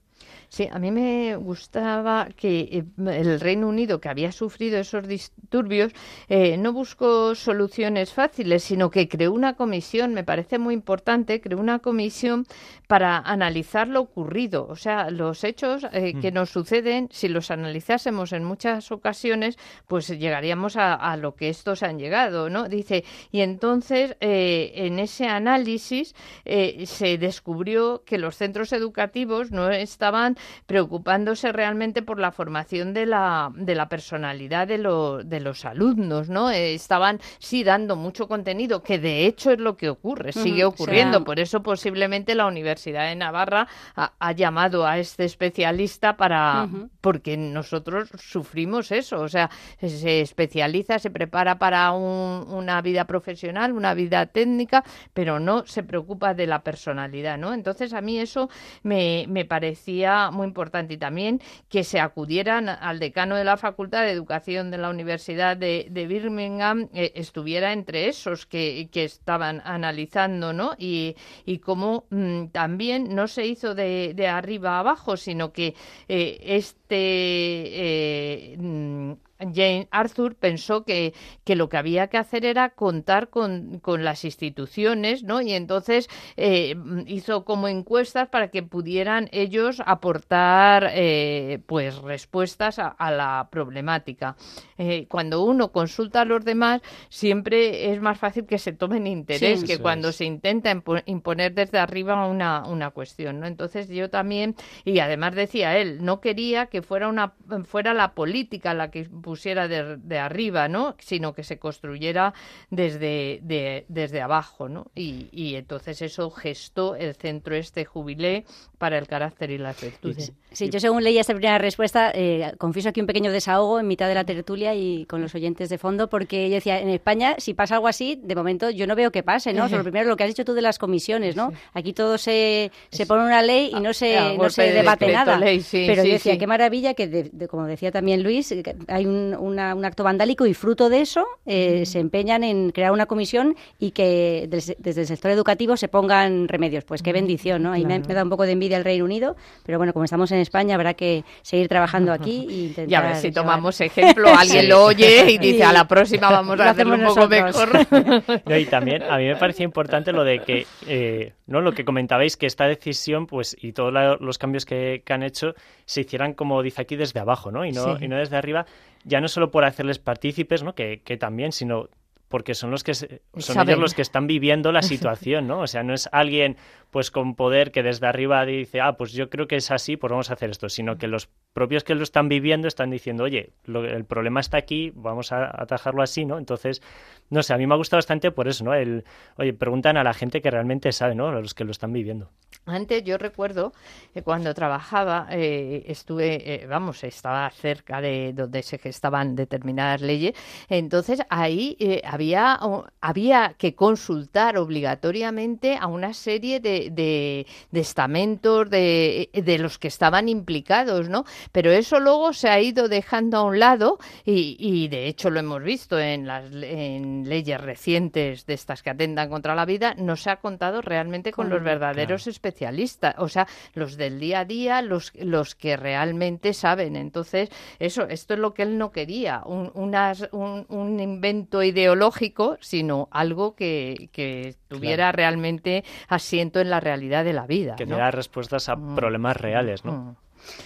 Sí, 0.49 0.67
a 0.71 0.79
mí 0.79 0.91
me 0.91 1.35
gustaba 1.35 2.29
que 2.35 2.59
eh, 2.71 2.83
el 3.11 3.39
Reino 3.39 3.67
Unido, 3.67 3.99
que 3.99 4.09
había 4.09 4.31
sufrido 4.31 4.79
esos 4.79 5.07
disturbios, 5.07 5.91
eh, 6.29 6.57
no 6.57 6.73
buscó 6.73 7.35
soluciones 7.35 8.13
fáciles, 8.13 8.63
sino 8.63 8.89
que 8.89 9.07
creó 9.07 9.31
una 9.33 9.55
comisión, 9.55 10.13
me 10.13 10.23
parece 10.23 10.59
muy 10.59 10.73
importante, 10.73 11.41
creó 11.41 11.59
una 11.59 11.79
comisión 11.79 12.45
para 12.87 13.17
analizar 13.17 13.87
lo 13.87 14.01
ocurrido. 14.01 14.67
O 14.67 14.75
sea, 14.75 15.09
los 15.09 15.43
hechos 15.43 15.85
eh, 15.91 16.13
que 16.21 16.31
nos 16.31 16.49
suceden, 16.49 17.09
si 17.11 17.27
los 17.27 17.51
analizásemos 17.51 18.33
en 18.33 18.43
muchas 18.43 18.91
ocasiones, 18.91 19.57
pues 19.87 20.07
llegaríamos 20.07 20.75
a, 20.77 20.93
a 20.93 21.17
lo 21.17 21.35
que 21.35 21.49
estos 21.49 21.83
han 21.83 21.99
llegado, 21.99 22.49
¿no? 22.49 22.67
Dice, 22.69 23.03
y 23.31 23.41
entonces 23.41 24.15
eh, 24.19 24.71
en 24.75 24.99
ese 24.99 25.27
análisis 25.27 26.15
eh, 26.45 26.85
se 26.85 27.17
descubrió 27.17 28.03
que 28.05 28.17
los 28.17 28.35
centros 28.37 28.73
educativos 28.73 29.51
no 29.51 29.69
estaban 29.69 30.37
preocupándose 30.65 31.51
realmente 31.51 32.01
por 32.01 32.19
la 32.19 32.31
formación 32.31 32.93
de 32.93 33.05
la, 33.05 33.51
de 33.55 33.75
la 33.75 33.87
personalidad 33.89 34.67
de, 34.67 34.77
lo- 34.77 35.23
de 35.23 35.39
los 35.39 35.65
alumnos, 35.65 36.29
¿no? 36.29 36.51
Eh, 36.51 36.73
estaban 36.73 37.19
sí 37.39 37.63
dando 37.63 37.95
mucho 37.95 38.27
contenido, 38.27 38.81
que 38.83 38.99
de 38.99 39.25
hecho 39.25 39.51
es 39.51 39.59
lo 39.59 39.77
que 39.77 39.89
ocurre, 39.89 40.31
sigue 40.33 40.65
ocurriendo. 40.65 41.23
Por 41.23 41.39
eso 41.39 41.61
posiblemente 41.63 42.35
la 42.35 42.45
Universidad 42.47 43.07
de 43.07 43.15
Navarra 43.15 43.67
ha, 43.95 44.13
ha 44.19 44.31
llamado 44.31 44.85
a 44.85 44.97
este 44.99 45.25
especialista 45.25 46.17
para 46.17 46.65
porque 47.01 47.37
nosotros 47.37 48.09
sufrimos 48.17 48.91
eso, 48.91 49.19
o 49.21 49.29
sea, 49.29 49.49
se- 49.79 49.89
se 49.89 50.21
especializa, 50.21 50.97
se 50.97 51.11
prepara 51.11 51.59
para 51.59 51.91
un- 51.91 52.45
una 52.51 52.81
vida 52.81 53.05
profesional, 53.05 53.73
una 53.73 53.93
vida 53.93 54.25
técnica, 54.25 54.83
pero 55.13 55.39
no 55.39 55.65
se 55.67 55.83
preocupa 55.83 56.33
de 56.33 56.47
la 56.47 56.63
personalidad, 56.63 57.37
¿no? 57.37 57.53
Entonces 57.53 57.93
a 57.93 58.01
mí 58.01 58.17
eso 58.19 58.49
me, 58.83 59.25
me 59.29 59.45
parecía 59.45 60.24
muy 60.31 60.47
importante 60.47 60.95
y 60.95 60.97
también 60.97 61.41
que 61.69 61.83
se 61.83 61.99
acudieran 61.99 62.69
al 62.69 62.99
decano 62.99 63.35
de 63.35 63.43
la 63.43 63.57
Facultad 63.57 64.03
de 64.03 64.11
Educación 64.11 64.71
de 64.71 64.77
la 64.77 64.89
Universidad 64.89 65.57
de, 65.57 65.89
Birmingham, 66.07 66.89
eh, 66.93 67.11
estuviera 67.15 67.73
entre 67.73 68.07
esos 68.07 68.45
que, 68.45 68.89
que 68.91 69.03
estaban 69.03 69.61
analizando, 69.65 70.53
¿no? 70.53 70.75
Y, 70.77 71.15
y 71.45 71.59
cómo 71.59 72.05
mm, 72.09 72.47
también 72.47 73.15
no 73.15 73.27
se 73.27 73.45
hizo 73.45 73.75
de, 73.75 74.13
de 74.15 74.27
arriba 74.27 74.77
a 74.77 74.79
abajo, 74.79 75.17
sino 75.17 75.51
que 75.51 75.75
eh, 76.07 76.37
este 76.41 76.95
eh, 76.97 78.57
mm, 78.57 79.13
Jane 79.39 79.87
Arthur 79.91 80.35
pensó 80.35 80.85
que, 80.85 81.13
que 81.43 81.55
lo 81.55 81.67
que 81.69 81.77
había 81.77 82.07
que 82.07 82.17
hacer 82.17 82.45
era 82.45 82.69
contar 82.69 83.29
con, 83.29 83.79
con 83.79 84.03
las 84.03 84.23
instituciones, 84.25 85.23
¿no? 85.23 85.41
Y 85.41 85.53
entonces 85.53 86.09
eh, 86.37 86.75
hizo 87.07 87.43
como 87.45 87.67
encuestas 87.67 88.29
para 88.29 88.49
que 88.49 88.63
pudieran 88.63 89.27
ellos 89.31 89.81
aportar 89.85 90.89
eh, 90.93 91.59
pues 91.65 91.97
respuestas 91.97 92.79
a, 92.79 92.87
a 92.87 93.11
la 93.11 93.49
problemática. 93.51 94.35
Eh, 94.77 95.07
cuando 95.09 95.43
uno 95.43 95.71
consulta 95.71 96.21
a 96.21 96.25
los 96.25 96.43
demás, 96.45 96.81
siempre 97.09 97.91
es 97.91 98.01
más 98.01 98.17
fácil 98.17 98.45
que 98.45 98.57
se 98.59 98.73
tomen 98.73 99.07
interés 99.07 99.61
Sí. 99.61 99.67
que 99.67 99.79
cuando 99.79 100.09
es. 100.09 100.15
se 100.17 100.25
intenta 100.25 100.71
impo- 100.73 101.03
imponer 101.05 101.53
desde 101.53 101.77
arriba 101.79 102.25
una, 102.27 102.65
una 102.67 102.91
cuestión, 102.91 103.39
¿no? 103.39 103.47
Entonces 103.47 103.87
yo 103.89 104.09
también, 104.09 104.55
y 104.83 104.99
además 104.99 105.35
decía 105.35 105.77
él, 105.77 106.03
no 106.03 106.21
quería 106.21 106.67
que 106.67 106.81
fuera 106.81 107.07
una 107.07 107.33
fuera 107.65 107.93
la 107.93 108.13
política 108.13 108.73
la 108.73 108.91
que 108.91 109.07
pusiera 109.25 109.67
de, 109.67 109.97
de 109.97 110.19
arriba, 110.19 110.67
¿no? 110.67 110.95
Sino 110.99 111.33
que 111.33 111.43
se 111.43 111.57
construyera 111.57 112.33
desde, 112.69 113.39
de- 113.41 113.85
desde 113.87 114.21
abajo, 114.21 114.69
¿no? 114.69 114.85
Y, 114.95 115.27
y 115.31 115.55
entonces 115.55 116.01
eso 116.03 116.29
gestó 116.29 116.95
el 116.95 117.15
centro 117.15 117.55
este 117.55 117.85
jubilé 117.85 118.45
para 118.77 118.97
el 118.99 119.07
carácter 119.07 119.49
y 119.49 119.57
las 119.57 119.81
virtudes. 119.81 120.31
Sí, 120.51 120.69
yo 120.69 120.79
según 120.79 121.03
leía 121.03 121.21
esta 121.21 121.33
primera 121.33 121.57
respuesta, 121.57 122.11
eh, 122.13 122.53
confieso 122.59 122.89
aquí 122.89 123.01
un 123.01 123.07
pequeño 123.07 123.31
desahogo 123.31 123.79
en 123.79 123.87
mitad 123.87 124.07
de 124.07 124.13
la 124.15 124.23
tertulia 124.25 124.75
y 124.75 125.05
con 125.05 125.21
los 125.21 125.33
oyentes 125.33 125.69
de 125.69 125.77
fondo, 125.77 126.07
porque 126.09 126.47
yo 126.49 126.55
decía, 126.55 126.79
en 126.79 126.89
España, 126.89 127.35
si 127.39 127.53
pasa 127.55 127.75
algo 127.75 127.87
así, 127.87 128.19
de 128.23 128.35
momento 128.35 128.69
yo 128.69 128.85
no 128.85 128.95
veo 128.95 129.11
que 129.11 129.23
pase, 129.23 129.53
¿no? 129.53 129.67
Sobre 129.69 129.83
primero 129.89 130.07
lo 130.07 130.15
que 130.17 130.23
has 130.23 130.29
dicho 130.29 130.45
tú 130.45 130.53
de 130.53 130.61
las 130.61 130.77
comisiones, 130.77 131.35
¿no? 131.35 131.51
Aquí 131.73 131.93
todo 131.93 132.17
se, 132.17 132.71
se 132.91 133.05
pone 133.07 133.23
una 133.23 133.41
ley 133.41 133.71
y 133.75 133.79
no 133.79 133.93
se, 133.93 134.37
no 134.37 134.49
se 134.49 134.63
de 134.63 134.71
debate 134.73 135.05
decreto 135.05 135.25
nada. 135.25 135.37
ley, 135.39 135.61
sí, 135.61 135.85
Pero 135.87 136.03
sí, 136.03 136.09
yo 136.09 136.13
decía, 136.13 136.33
sí. 136.33 136.37
qué 136.39 136.47
maravilla 136.47 136.93
que, 136.93 137.07
de- 137.07 137.29
de- 137.31 137.47
como 137.47 137.65
decía 137.65 137.91
también 137.91 138.21
Luis, 138.23 138.53
hay 138.87 139.05
un, 139.05 139.14
una- 139.39 139.75
un 139.75 139.85
acto 139.85 140.03
vandálico 140.03 140.45
y 140.45 140.53
fruto 140.53 140.89
de 140.89 141.01
eso 141.01 141.25
eh, 141.45 141.85
se 141.85 141.99
empeñan 141.99 142.43
en 142.43 142.71
crear 142.71 142.91
una 142.91 143.05
comisión 143.05 143.55
y 143.79 143.91
que 143.91 144.47
des- 144.49 144.75
desde 144.79 145.01
el 145.01 145.07
sector 145.07 145.31
educativo 145.31 145.77
se 145.77 145.87
pongan 145.87 146.47
remedios. 146.47 146.83
Pues 146.83 147.01
qué 147.01 147.13
bendición, 147.13 147.63
¿no? 147.63 147.71
Ahí 147.71 147.85
me, 147.85 147.99
me 147.99 148.13
da 148.13 148.23
un 148.23 148.29
poco 148.29 148.43
de 148.45 148.51
envidia 148.53 148.77
el 148.77 148.83
Reino 148.83 149.05
Unido, 149.05 149.35
pero 149.65 149.77
bueno, 149.77 149.93
como 149.93 150.05
estamos 150.05 150.31
en 150.31 150.39
España, 150.39 150.75
habrá 150.75 150.93
que 150.93 151.23
seguir 151.41 151.67
trabajando 151.67 152.11
aquí 152.13 152.47
e 152.49 152.53
intentar. 152.67 152.89
Y 152.91 152.95
a 152.95 153.01
ver 153.01 153.15
si 153.15 153.29
llevar- 153.29 153.33
tomamos 153.43 153.81
ejemplo, 153.81 154.27
alguien 154.35 154.61
Sí. 154.61 154.67
lo 154.67 154.83
oye 154.85 155.31
y 155.31 155.37
dice 155.37 155.57
Y 155.59 155.61
a 155.61 155.71
la 155.73 155.87
próxima 155.87 156.29
vamos 156.29 156.59
a 156.59 156.69
hacerlo 156.69 156.95
un 156.95 157.03
poco 157.05 157.27
nosotros. 157.27 157.91
mejor. 157.91 158.23
No, 158.45 158.57
y 158.57 158.65
también 158.65 159.03
a 159.03 159.17
mí 159.17 159.25
me 159.25 159.35
parecía 159.35 159.63
importante 159.65 160.11
lo 160.11 160.23
de 160.23 160.39
que, 160.39 160.65
eh, 160.87 161.33
¿no? 161.47 161.61
Lo 161.61 161.71
que 161.73 161.85
comentabais, 161.85 162.37
que 162.37 162.45
esta 162.45 162.65
decisión, 162.67 163.27
pues, 163.27 163.55
y 163.59 163.71
todos 163.73 163.93
los 164.19 164.37
cambios 164.37 164.65
que, 164.65 165.01
que 165.05 165.13
han 165.13 165.23
hecho, 165.23 165.53
se 165.85 166.01
hicieran, 166.01 166.33
como 166.33 166.61
dice 166.63 166.81
aquí, 166.81 166.95
desde 166.95 167.19
abajo, 167.19 167.51
¿no? 167.51 167.65
Y 167.65 167.71
no, 167.71 167.97
Sí. 167.97 168.05
y 168.05 168.07
no 168.07 168.17
desde 168.17 168.37
arriba, 168.37 168.65
ya 169.05 169.21
no 169.21 169.27
solo 169.29 169.49
por 169.51 169.63
hacerles 169.63 169.99
partícipes, 169.99 170.61
¿no? 170.63 170.75
Que, 170.75 171.01
que 171.01 171.15
también, 171.15 171.53
sino 171.53 171.87
porque 172.27 172.53
son 172.55 172.71
los 172.71 172.83
que 172.83 172.95
se- 172.95 173.21
son 173.35 173.55
Saben. 173.55 173.69
ellos 173.69 173.79
los 173.81 173.93
que 173.93 174.01
están 174.01 174.27
viviendo 174.27 174.71
la 174.73 174.81
situación, 174.81 175.47
¿no? 175.47 175.59
O 175.61 175.67
sea, 175.67 175.83
no 175.83 175.93
es 175.93 176.09
alguien 176.11 176.57
pues 176.91 177.11
con 177.11 177.35
poder 177.35 177.71
que 177.71 177.83
desde 177.83 178.07
arriba 178.07 178.45
dice, 178.45 178.81
ah, 178.81 178.97
pues 178.97 179.13
yo 179.13 179.29
creo 179.29 179.47
que 179.47 179.55
es 179.57 179.71
así, 179.71 179.95
pues 179.95 180.11
vamos 180.11 180.29
a 180.31 180.33
hacer 180.33 180.49
esto, 180.49 180.67
sino 180.67 180.97
que 180.97 181.07
los 181.07 181.29
propios 181.55 181.85
que 181.85 181.95
lo 181.95 182.03
están 182.03 182.27
viviendo 182.27 182.67
están 182.67 182.89
diciendo, 182.91 183.23
oye, 183.23 183.53
lo- 183.63 183.85
el 183.85 184.03
problema 184.03 184.41
está 184.41 184.57
aquí, 184.57 184.91
vamos 184.93 185.31
a 185.31 185.49
atajarlo 185.61 186.03
así, 186.03 186.25
¿no? 186.25 186.37
Entonces, 186.37 186.81
no 187.29 187.41
sé, 187.43 187.53
a 187.53 187.57
mí 187.57 187.65
me 187.65 187.73
ha 187.73 187.77
gustado 187.77 187.97
bastante 187.99 188.29
por 188.29 188.47
eso, 188.49 188.65
¿no? 188.65 188.73
El, 188.73 189.05
oye, 189.37 189.53
preguntan 189.53 189.95
a 189.95 190.03
la 190.03 190.13
gente 190.13 190.41
que 190.41 190.51
realmente 190.51 190.91
sabe, 190.91 191.15
¿no? 191.15 191.29
A 191.29 191.39
los 191.41 191.53
que 191.53 191.63
lo 191.63 191.71
están 191.71 191.93
viviendo. 191.93 192.29
Antes 192.65 193.03
yo 193.03 193.17
recuerdo 193.17 193.71
que 194.13 194.21
cuando 194.21 194.53
trabajaba 194.53 195.27
eh, 195.31 195.83
estuve, 195.87 196.63
eh, 196.63 196.67
vamos, 196.67 197.03
estaba 197.03 197.49
cerca 197.51 198.01
de 198.01 198.33
donde 198.33 198.61
se 198.61 198.77
gestaban 198.77 199.35
determinadas 199.35 200.01
leyes, 200.01 200.33
entonces 200.67 201.21
ahí 201.29 201.77
eh, 201.79 202.01
había, 202.05 202.59
había 203.01 203.55
que 203.57 203.75
consultar 203.75 204.57
obligatoriamente 204.57 205.77
a 205.79 205.87
una 205.87 206.13
serie 206.13 206.59
de, 206.59 206.89
de- 206.91 207.45
de 207.71 207.79
estamentos 207.79 208.69
de, 208.69 209.29
de 209.33 209.57
los 209.59 209.77
que 209.79 209.87
estaban 209.87 210.27
implicados, 210.29 211.07
¿no? 211.09 211.23
Pero 211.51 211.71
eso 211.71 211.99
luego 211.99 212.33
se 212.33 212.49
ha 212.49 212.59
ido 212.59 212.87
dejando 212.87 213.37
a 213.37 213.43
un 213.43 213.59
lado 213.59 213.97
y, 214.23 214.55
y 214.59 214.87
de 214.87 215.07
hecho 215.07 215.29
lo 215.29 215.39
hemos 215.39 215.61
visto 215.63 215.99
en 215.99 216.27
las 216.27 216.45
en 216.53 217.27
leyes 217.27 217.59
recientes 217.61 218.45
de 218.45 218.53
estas 218.53 218.81
que 218.83 218.89
atentan 218.89 219.29
contra 219.29 219.55
la 219.55 219.65
vida, 219.65 219.93
no 219.97 220.15
se 220.15 220.29
ha 220.29 220.37
contado 220.37 220.81
realmente 220.81 221.31
con 221.31 221.49
los 221.49 221.61
verdaderos 221.63 222.27
especialistas, 222.27 223.15
o 223.17 223.27
sea, 223.29 223.47
los 223.73 223.97
del 223.97 224.19
día 224.19 224.39
a 224.41 224.45
día, 224.45 224.81
los, 224.81 225.11
los 225.15 225.55
que 225.55 225.77
realmente 225.77 226.53
saben. 226.53 226.95
Entonces, 226.95 227.49
eso, 227.79 228.07
esto 228.07 228.33
es 228.33 228.39
lo 228.39 228.53
que 228.53 228.63
él 228.63 228.77
no 228.77 228.91
quería, 228.91 229.41
un, 229.45 229.71
unas- 229.75 230.29
un, 230.31 230.65
un 230.69 230.99
invento 230.99 231.63
ideológico, 231.63 232.57
sino 232.61 233.07
algo 233.11 233.55
que, 233.55 234.09
que 234.11 234.55
tuviera 234.67 235.11
realmente 235.11 235.83
asiento 236.07 236.59
en 236.59 236.69
la 236.69 236.79
realidad 236.79 237.23
de 237.23 237.33
la 237.33 237.45
vida. 237.47 237.75
Que 237.75 237.85
¿no? 237.85 237.95
diera 237.95 238.11
respuestas 238.11 238.69
a 238.69 238.75
Mm. 238.75 238.95
problemas 238.95 239.37
reales, 239.37 239.85
¿no? 239.85 239.91
Mm. 239.91 240.15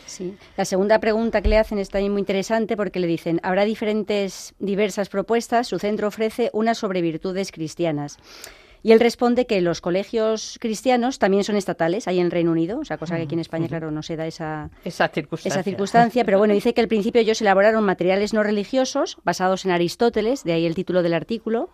Sí. 0.05 0.35
La 0.57 0.65
segunda 0.65 0.99
pregunta 0.99 1.41
que 1.41 1.49
le 1.49 1.57
hacen 1.57 1.79
está 1.79 1.97
ahí 1.97 2.09
muy 2.09 2.19
interesante 2.19 2.75
porque 2.75 2.99
le 2.99 3.07
dicen, 3.07 3.39
habrá 3.43 3.65
diferentes, 3.65 4.53
diversas 4.59 5.09
propuestas, 5.09 5.67
su 5.67 5.79
centro 5.79 6.07
ofrece 6.07 6.49
una 6.53 6.73
sobre 6.75 7.01
virtudes 7.01 7.51
cristianas. 7.51 8.17
Y 8.81 8.93
él 8.93 8.99
responde 9.01 9.45
que 9.45 9.59
los 9.59 9.81
colegios 9.81 10.57
cristianos 10.61 11.19
también 11.19 11.43
son 11.43 11.57
estatales, 11.57 12.07
ahí 12.07 12.19
en 12.19 12.25
el 12.25 12.31
Reino 12.31 12.51
Unido, 12.51 12.79
o 12.79 12.85
sea, 12.85 12.97
cosa 12.97 13.17
que 13.17 13.23
aquí 13.23 13.33
en 13.33 13.41
España, 13.41 13.67
claro, 13.67 13.91
no 13.91 14.01
se 14.03 14.15
da 14.15 14.25
esa, 14.25 14.69
Esa 14.85 15.09
circunstancia. 15.09 15.59
esa 15.59 15.63
circunstancia, 15.63 16.23
pero 16.23 16.37
bueno, 16.37 16.53
dice 16.53 16.73
que 16.73 16.79
al 16.79 16.87
principio 16.87 17.19
ellos 17.19 17.41
elaboraron 17.41 17.83
materiales 17.83 18.33
no 18.33 18.41
religiosos 18.41 19.17
basados 19.25 19.65
en 19.65 19.71
Aristóteles, 19.71 20.45
de 20.45 20.53
ahí 20.53 20.65
el 20.65 20.75
título 20.75 21.03
del 21.03 21.13
artículo, 21.13 21.69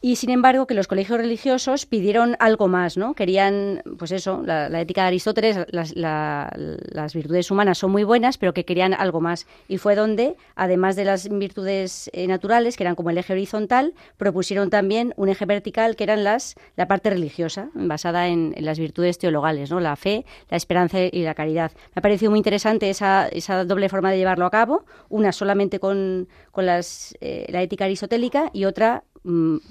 y 0.00 0.16
sin 0.16 0.30
embargo 0.30 0.66
que 0.66 0.74
los 0.74 0.86
colegios 0.86 1.18
religiosos 1.18 1.86
pidieron 1.86 2.36
algo 2.38 2.68
más, 2.68 2.96
¿no? 2.96 3.14
Querían, 3.14 3.82
pues 3.98 4.12
eso, 4.12 4.42
la, 4.44 4.68
ética 4.80 5.02
de 5.02 5.08
Aristóteles, 5.08 5.66
las, 5.70 5.94
las, 5.96 7.14
virtudes 7.14 7.50
humanas 7.50 7.78
son 7.78 7.90
muy 7.90 8.04
buenas, 8.04 8.38
pero 8.38 8.54
que 8.54 8.64
querían 8.64 8.94
algo 8.94 9.20
más. 9.20 9.46
Y 9.66 9.78
fue 9.78 9.96
donde, 9.96 10.36
además 10.54 10.94
de 10.94 11.04
las 11.04 11.28
virtudes 11.28 12.10
eh, 12.12 12.28
naturales, 12.28 12.76
que 12.76 12.84
eran 12.84 12.94
como 12.94 13.10
el 13.10 13.18
eje 13.18 13.32
horizontal, 13.32 13.94
propusieron 14.16 14.70
también 14.70 15.14
un 15.16 15.30
eje 15.30 15.46
vertical, 15.46 15.96
que 15.96 16.04
eran 16.04 16.22
las 16.22 16.54
la 16.76 16.86
parte 16.86 17.10
religiosa, 17.10 17.70
basada 17.74 18.28
en, 18.28 18.54
las 18.58 18.78
virtudes 18.78 19.18
teologales, 19.18 19.70
¿no? 19.70 19.80
La 19.80 19.96
fe, 19.96 20.24
la 20.48 20.56
esperanza 20.56 20.98
y 21.00 21.22
la 21.22 21.34
caridad. 21.34 21.72
Me 21.94 22.00
ha 22.00 22.02
parecido 22.02 22.30
muy 22.30 22.38
interesante 22.38 22.88
esa, 22.88 23.26
esa 23.28 23.64
doble 23.64 23.88
forma 23.88 24.12
de 24.12 24.18
llevarlo 24.18 24.46
a 24.46 24.50
cabo, 24.50 24.84
una 25.08 25.32
solamente 25.32 25.80
con, 25.80 26.28
con 26.52 26.66
las, 26.66 27.16
eh, 27.20 27.46
la 27.48 27.62
ética 27.62 27.86
aristotélica 27.86 28.50
y 28.52 28.64
otra 28.64 29.02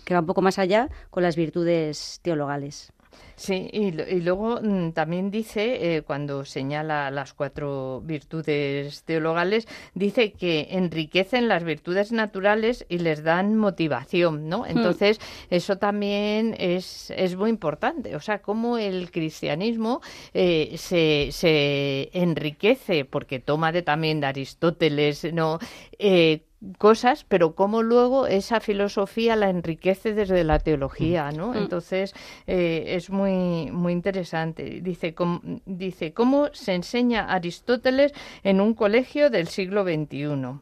que 0.04 0.14
va 0.14 0.20
un 0.20 0.26
poco 0.26 0.42
más 0.42 0.60
allá 0.60 0.90
con 1.10 1.24
las 1.24 1.36
virtudes 1.36 2.20
teologales. 2.22 2.94
Sí, 3.36 3.70
y, 3.72 3.92
luego 4.22 4.60
mm, 4.64 4.94
también 4.94 5.30
dice, 5.30 5.98
eh, 5.98 6.02
cuando 6.02 6.44
señala 6.44 7.12
las 7.12 7.36
cuatro 7.36 8.02
virtudes 8.04 9.04
teologales, 9.04 9.68
dice 9.94 10.32
que 10.32 10.70
enriquecen 10.72 11.48
las 11.48 11.64
virtudes 11.64 12.12
naturales 12.12 12.88
y 12.90 12.98
les 12.98 13.22
dan 13.24 13.56
motivación, 13.56 14.50
¿no? 14.50 14.62
Hmm. 14.62 14.70
Entonces, 14.70 15.20
eso 15.52 15.78
también 15.78 16.56
es, 16.58 17.12
es 17.12 17.36
muy 17.36 17.52
importante. 17.52 18.16
O 18.16 18.20
sea, 18.22 18.42
cómo 18.42 18.80
el 18.80 19.12
cristianismo 19.12 20.02
eh, 20.34 20.74
se, 20.78 21.30
se 21.32 22.10
enriquece, 22.14 23.06
porque 23.06 23.40
toma 23.40 23.72
de 23.72 23.84
también 23.84 24.20
de 24.20 24.28
Aristóteles, 24.28 25.32
¿no? 25.32 25.60
Eh, 26.00 26.47
cosas, 26.78 27.24
pero 27.24 27.54
cómo 27.54 27.84
luego 27.84 28.28
esa 28.28 28.60
filosofía 28.60 29.36
la 29.36 29.50
enriquece 29.50 30.14
desde 30.14 30.44
la 30.44 30.60
teología, 30.60 31.32
¿no? 31.32 31.50
Mm. 31.50 31.58
Entonces 31.58 32.14
eh, 32.48 32.86
es 32.88 33.10
muy 33.10 33.70
muy 33.72 33.94
interesante. 33.94 34.82
Dice 34.82 35.14
cómo, 35.14 35.42
dice 35.66 36.14
cómo 36.14 36.50
se 36.54 36.74
enseña 36.74 37.26
Aristóteles 37.26 38.14
en 38.44 38.62
un 38.62 38.74
colegio 38.74 39.30
del 39.30 39.48
siglo 39.48 39.84
XXI. 39.84 40.60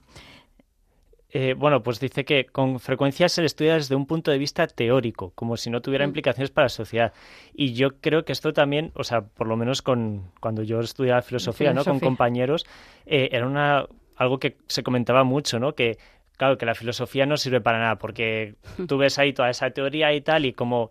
Eh, 1.38 1.54
bueno, 1.54 1.84
pues 1.84 2.00
dice 2.00 2.24
que 2.24 2.46
con 2.46 2.80
frecuencia 2.80 3.28
se 3.28 3.41
le 3.41 3.48
estudia 3.48 3.74
desde 3.74 3.93
un 3.93 4.06
punto 4.06 4.32
de 4.32 4.38
vista 4.38 4.68
teórico, 4.68 5.32
como 5.36 5.58
si 5.58 5.70
no 5.70 5.82
tuviera 5.82 6.06
mm. 6.06 6.10
implicaciones 6.10 6.50
para 6.50 6.66
la 6.66 6.70
sociedad. 6.70 7.14
Y 7.54 7.74
yo 7.74 8.00
creo 8.00 8.24
que 8.24 8.32
esto 8.32 8.54
también, 8.54 8.91
o 8.96 9.04
sea, 9.04 9.22
por 9.22 9.48
lo 9.48 9.58
menos 9.58 9.82
con 9.82 10.32
cuando 10.39 10.64
yo 10.64 10.80
estudiaba 10.80 11.22
filosofía, 11.22 11.74
¿no? 11.74 11.84
Con 11.84 12.00
compañeros, 12.00 12.66
eh, 13.06 13.28
era 13.34 13.48
una 13.48 13.86
algo 14.16 14.39
que 14.39 14.57
se 14.68 14.84
comentaba 14.84 15.24
mucho, 15.24 15.59
¿no? 15.59 15.76
Que 15.76 15.97
claro, 16.38 16.57
que 16.57 16.66
la 16.66 16.76
filosofía 16.76 17.26
no 17.26 17.38
sirve 17.38 17.61
para 17.61 17.80
nada, 17.80 17.97
porque 17.97 18.55
tú 18.88 18.97
ves 18.97 19.18
ahí 19.20 19.34
toda 19.34 19.49
esa 19.49 19.70
teoría 19.72 20.13
y 20.13 20.22
tal, 20.22 20.45
y 20.45 20.53
como 20.53 20.89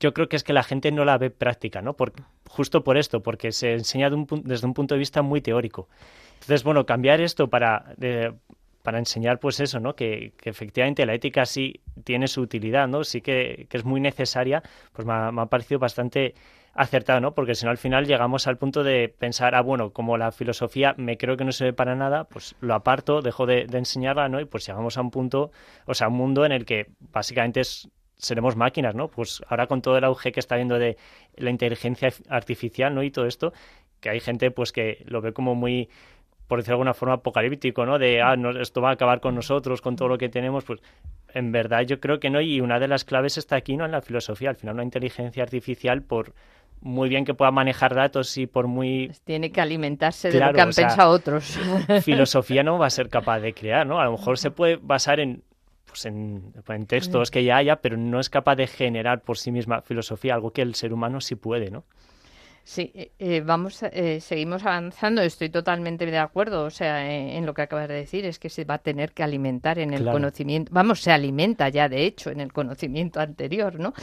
yo 0.00 0.12
creo 0.12 0.28
que 0.28 0.36
es 0.36 0.42
que 0.42 0.52
la 0.52 0.64
gente 0.64 0.90
no 0.90 1.04
la 1.04 1.18
ve 1.18 1.30
práctica, 1.30 1.80
¿no? 1.80 1.94
Por, 1.94 2.12
justo 2.48 2.82
por 2.82 2.96
esto, 2.96 3.22
porque 3.22 3.52
se 3.52 3.74
enseña 3.74 4.10
desde 4.10 4.66
un 4.66 4.74
punto 4.74 4.94
de 4.94 4.98
vista 4.98 5.22
muy 5.22 5.40
teórico. 5.40 5.88
Entonces, 6.34 6.64
bueno, 6.64 6.84
cambiar 6.86 7.20
esto 7.20 7.48
para, 7.48 7.94
para 8.82 8.98
enseñar, 8.98 9.38
pues 9.38 9.60
eso, 9.60 9.78
¿no? 9.78 9.94
Que, 9.94 10.32
efectivamente 10.42 11.06
la 11.06 11.14
ética 11.14 11.46
sí 11.46 11.80
tiene 12.02 12.26
su 12.26 12.40
utilidad, 12.40 12.88
¿no? 12.88 13.04
Sí 13.04 13.20
que, 13.20 13.68
es 13.70 13.84
muy 13.84 14.00
necesaria, 14.00 14.62
pues 14.92 15.06
me 15.06 15.12
ha 15.12 15.46
parecido 15.46 15.78
bastante 15.78 16.34
acertado, 16.74 17.20
¿no? 17.20 17.34
Porque 17.34 17.54
si 17.54 17.64
no, 17.64 17.70
al 17.70 17.78
final 17.78 18.06
llegamos 18.06 18.46
al 18.46 18.56
punto 18.56 18.82
de 18.82 19.08
pensar, 19.08 19.54
ah, 19.54 19.60
bueno, 19.60 19.90
como 19.90 20.16
la 20.16 20.32
filosofía 20.32 20.94
me 20.96 21.16
creo 21.18 21.36
que 21.36 21.44
no 21.44 21.52
sirve 21.52 21.72
para 21.72 21.94
nada, 21.94 22.24
pues 22.24 22.54
lo 22.60 22.74
aparto, 22.74 23.20
dejo 23.20 23.46
de, 23.46 23.66
enseñarla, 23.72 24.28
¿no? 24.28 24.40
Y 24.40 24.46
pues 24.46 24.66
llegamos 24.66 24.96
a 24.96 25.02
un 25.02 25.10
punto, 25.10 25.50
o 25.86 25.94
sea, 25.94 26.08
un 26.08 26.16
mundo 26.16 26.44
en 26.44 26.52
el 26.52 26.64
que 26.64 26.86
básicamente 27.12 27.62
seremos 28.16 28.56
máquinas, 28.56 28.94
¿no? 28.94 29.08
Pues 29.08 29.42
ahora 29.48 29.66
con 29.66 29.82
todo 29.82 29.98
el 29.98 30.04
auge 30.04 30.32
que 30.32 30.40
está 30.40 30.56
viendo 30.56 30.78
de 30.78 30.96
la 31.36 31.50
inteligencia 31.50 32.10
artificial, 32.28 32.94
¿no? 32.94 33.02
Y 33.02 33.10
todo 33.10 33.26
esto, 33.26 33.52
que 34.00 34.10
hay 34.10 34.20
gente 34.20 34.50
pues 34.50 34.72
que 34.72 35.04
lo 35.06 35.20
ve 35.20 35.32
como 35.32 35.54
muy 35.54 35.88
por 36.46 36.58
decirlo 36.58 36.72
de 36.72 36.80
alguna 36.80 36.94
forma 36.94 37.14
apocalíptico, 37.14 37.86
¿no? 37.86 37.98
De 37.98 38.20
ah, 38.20 38.36
esto 38.60 38.82
va 38.82 38.90
a 38.90 38.92
acabar 38.92 39.20
con 39.20 39.34
nosotros, 39.34 39.80
con 39.80 39.96
todo 39.96 40.08
lo 40.08 40.18
que 40.18 40.28
tenemos, 40.28 40.64
pues 40.64 40.80
en 41.32 41.50
verdad 41.50 41.82
yo 41.82 41.98
creo 41.98 42.20
que 42.20 42.28
no 42.28 42.42
y 42.42 42.60
una 42.60 42.78
de 42.78 42.88
las 42.88 43.04
claves 43.04 43.38
está 43.38 43.56
aquí, 43.56 43.76
¿no? 43.76 43.86
En 43.86 43.92
la 43.92 44.02
filosofía, 44.02 44.50
al 44.50 44.56
final 44.56 44.74
una 44.74 44.84
inteligencia 44.84 45.42
artificial 45.42 46.02
por 46.02 46.34
muy 46.82 47.08
bien 47.08 47.24
que 47.24 47.34
pueda 47.34 47.50
manejar 47.50 47.94
datos 47.94 48.36
y 48.36 48.46
por 48.46 48.66
muy... 48.66 49.06
Pues 49.06 49.20
tiene 49.22 49.50
que 49.50 49.60
alimentarse 49.60 50.30
de 50.30 50.40
lo 50.40 50.52
que 50.52 50.60
han 50.60 50.70
pensado 50.70 51.10
otros. 51.10 51.58
Filosofía 52.02 52.62
no 52.62 52.78
va 52.78 52.86
a 52.86 52.90
ser 52.90 53.08
capaz 53.08 53.40
de 53.40 53.54
crear, 53.54 53.86
¿no? 53.86 54.00
A 54.00 54.04
lo 54.04 54.12
mejor 54.12 54.38
se 54.38 54.50
puede 54.50 54.76
basar 54.76 55.20
en, 55.20 55.42
pues 55.86 56.04
en, 56.06 56.52
en 56.68 56.86
textos 56.86 57.30
que 57.30 57.44
ya 57.44 57.56
haya, 57.56 57.76
pero 57.76 57.96
no 57.96 58.18
es 58.18 58.28
capaz 58.28 58.56
de 58.56 58.66
generar 58.66 59.22
por 59.22 59.38
sí 59.38 59.52
misma 59.52 59.82
filosofía, 59.82 60.34
algo 60.34 60.52
que 60.52 60.62
el 60.62 60.74
ser 60.74 60.92
humano 60.92 61.20
sí 61.20 61.36
puede, 61.36 61.70
¿no? 61.70 61.84
Sí, 62.64 62.92
eh, 62.94 63.10
eh, 63.18 63.42
vamos, 63.44 63.82
eh, 63.82 64.20
seguimos 64.20 64.64
avanzando. 64.64 65.20
Estoy 65.22 65.50
totalmente 65.50 66.06
de 66.06 66.18
acuerdo, 66.18 66.64
o 66.64 66.70
sea, 66.70 67.10
en, 67.12 67.44
lo 67.44 67.54
que 67.54 67.62
acabas 67.62 67.88
de 67.88 67.94
decir 67.94 68.24
es 68.24 68.38
que 68.38 68.48
se 68.48 68.64
va 68.64 68.74
a 68.74 68.78
tener 68.78 69.12
que 69.12 69.24
alimentar 69.24 69.80
en 69.80 69.92
el 69.92 70.04
conocimiento. 70.04 70.70
Vamos, 70.72 71.00
se 71.00 71.10
alimenta 71.10 71.68
ya, 71.70 71.88
de 71.88 72.04
hecho, 72.04 72.30
en 72.30 72.40
el 72.40 72.52
conocimiento 72.52 73.20
anterior, 73.20 73.78
¿no? 73.78 73.94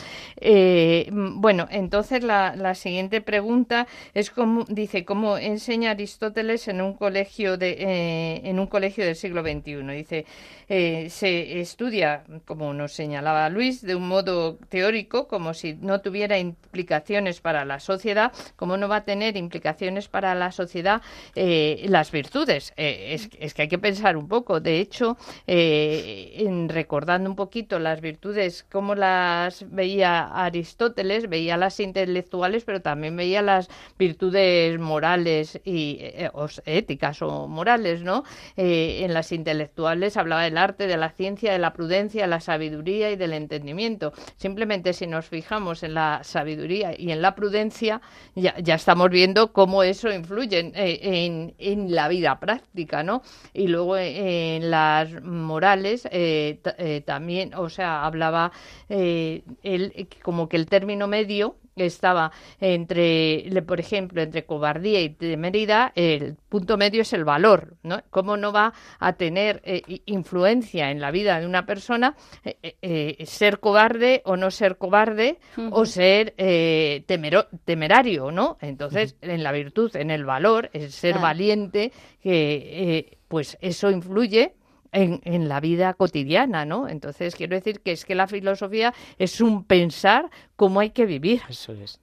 bueno, 1.12 1.68
entonces 1.72 2.24
la, 2.24 2.76
siguiente 2.76 3.22
pregunta 3.22 3.88
es 4.14 4.30
cómo 4.30 4.66
dice 4.68 5.04
cómo 5.04 5.38
enseña 5.38 5.92
Aristóteles 5.92 6.68
en 6.68 6.82
un 6.82 6.94
colegio 6.94 7.58
de 7.58 8.42
en 8.44 8.60
un 8.60 8.68
colegio 8.68 9.06
del 9.06 9.16
siglo 9.16 9.42
XXI. 9.42 9.84
Dice 9.96 10.26
se 10.68 11.60
estudia, 11.60 12.24
como 12.46 12.74
nos 12.74 12.94
señalaba 12.94 13.50
Luis, 13.50 13.82
de 13.82 13.96
un 13.96 14.08
modo 14.08 14.58
teórico, 14.70 15.28
como 15.28 15.54
si 15.54 15.74
no 15.74 16.02
tuviera 16.02 16.38
implicaciones 16.38 17.42
para 17.42 17.66
la 17.66 17.80
sociedad 17.80 18.32
¿cómo 18.56 18.78
no 18.78 18.88
va 18.88 18.98
a 18.98 19.04
tener 19.04 19.38
implicaciones 19.38 20.08
para 20.08 20.36
la 20.36 20.52
sociedad 20.52 21.02
eh, 21.36 21.86
las 21.88 22.12
virtudes? 22.12 22.74
Eh, 22.78 23.18
es, 23.40 23.54
que 23.54 23.64
hay 23.64 23.68
que 23.68 23.80
pensar 23.80 24.18
un 24.18 24.28
poco. 24.28 24.60
De 24.60 24.80
hecho, 24.80 25.18
eh, 25.48 26.36
en, 26.38 26.70
recordando 26.70 27.30
un 27.30 27.36
poquito 27.36 27.80
las 27.80 28.02
virtudes, 28.02 28.66
cómo 28.72 28.96
las 28.96 29.70
veía 29.70 30.28
Aristóteles, 30.46 31.30
veía 31.30 31.58
las 31.58 31.80
intelectuales, 31.80 32.64
pero 32.64 32.82
también 32.82 33.16
veía 33.16 33.42
las 33.42 33.70
virtudes 33.98 34.80
morales 34.80 35.60
y 35.66 36.00
éticas 36.66 37.22
o 37.22 37.48
morales, 37.48 38.02
¿no? 38.02 38.24
en 38.56 39.14
las 39.14 39.32
intelectuales 39.32 40.18
hablaba 40.18 40.44
del 40.44 40.58
arte, 40.58 40.88
de 40.88 40.98
la 40.98 41.10
ciencia, 41.10 41.52
de 41.52 41.60
la 41.60 41.74
prudencia, 41.74 42.24
de 42.24 42.28
la 42.28 42.40
sabiduría 42.40 43.12
y 43.12 43.16
del 43.16 43.34
entendimiento. 43.34 44.14
Simplemente 44.38 44.94
si 44.94 45.08
nos 45.08 45.26
fijamos 45.28 45.84
en 45.84 45.94
la 45.94 46.22
sabiduría 46.24 46.94
y 46.98 47.12
en 47.12 47.22
la 47.22 47.36
prudencia, 47.36 48.02
ya, 48.40 48.58
ya 48.60 48.76
estamos 48.76 49.10
viendo 49.10 49.54
cómo 49.54 49.84
eso 49.84 50.12
influye 50.12 50.60
en, 50.60 50.72
eh, 50.76 51.54
en, 51.58 51.94
la 51.94 52.08
vida 52.08 52.40
práctica, 52.40 53.04
¿no? 53.04 53.22
Y 53.54 53.68
luego 53.68 53.98
eh, 53.98 54.56
en 54.56 54.72
las 54.72 55.22
morales 55.24 56.08
eh, 56.12 56.60
también, 57.06 57.54
o 57.54 57.70
sea, 57.70 58.06
hablaba 58.06 58.52
él 58.90 60.08
como 60.24 60.50
que 60.50 60.58
el 60.58 60.66
término 60.68 61.08
medio 61.08 61.56
estaba 61.86 62.32
entre, 62.60 63.46
por 63.66 63.80
ejemplo, 63.80 64.22
entre 64.22 64.46
cobardía 64.46 65.02
y 65.02 65.10
temeridad, 65.10 65.92
el 65.96 66.36
punto 66.50 66.78
medio 66.78 67.02
es 67.02 67.14
el 67.14 67.24
valor, 67.24 67.78
¿no? 67.84 68.02
¿Cómo 68.10 68.38
no 68.38 68.52
va 68.52 68.74
a 69.00 69.14
tener 69.14 69.62
eh, 69.64 70.02
influencia 70.06 70.92
en 70.92 71.00
la 71.00 71.12
vida 71.12 71.40
de 71.40 71.46
una 71.46 71.66
persona 71.66 72.16
eh, 72.44 72.76
eh, 72.82 73.26
ser 73.26 73.60
cobarde 73.60 74.22
o 74.26 74.38
no 74.38 74.52
ser 74.52 74.78
cobarde 74.78 75.40
o 75.72 75.86
ser 75.86 76.34
temerario, 77.66 78.32
¿no? 78.32 78.58
Entonces, 78.62 79.16
en 79.22 79.44
la 79.44 79.52
virtud, 79.52 79.96
en 79.96 80.12
el 80.12 80.26
valor, 80.26 80.70
el 80.74 80.92
ser 80.92 81.20
valiente, 81.20 81.92
que 82.22 83.18
pues 83.28 83.58
eso 83.62 83.92
influye 83.92 84.54
en, 84.92 85.22
en, 85.24 85.50
la 85.50 85.60
vida 85.60 85.94
cotidiana, 85.94 86.66
¿no? 86.66 86.88
Entonces, 86.88 87.36
quiero 87.36 87.56
decir 87.56 87.82
que 87.82 87.92
es 87.92 88.06
que 88.06 88.16
la 88.16 88.28
filosofía 88.28 88.94
es 89.18 89.42
un 89.42 89.64
pensar 89.64 90.30
cómo 90.56 90.80
hay 90.80 90.92
que 90.92 91.06
vivir. 91.06 91.42
Eso 91.50 91.74
es. 91.74 92.00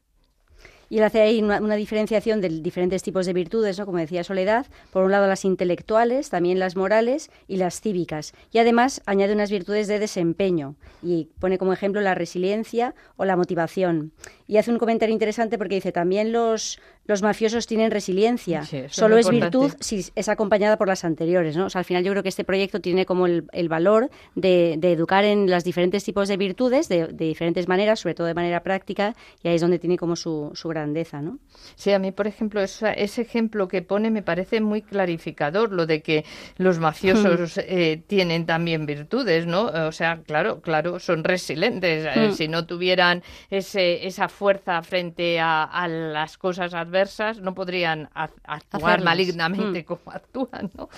Y 0.88 0.98
él 0.98 1.04
hace 1.04 1.20
ahí 1.20 1.42
una, 1.42 1.74
diferenciación 1.74 2.40
de 2.40 2.48
diferentes 2.48 3.02
tipos 3.02 3.26
de 3.26 3.32
virtudes, 3.32 3.78
¿no? 3.78 3.86
como 3.86 3.98
decía 3.98 4.22
Soledad, 4.22 4.66
por 4.92 5.04
un 5.04 5.10
lado 5.10 5.26
las 5.26 5.44
intelectuales, 5.44 6.30
también 6.30 6.58
las 6.58 6.76
morales 6.76 7.30
y 7.48 7.56
las 7.56 7.80
cívicas. 7.80 8.34
Y 8.52 8.58
además 8.58 9.02
añade 9.04 9.34
unas 9.34 9.50
virtudes 9.50 9.88
de 9.88 9.98
desempeño 9.98 10.76
y 11.02 11.28
pone 11.40 11.58
como 11.58 11.72
ejemplo 11.72 12.00
la 12.00 12.14
resiliencia 12.14 12.94
o 13.16 13.24
la 13.24 13.36
motivación. 13.36 14.12
Y 14.48 14.58
hace 14.58 14.70
un 14.70 14.78
comentario 14.78 15.12
interesante 15.12 15.58
porque 15.58 15.76
dice 15.76 15.92
también 15.92 16.32
los, 16.32 16.78
los 17.06 17.22
mafiosos 17.22 17.66
tienen 17.66 17.90
resiliencia. 17.90 18.64
Solo 18.88 19.18
es, 19.18 19.28
virtud 19.28 19.72
si 19.80 20.04
es 20.14 20.28
acompañada 20.28 20.76
por 20.76 20.88
las 20.88 21.04
anteriores. 21.04 21.56
¿no? 21.56 21.66
O 21.66 21.70
sea, 21.70 21.80
al 21.80 21.84
final 21.84 22.04
yo 22.04 22.12
creo 22.12 22.22
que 22.22 22.28
este 22.28 22.44
proyecto 22.44 22.80
tiene 22.80 23.06
como 23.06 23.26
el, 23.26 23.68
valor 23.68 24.10
de, 24.34 24.74
educar 24.74 25.24
en 25.24 25.50
los 25.50 25.64
diferentes 25.64 26.04
tipos 26.04 26.28
de 26.28 26.36
virtudes 26.36 26.88
de, 26.88 27.08
diferentes 27.08 27.68
maneras, 27.68 28.00
sobre 28.00 28.14
todo 28.14 28.26
de 28.26 28.34
manera 28.34 28.62
práctica, 28.62 29.14
y 29.42 29.48
ahí 29.48 29.56
es 29.56 29.60
donde 29.60 29.78
tiene 29.78 29.96
como 29.96 30.16
su, 30.16 30.50
su 30.54 30.68
grandeza, 30.68 31.22
¿no? 31.22 31.38
Sí, 31.74 31.92
a 31.92 31.98
mí, 31.98 32.12
por 32.12 32.26
ejemplo, 32.26 32.60
ese 32.62 33.20
ejemplo 33.20 33.68
que 33.68 33.82
pone 33.82 34.10
me 34.10 34.22
parece 34.22 34.60
muy 34.60 34.82
clarificador, 34.82 35.72
lo 35.72 35.86
de 35.86 36.02
que 36.02 36.24
los 36.56 36.78
mafiosos 36.78 37.58
eh, 37.58 38.02
tienen 38.06 38.46
también 38.46 38.86
virtudes, 38.86 39.46
¿no? 39.46 39.66
O 39.66 39.92
sea, 39.92 40.22
claro, 40.24 40.60
claro, 40.60 40.98
son 40.98 41.24
resilientes. 41.24 42.06
Eh, 42.06 42.28
hmm. 42.28 42.32
si 42.32 42.48
no 42.48 42.66
tuvieran 42.66 43.22
ese, 43.50 44.06
esa 44.06 44.28
fuerza 44.36 44.82
frente 44.82 45.38
a, 45.40 45.86
las 45.88 46.36
cosas 46.36 46.74
adversas, 46.74 47.40
no 47.40 47.54
podrían 47.54 48.08
actuar 48.14 49.02
malignamente 49.02 49.80
hmm. 49.80 49.84
como 49.86 50.10
actúan, 50.12 50.70
¿no? 50.76 50.88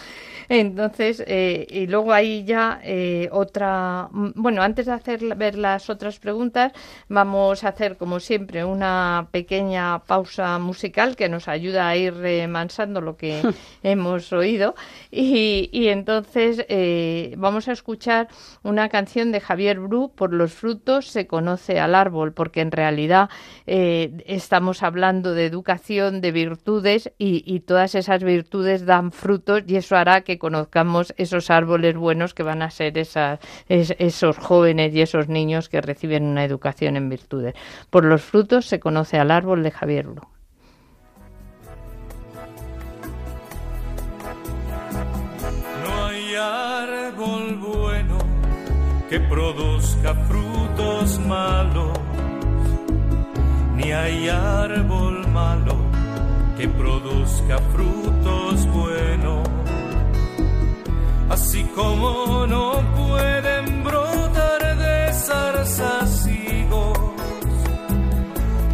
Entonces, 0.49 1.23
eh, 1.27 1.67
y 1.71 1.87
luego 1.87 2.13
ahí 2.13 2.45
ya 2.45 2.81
otra... 3.31 4.09
Bueno, 4.11 4.63
antes 4.63 4.87
de 4.87 4.93
hacer 4.93 5.37
ver 5.37 5.57
las 5.57 5.91
otras 5.91 6.19
preguntas, 6.19 6.73
vamos 7.09 7.65
a 7.65 7.69
hacer, 7.69 7.97
como 7.97 8.21
siempre, 8.21 8.65
una 8.65 9.29
pequeña 9.31 10.01
pausa 10.01 10.59
musical 10.59 11.17
que 11.17 11.29
nos 11.29 11.49
ayuda 11.49 11.89
a 11.89 11.97
ir 11.97 12.15
remansando 12.15 13.01
lo 13.01 13.17
que 13.17 13.43
hemos 13.83 14.33
oído. 14.33 14.75
Y, 15.11 15.89
entonces 15.89 16.65
eh, 16.69 17.35
vamos 17.37 17.69
a 17.69 17.73
escuchar 17.73 18.29
una 18.63 18.89
canción 18.89 19.33
de 19.33 19.41
Javier 19.41 19.81
Bru, 19.81 20.13
Por 20.15 20.33
los 20.33 20.53
frutos 20.53 21.07
se 21.07 21.27
conoce 21.27 21.81
al 21.81 21.95
árbol, 21.95 22.33
porque 22.33 22.61
en 22.61 22.73
realidad 22.73 23.28
eh, 23.67 24.23
estamos 24.27 24.83
hablando 24.83 25.35
de 25.35 25.47
educación, 25.47 26.21
de 26.21 26.33
virtudes 26.33 27.13
y, 27.19 27.61
todas 27.61 27.95
esas 27.95 28.23
virtudes 28.23 28.87
dan 28.87 29.13
frutos 29.13 29.63
y 29.67 29.77
eso 29.77 29.97
hará 29.97 30.23
que 30.23 30.39
conozcamos 30.39 31.13
esos 31.17 31.51
árboles 31.51 31.97
buenos 31.97 32.35
que 32.35 32.43
van 32.43 32.63
a 32.63 32.71
ser 32.71 32.97
esos 32.99 34.39
jóvenes 34.39 34.95
y 34.95 35.03
esos 35.03 35.29
niños 35.29 35.69
que 35.69 35.81
reciben 35.81 36.25
una 36.25 36.45
educación 36.45 36.97
en 36.97 37.09
virtudes. 37.09 37.55
Por 37.91 38.05
los 38.05 38.23
frutos 38.23 38.67
se 38.67 38.81
conoce 38.81 39.19
al 39.19 39.31
árbol 39.31 39.63
de 39.63 39.71
Javier 39.71 40.07
Bru. 40.07 40.23
árbol 46.39 47.57
bueno 47.57 48.19
que 49.09 49.19
produzca 49.21 50.15
frutos 50.15 51.19
malos, 51.21 51.99
ni 53.79 53.93
hay 53.93 54.29
árbol 54.29 55.27
malo 55.29 55.77
que 56.59 56.69
produzca 56.69 57.59
frutos 57.73 58.67
buenos. 58.67 59.49
Así 61.31 61.63
como 61.75 62.47
no 62.47 62.83
pueden 62.97 63.85
brotar 63.85 64.77
de 64.77 65.13
zarzas 65.15 66.29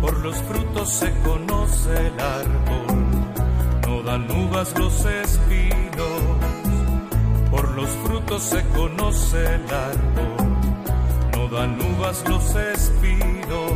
por 0.01 0.19
los 0.19 0.37
frutos 0.49 0.89
se 0.91 1.11
conoce 1.21 1.91
el 2.09 2.21
árbol, 2.21 2.87
no 3.87 4.03
dan 4.03 4.31
uvas 4.31 4.75
los 4.79 5.05
espinos 5.05 5.85
por 7.55 7.71
los 7.71 7.89
frutos 8.05 8.43
se 8.43 8.63
conoce 8.77 9.39
el 9.55 9.65
árbol, 9.73 10.57
no 11.37 11.49
dan 11.49 11.79
uvas 11.81 12.25
los 12.29 12.55
espinos, 12.57 13.73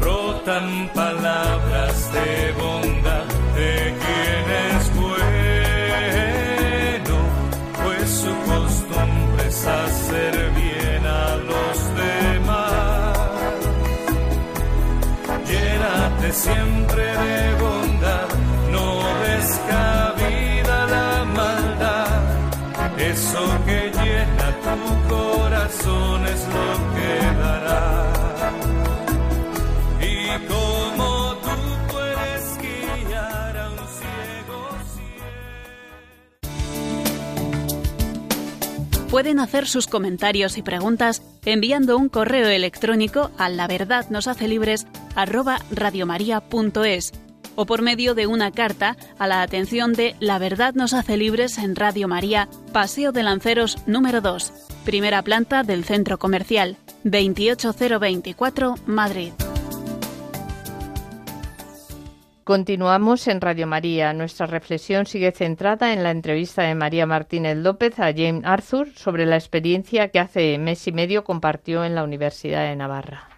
brotan 0.00 0.90
palabras 0.94 2.12
de 2.12 2.52
bondad 2.52 3.26
de 3.54 3.94
quien 4.02 4.44
es 4.66 4.84
bueno, 5.02 5.96
pues 7.82 8.06
su 8.22 8.32
costumbre 8.50 9.42
es 9.48 9.66
hacer 9.66 10.34
bien 10.50 11.06
a 11.06 11.36
los 11.50 11.76
demás. 12.02 13.18
Llénate 15.46 16.28
siempre 16.32 16.87
Pueden 39.18 39.40
hacer 39.40 39.66
sus 39.66 39.88
comentarios 39.88 40.58
y 40.58 40.62
preguntas 40.62 41.22
enviando 41.44 41.96
un 41.98 42.08
correo 42.08 42.46
electrónico 42.46 43.32
a 43.36 43.48
la 43.48 43.66
verdad 43.66 44.08
nos 44.10 44.28
hace 44.28 44.46
libres 44.46 44.86
o 47.56 47.66
por 47.66 47.82
medio 47.82 48.14
de 48.14 48.28
una 48.28 48.52
carta 48.52 48.96
a 49.18 49.26
la 49.26 49.42
atención 49.42 49.92
de 49.92 50.14
La 50.20 50.38
Verdad 50.38 50.74
nos 50.74 50.94
hace 50.94 51.16
libres 51.16 51.58
en 51.58 51.74
Radio 51.74 52.06
María, 52.06 52.48
Paseo 52.72 53.10
de 53.10 53.24
Lanceros 53.24 53.78
número 53.88 54.20
2, 54.20 54.52
primera 54.84 55.20
planta 55.22 55.64
del 55.64 55.82
Centro 55.82 56.20
Comercial, 56.20 56.76
28024, 57.02 58.76
Madrid. 58.86 59.32
Continuamos 62.48 63.28
en 63.28 63.42
Radio 63.42 63.66
María. 63.66 64.14
Nuestra 64.14 64.46
reflexión 64.46 65.04
sigue 65.04 65.32
centrada 65.32 65.92
en 65.92 66.02
la 66.02 66.10
entrevista 66.10 66.62
de 66.62 66.74
María 66.74 67.04
Martínez 67.04 67.58
López 67.58 68.00
a 68.00 68.10
James 68.14 68.42
Arthur 68.42 68.88
sobre 68.94 69.26
la 69.26 69.36
experiencia 69.36 70.08
que 70.08 70.18
hace 70.18 70.56
mes 70.56 70.88
y 70.88 70.92
medio 70.92 71.24
compartió 71.24 71.84
en 71.84 71.94
la 71.94 72.04
Universidad 72.04 72.66
de 72.66 72.74
Navarra. 72.74 73.28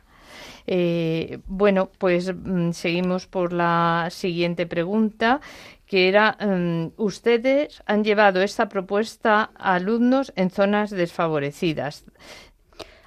Eh, 0.69 1.41
bueno, 1.49 1.91
pues 1.99 2.33
mm, 2.33 2.71
seguimos 2.71 3.27
por 3.27 3.53
la 3.53 4.07
siguiente 4.13 4.67
pregunta, 4.67 5.41
que 5.87 6.07
era, 6.07 6.37
mm, 6.39 6.93
ustedes 6.97 7.83
han 7.87 8.05
llevado 8.05 8.43
esta 8.43 8.69
propuesta 8.69 9.51
a 9.57 9.75
alumnos 9.75 10.33
en 10.37 10.51
zonas 10.51 10.91
desfavorecidas. 10.91 12.05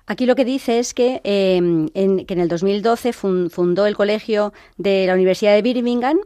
Aquí 0.05 0.25
lo 0.25 0.35
que 0.35 0.45
dice 0.45 0.79
es 0.79 0.93
que, 0.93 1.21
em, 1.23 1.87
en, 1.93 2.25
que 2.25 2.33
en 2.33 2.39
el 2.41 2.47
2012 2.47 3.13
fundó 3.13 3.85
el 3.85 3.95
colegio 3.95 4.53
de 4.77 5.07
la 5.07 5.13
Universidad 5.13 5.53
de 5.53 5.61
Birmingham 5.61 6.19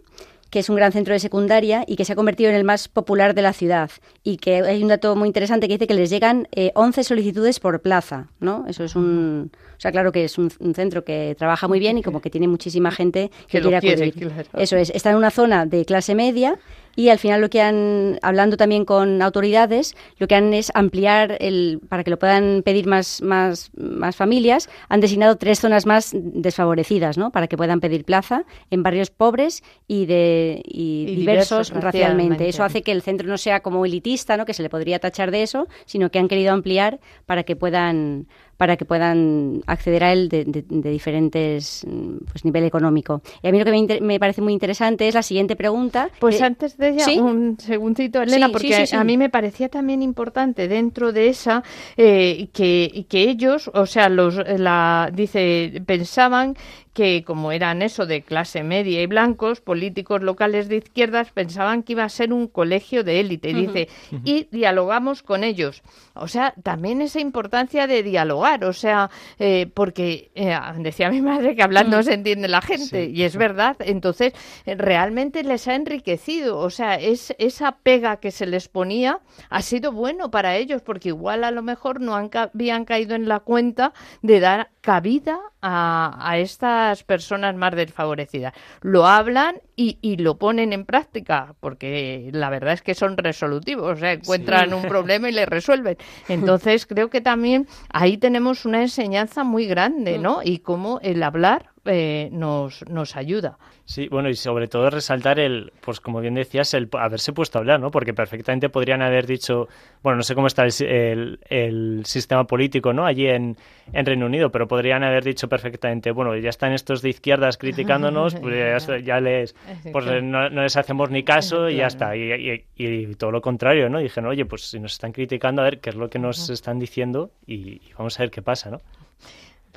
que 0.49 0.59
es 0.59 0.69
un 0.69 0.75
gran 0.75 0.91
centro 0.91 1.13
de 1.13 1.19
secundaria 1.19 1.83
y 1.87 1.95
que 1.95 2.05
se 2.05 2.13
ha 2.13 2.15
convertido 2.15 2.49
en 2.49 2.55
el 2.55 2.63
más 2.63 2.87
popular 2.87 3.33
de 3.33 3.41
la 3.41 3.53
ciudad. 3.53 3.91
Y 4.23 4.37
que 4.37 4.55
hay 4.55 4.81
un 4.81 4.89
dato 4.89 5.15
muy 5.15 5.27
interesante 5.27 5.67
que 5.67 5.73
dice 5.73 5.87
que 5.87 5.93
les 5.93 6.09
llegan 6.09 6.47
11 6.73 7.01
eh, 7.01 7.03
solicitudes 7.03 7.59
por 7.59 7.81
plaza, 7.81 8.27
¿no? 8.39 8.65
Eso 8.67 8.83
es 8.83 8.95
un... 8.95 9.51
O 9.77 9.79
sea, 9.79 9.91
claro 9.91 10.11
que 10.11 10.23
es 10.23 10.37
un, 10.37 10.49
centro 10.73 11.03
que 11.03 11.35
trabaja 11.37 11.67
muy 11.67 11.79
bien 11.79 11.97
y 11.97 12.03
como 12.03 12.21
que 12.21 12.29
tiene 12.29 12.47
muchísima 12.47 12.91
gente 12.91 13.29
que, 13.47 13.61
quiere 13.61 13.77
acudir. 13.77 14.45
Eso 14.53 14.75
es, 14.77 14.89
está 14.89 15.11
en 15.11 15.17
una 15.17 15.29
zona 15.29 15.65
de 15.65 15.85
clase 15.85 16.15
media 16.15 16.57
y 16.97 17.09
al 17.09 17.19
final 17.19 17.41
lo 17.41 17.49
que 17.51 17.61
han, 17.61 18.17
hablando 18.23 18.57
también 18.57 18.83
con 18.83 19.21
autoridades, 19.21 19.95
lo 20.17 20.27
que 20.27 20.33
han 20.33 20.51
es 20.55 20.71
ampliar 20.73 21.37
el, 21.39 21.79
para 21.87 22.03
que 22.03 22.09
lo 22.09 22.17
puedan 22.17 22.63
pedir 22.65 22.87
más, 22.87 23.21
más, 23.21 23.69
más 23.77 24.15
familias, 24.15 24.67
han 24.89 24.99
designado 24.99 25.35
tres 25.37 25.59
zonas 25.59 25.85
más 25.85 26.09
desfavorecidas, 26.15 27.15
¿no? 27.15 27.29
Para 27.29 27.47
que 27.47 27.55
puedan 27.55 27.81
pedir 27.81 28.03
plaza 28.03 28.45
en 28.71 28.81
barrios 28.81 29.11
pobres 29.11 29.63
y 29.87 30.07
de 30.07 30.63
diversos, 30.65 31.69
racialmente. 31.69 32.49
Eso 32.49 32.63
hace 32.63 32.81
que 32.81 32.93
el 32.93 33.03
centro 33.03 33.27
no 33.27 33.37
sea 33.37 33.59
como 33.59 33.85
elitista, 33.85 34.35
¿no? 34.35 34.45
Que 34.45 34.55
se 34.55 34.63
le 34.63 34.69
podría 34.71 34.97
tachar 34.97 35.29
de 35.29 35.43
eso, 35.43 35.67
sino 35.85 36.09
que 36.09 36.17
han 36.17 36.27
querido 36.27 36.51
ampliar 36.51 36.99
para 37.27 37.43
que 37.43 37.55
puedan 37.55 38.27
para 38.57 38.75
que 38.75 38.85
puedan 38.85 39.61
acceder 39.67 40.03
a 40.03 40.11
él 40.11 40.29
de, 40.29 40.43
diferentes 40.91 41.85
pues, 42.31 42.43
nivel 42.43 42.63
económico. 42.63 43.21
Y 43.41 43.47
a 43.47 43.51
mí 43.51 43.59
lo 43.59 43.65
que 43.65 44.01
me, 44.01 44.19
parece 44.19 44.41
muy 44.41 44.53
interesante 44.53 45.07
es 45.07 45.13
la 45.13 45.23
siguiente 45.23 45.55
pregunta. 45.55 46.09
Pues 46.19 46.41
antes 46.41 46.77
de 46.77 46.89
ella, 46.89 47.21
un 47.21 47.57
segundito, 47.59 48.21
Elena, 48.21 48.49
porque 48.49 48.87
a 48.91 49.03
mí 49.03 49.17
me 49.17 49.29
parecía 49.29 49.69
también 49.69 50.01
importante 50.01 50.67
dentro 50.67 51.11
de 51.11 51.29
esa 51.29 51.63
eh, 51.95 52.49
que, 52.51 53.05
que 53.07 53.29
ellos, 53.29 53.69
o 53.73 53.85
sea, 53.85 54.09
los 54.09 54.35
la 54.35 55.11
dice 55.13 55.81
pensaban 55.85 56.55
que 56.97 57.23
como 57.23 57.51
eran 57.51 57.83
eso 57.83 58.07
de 58.07 58.23
clase 58.23 58.63
media 58.63 59.03
y 59.03 59.05
blancos, 59.05 59.61
políticos 59.61 60.23
locales 60.23 60.67
de 60.67 60.77
izquierdas 60.77 61.29
pensaban 61.29 61.83
que 61.83 61.93
iba 61.93 62.03
a 62.03 62.09
ser 62.09 62.33
un 62.33 62.47
colegio 62.47 63.03
de 63.03 63.19
élite. 63.19 63.53
Dice, 63.53 63.87
y 64.23 64.47
dialogamos 64.49 65.21
con 65.21 65.43
ellos. 65.43 65.83
O 66.15 66.27
sea, 66.27 66.55
también 66.63 67.01
esa 67.01 67.19
importancia 67.19 67.85
de 67.85 68.01
dialogar, 68.01 68.65
o 68.65 68.73
sea, 68.73 69.11
eh, 69.37 69.69
porque 69.71 70.31
eh, 70.33 70.57
decía 70.79 71.11
mi 71.11 71.21
madre 71.21 71.55
que 71.55 71.61
hablando 71.61 72.01
se 72.01 72.15
entiende 72.15 72.47
la 72.47 72.61
gente, 72.61 73.11
y 73.13 73.21
es 73.21 73.35
verdad. 73.35 73.77
Entonces, 73.81 74.33
eh, 74.65 74.73
realmente 74.73 75.43
les 75.43 75.67
ha 75.67 75.75
enriquecido, 75.75 76.57
o 76.57 76.71
sea, 76.71 76.95
es 76.95 77.35
esa 77.37 77.73
pega 77.73 78.17
que 78.17 78.31
se 78.31 78.47
les 78.47 78.69
ponía 78.69 79.19
ha 79.51 79.61
sido 79.61 79.91
bueno 79.91 80.31
para 80.31 80.55
ellos, 80.55 80.81
porque 80.81 81.09
igual 81.09 81.43
a 81.43 81.51
lo 81.51 81.61
mejor 81.61 82.01
no 82.01 82.15
han, 82.15 82.31
habían 82.33 82.85
caído 82.85 83.13
en 83.13 83.27
la 83.27 83.41
cuenta 83.41 83.93
de 84.23 84.39
dar 84.39 84.71
cabida 84.81 85.39
a, 85.61 86.37
estas 86.37 87.03
personas 87.03 87.55
más 87.55 87.75
desfavorecidas. 87.75 88.53
Lo 88.81 89.05
hablan 89.05 89.61
y, 89.75 90.17
lo 90.17 90.37
ponen 90.37 90.73
en 90.73 90.85
práctica, 90.85 91.55
porque 91.59 92.29
la 92.33 92.49
verdad 92.49 92.73
es 92.73 92.81
que 92.81 92.95
son 92.95 93.17
resolutivos, 93.17 93.97
o 93.97 93.99
sea, 93.99 94.13
encuentran 94.13 94.73
un 94.73 94.83
problema 94.83 95.29
y 95.29 95.33
le 95.33 95.45
resuelven. 95.45 95.97
Entonces, 96.27 96.85
creo 96.85 97.09
que 97.09 97.21
también 97.21 97.67
ahí 97.89 98.17
tenemos 98.17 98.65
una 98.65 98.81
enseñanza 98.81 99.43
muy 99.43 99.67
grande, 99.67 100.17
¿no? 100.17 100.41
Y 100.43 100.59
cómo 100.59 100.99
el 101.01 101.21
hablar 101.23 101.71
eh, 101.87 102.29
nos, 102.31 102.87
nos 102.89 103.15
ayuda. 103.15 103.57
Sí, 103.85 104.09
bueno, 104.09 104.27
y 104.29 104.35
sobre 104.35 104.67
todo 104.67 104.89
resaltar 104.89 105.39
el, 105.39 105.71
pues 105.81 106.01
como 106.01 106.19
bien 106.19 106.33
decías, 106.33 106.73
el 106.73 106.89
haberse 106.91 107.31
puesto 107.31 107.57
a 107.57 107.61
hablar, 107.61 107.79
¿no? 107.79 107.89
Porque 107.89 108.13
perfectamente 108.13 108.67
podrían 108.69 109.01
haber 109.01 109.25
dicho, 109.25 109.69
bueno, 110.03 110.17
no 110.17 110.23
sé 110.23 110.35
cómo 110.35 110.47
está 110.47 110.65
el, 110.65 111.39
el, 111.49 112.05
sistema 112.05 112.45
político, 112.45 112.91
¿no? 112.91 113.05
Allí 113.05 113.27
en, 113.27 113.55
en, 113.93 114.05
Reino 114.05 114.25
Unido, 114.25 114.51
pero 114.51 114.67
podrían 114.67 115.03
haber 115.03 115.23
dicho 115.23 115.47
perfectamente, 115.47 116.11
bueno, 116.11 116.35
ya 116.35 116.49
están 116.49 116.73
estos 116.73 117.01
de 117.01 117.09
izquierdas 117.09 117.57
criticándonos, 117.59 118.35
pues 118.35 118.87
ya, 119.05 119.21
les, 119.21 119.55
pues 119.93 120.21
no, 120.21 120.49
les 120.49 120.75
hacemos 120.75 121.09
ni 121.09 121.23
caso 121.23 121.69
y 121.69 121.77
ya 121.77 121.87
está. 121.87 122.15
Y, 122.17 122.65
y, 122.75 123.15
todo 123.15 123.31
lo 123.31 123.41
contrario, 123.41 123.89
¿no? 123.89 123.99
Dijeron, 123.99 124.29
oye, 124.29 124.45
pues 124.45 124.69
si 124.69 124.79
nos 124.79 124.93
están 124.93 125.13
criticando, 125.13 125.61
a 125.61 125.65
ver 125.65 125.79
qué 125.79 125.91
es 125.91 125.95
lo 125.95 126.09
que 126.09 126.19
nos 126.19 126.49
están 126.49 126.77
diciendo 126.77 127.31
y 127.45 127.79
vamos 127.97 128.19
a 128.19 128.23
ver 128.23 128.31
qué 128.31 128.41
pasa, 128.41 128.69
¿no? 128.69 128.81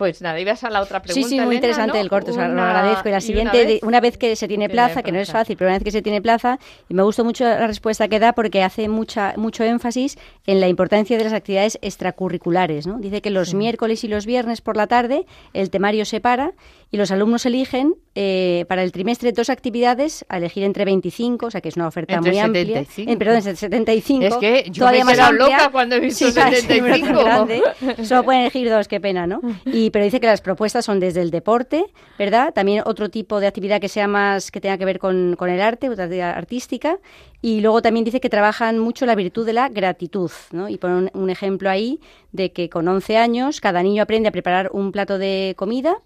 Pues 0.01 0.23
nada, 0.23 0.41
ibas 0.41 0.65
a 0.65 0.71
la 0.71 0.81
otra 0.81 1.03
pregunta. 1.03 1.29
Sí, 1.29 1.37
sí, 1.37 1.45
muy 1.45 1.57
interesante 1.57 2.01
el 2.01 2.09
corto, 2.09 2.33
lo 2.35 2.41
agradezco. 2.41 3.11
Y 3.11 3.13
la 3.13 3.21
siguiente, 3.21 3.81
una 3.83 4.01
vez, 4.01 4.17
que 4.17 4.35
se 4.35 4.49
tiene 4.49 4.71
plaza, 4.71 5.03
que 5.03 5.13
no 5.13 5.19
es 5.19 5.31
fácil, 5.31 5.59
pero 5.59 5.69
una 5.69 5.77
vez 5.77 5.85
que 5.85 5.91
se 5.91 6.01
tiene 6.01 6.23
plaza, 6.23 6.59
y 6.89 6.95
me 6.95 7.03
gustó 7.03 7.23
mucho 7.23 7.45
la 7.45 7.67
respuesta 7.67 8.09
que 8.09 8.19
da 8.19 8.33
porque 8.33 8.63
hace 8.63 8.89
mucha, 8.89 9.35
mucho 9.37 9.63
énfasis 9.63 10.17
en 10.47 10.59
la 10.59 10.69
importancia 10.69 11.19
de 11.19 11.25
las 11.25 11.35
actividades 11.35 11.79
extracurriculares. 11.83 12.87
¿no? 12.87 12.99
Dice 12.99 13.21
que 13.21 13.29
los 13.29 13.53
miércoles 13.53 14.03
y 14.03 14.09
los 14.09 14.25
viernes 14.25 14.63
por 14.63 14.79
la 14.79 14.87
tarde 14.87 15.27
el 15.53 15.69
temario 15.69 16.07
se 16.07 16.23
para 16.23 16.53
y 16.93 16.97
los 16.97 17.11
alumnos 17.13 17.47
eligen 17.47 17.95
eh, 18.17 18.65
para 18.69 18.83
el 18.83 18.91
trimestre 18.91 19.31
dos 19.31 19.49
actividades 19.49 20.25
a 20.29 20.39
elegir 20.39 20.65
entre 20.65 20.85
25, 20.85 21.47
o 21.47 21.51
sea 21.51 21.61
que 21.61 21.69
es 21.69 21.77
una 21.77 21.87
oferta 21.87 22.21
muy 22.21 22.37
amplia. 22.37 22.85
Eh, 22.97 23.17
perdón, 23.17 23.43
75. 23.43 24.25
Es 24.25 24.37
que 24.37 24.65
yo 24.71 24.81
todavía 24.81 25.05
me 25.05 25.13
he 25.13 25.17
más 25.17 25.33
loca 25.33 25.71
cuando 25.71 25.95
he 25.95 26.01
visto 26.01 26.29
75. 26.31 27.25
Grande. 27.25 27.63
Solo 28.03 28.25
pueden 28.25 28.43
elegir 28.43 28.69
dos, 28.69 28.89
qué 28.89 29.01
pena, 29.01 29.29
¿no? 29.29 29.41
Y, 29.65 29.91
pero 29.91 30.05
dice 30.05 30.19
que 30.19 30.27
las 30.27 30.41
propuestas 30.41 30.85
son 30.85 30.99
desde 30.99 31.23
el 31.23 31.31
deporte, 31.31 31.85
¿verdad? 32.19 32.53
También 32.53 32.83
otro 32.85 33.09
tipo 33.09 33.39
de 33.39 33.47
actividad 33.47 33.81
que 33.81 33.89
sea 33.89 34.09
más, 34.09 34.51
que 34.51 34.61
tenga 34.61 34.77
que 34.77 34.85
ver 34.85 34.99
con, 34.99 35.37
con 35.37 35.49
el 35.49 35.61
arte, 35.61 35.89
otra 35.89 36.05
actividad 36.05 36.37
artística. 36.37 36.99
Y 37.41 37.61
luego 37.61 37.83
también 37.83 38.05
dice 38.05 38.21
que 38.21 38.29
trabajan 38.29 38.81
mucho 38.81 39.07
la 39.07 39.15
virtud 39.15 39.47
de 39.47 39.53
la 39.53 39.69
gratitud, 39.69 40.31
¿no? 40.51 40.69
Y 40.69 40.77
pone 40.77 41.11
un 41.15 41.31
ejemplo 41.31 41.71
ahí 41.71 42.01
de 42.33 42.51
que 42.51 42.69
con 42.69 42.89
11 42.89 43.17
años 43.17 43.61
cada 43.61 43.83
niño 43.83 44.03
aprende 44.03 44.29
a 44.29 44.33
preparar 44.33 44.71
un 44.73 44.91
plato 44.91 45.19
de 45.19 45.55
comida 45.57 45.97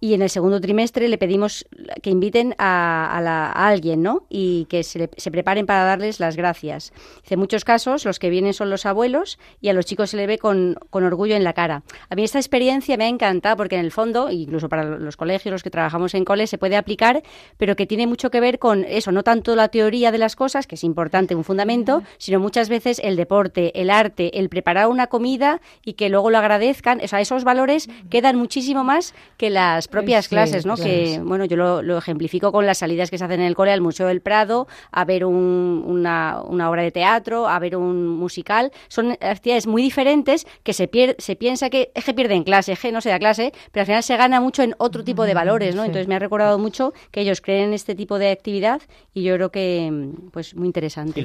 y 0.00 0.14
en 0.14 0.22
el 0.22 0.30
segundo 0.30 0.60
trimestre 0.60 1.08
le 1.08 1.18
pedimos 1.18 1.66
que 2.02 2.10
inviten 2.10 2.54
a, 2.58 3.52
alguien, 3.54 4.02
¿no? 4.02 4.24
Y 4.28 4.66
que 4.66 4.84
se, 4.84 5.10
se, 5.16 5.30
preparen 5.30 5.66
para 5.66 5.84
darles 5.84 6.20
las 6.20 6.36
gracias. 6.36 6.92
En 7.28 7.38
muchos 7.38 7.64
casos 7.64 8.04
los 8.04 8.18
que 8.18 8.30
vienen 8.30 8.54
son 8.54 8.70
los 8.70 8.86
abuelos 8.86 9.38
y 9.60 9.68
a 9.68 9.72
los 9.72 9.86
chicos 9.86 10.10
se 10.10 10.16
le 10.16 10.26
ve 10.26 10.38
con, 10.38 10.76
con, 10.90 11.04
orgullo 11.04 11.34
en 11.34 11.44
la 11.44 11.52
cara. 11.52 11.82
A 12.08 12.14
mí 12.14 12.24
esta 12.24 12.38
experiencia 12.38 12.96
me 12.96 13.04
ha 13.04 13.08
encantado 13.08 13.56
porque 13.56 13.76
en 13.76 13.84
el 13.84 13.90
fondo, 13.90 14.30
incluso 14.30 14.68
para 14.68 14.84
los 14.84 15.16
colegios, 15.16 15.52
los 15.52 15.62
que 15.62 15.70
trabajamos 15.70 16.14
en 16.14 16.24
cole, 16.24 16.46
se 16.46 16.58
puede 16.58 16.76
aplicar, 16.76 17.22
pero 17.56 17.76
que 17.76 17.86
tiene 17.86 18.06
mucho 18.06 18.30
que 18.30 18.40
ver 18.40 18.58
con 18.58 18.84
eso, 18.84 19.12
no 19.12 19.22
tanto 19.22 19.56
la 19.56 19.68
teoría 19.68 20.12
de 20.12 20.18
las 20.18 20.36
cosas, 20.36 20.66
que 20.66 20.76
es 20.76 20.84
importante, 20.84 21.34
un 21.34 21.44
fundamento, 21.44 22.02
sino 22.18 22.40
muchas 22.40 22.68
veces 22.68 23.00
el 23.02 23.16
deporte, 23.16 23.80
el 23.80 23.90
arte, 23.90 24.38
el 24.38 24.48
preparar 24.48 24.88
una 24.88 25.08
comida 25.08 25.60
y 25.84 25.94
que 25.94 26.08
luego 26.08 26.30
lo 26.30 26.38
agradezcan. 26.38 27.00
O 27.02 27.08
sea, 27.08 27.20
esos 27.20 27.44
valores 27.44 27.88
quedan 28.10 28.36
muchísimo 28.36 28.84
más 28.84 29.14
que 29.36 29.50
las 29.50 29.87
propias 29.90 30.28
clases, 30.28 30.66
¿no? 30.66 30.76
Que, 30.76 31.20
bueno, 31.22 31.44
yo 31.44 31.56
lo, 31.56 31.98
ejemplifico 31.98 32.52
con 32.52 32.66
las 32.66 32.78
salidas 32.78 33.10
que 33.10 33.18
se 33.18 33.24
hacen 33.24 33.40
en 33.40 33.46
el 33.46 33.54
cole 33.54 33.72
al 33.72 33.80
Museo 33.80 34.06
del 34.06 34.20
Prado, 34.20 34.68
a 34.92 35.04
ver 35.04 35.24
una, 35.24 36.42
una, 36.42 36.70
obra 36.70 36.82
de 36.82 36.90
teatro, 36.90 37.48
a 37.48 37.58
ver 37.58 37.76
un 37.76 38.06
musical. 38.06 38.72
Son 38.88 39.12
actividades 39.12 39.66
muy 39.66 39.82
diferentes 39.82 40.46
que 40.62 40.72
se, 40.72 40.88
se 41.18 41.36
piensa 41.36 41.70
que 41.70 41.90
es 41.94 42.04
que 42.04 42.14
pierde 42.14 42.34
en 42.34 42.44
clase, 42.44 42.72
es 42.72 42.80
que 42.80 42.92
no 42.92 43.00
se 43.00 43.10
da 43.10 43.18
clase, 43.18 43.52
pero 43.72 43.82
al 43.82 43.86
final 43.86 44.02
se 44.02 44.16
gana 44.16 44.40
mucho 44.40 44.62
en 44.62 44.74
otro 44.78 45.04
tipo 45.04 45.24
de 45.24 45.34
valores, 45.34 45.74
¿no? 45.74 45.84
Entonces 45.84 46.08
me 46.08 46.14
ha 46.14 46.18
recordado 46.18 46.58
mucho 46.58 46.92
que 47.10 47.20
ellos 47.20 47.40
creen 47.40 47.68
en 47.68 47.74
este 47.74 47.94
tipo 47.94 48.18
de 48.18 48.30
actividad 48.30 48.82
y 49.14 49.22
yo 49.22 49.34
creo 49.34 49.50
que, 49.50 50.10
pues, 50.32 50.54
muy 50.54 50.66
interesante. 50.66 51.24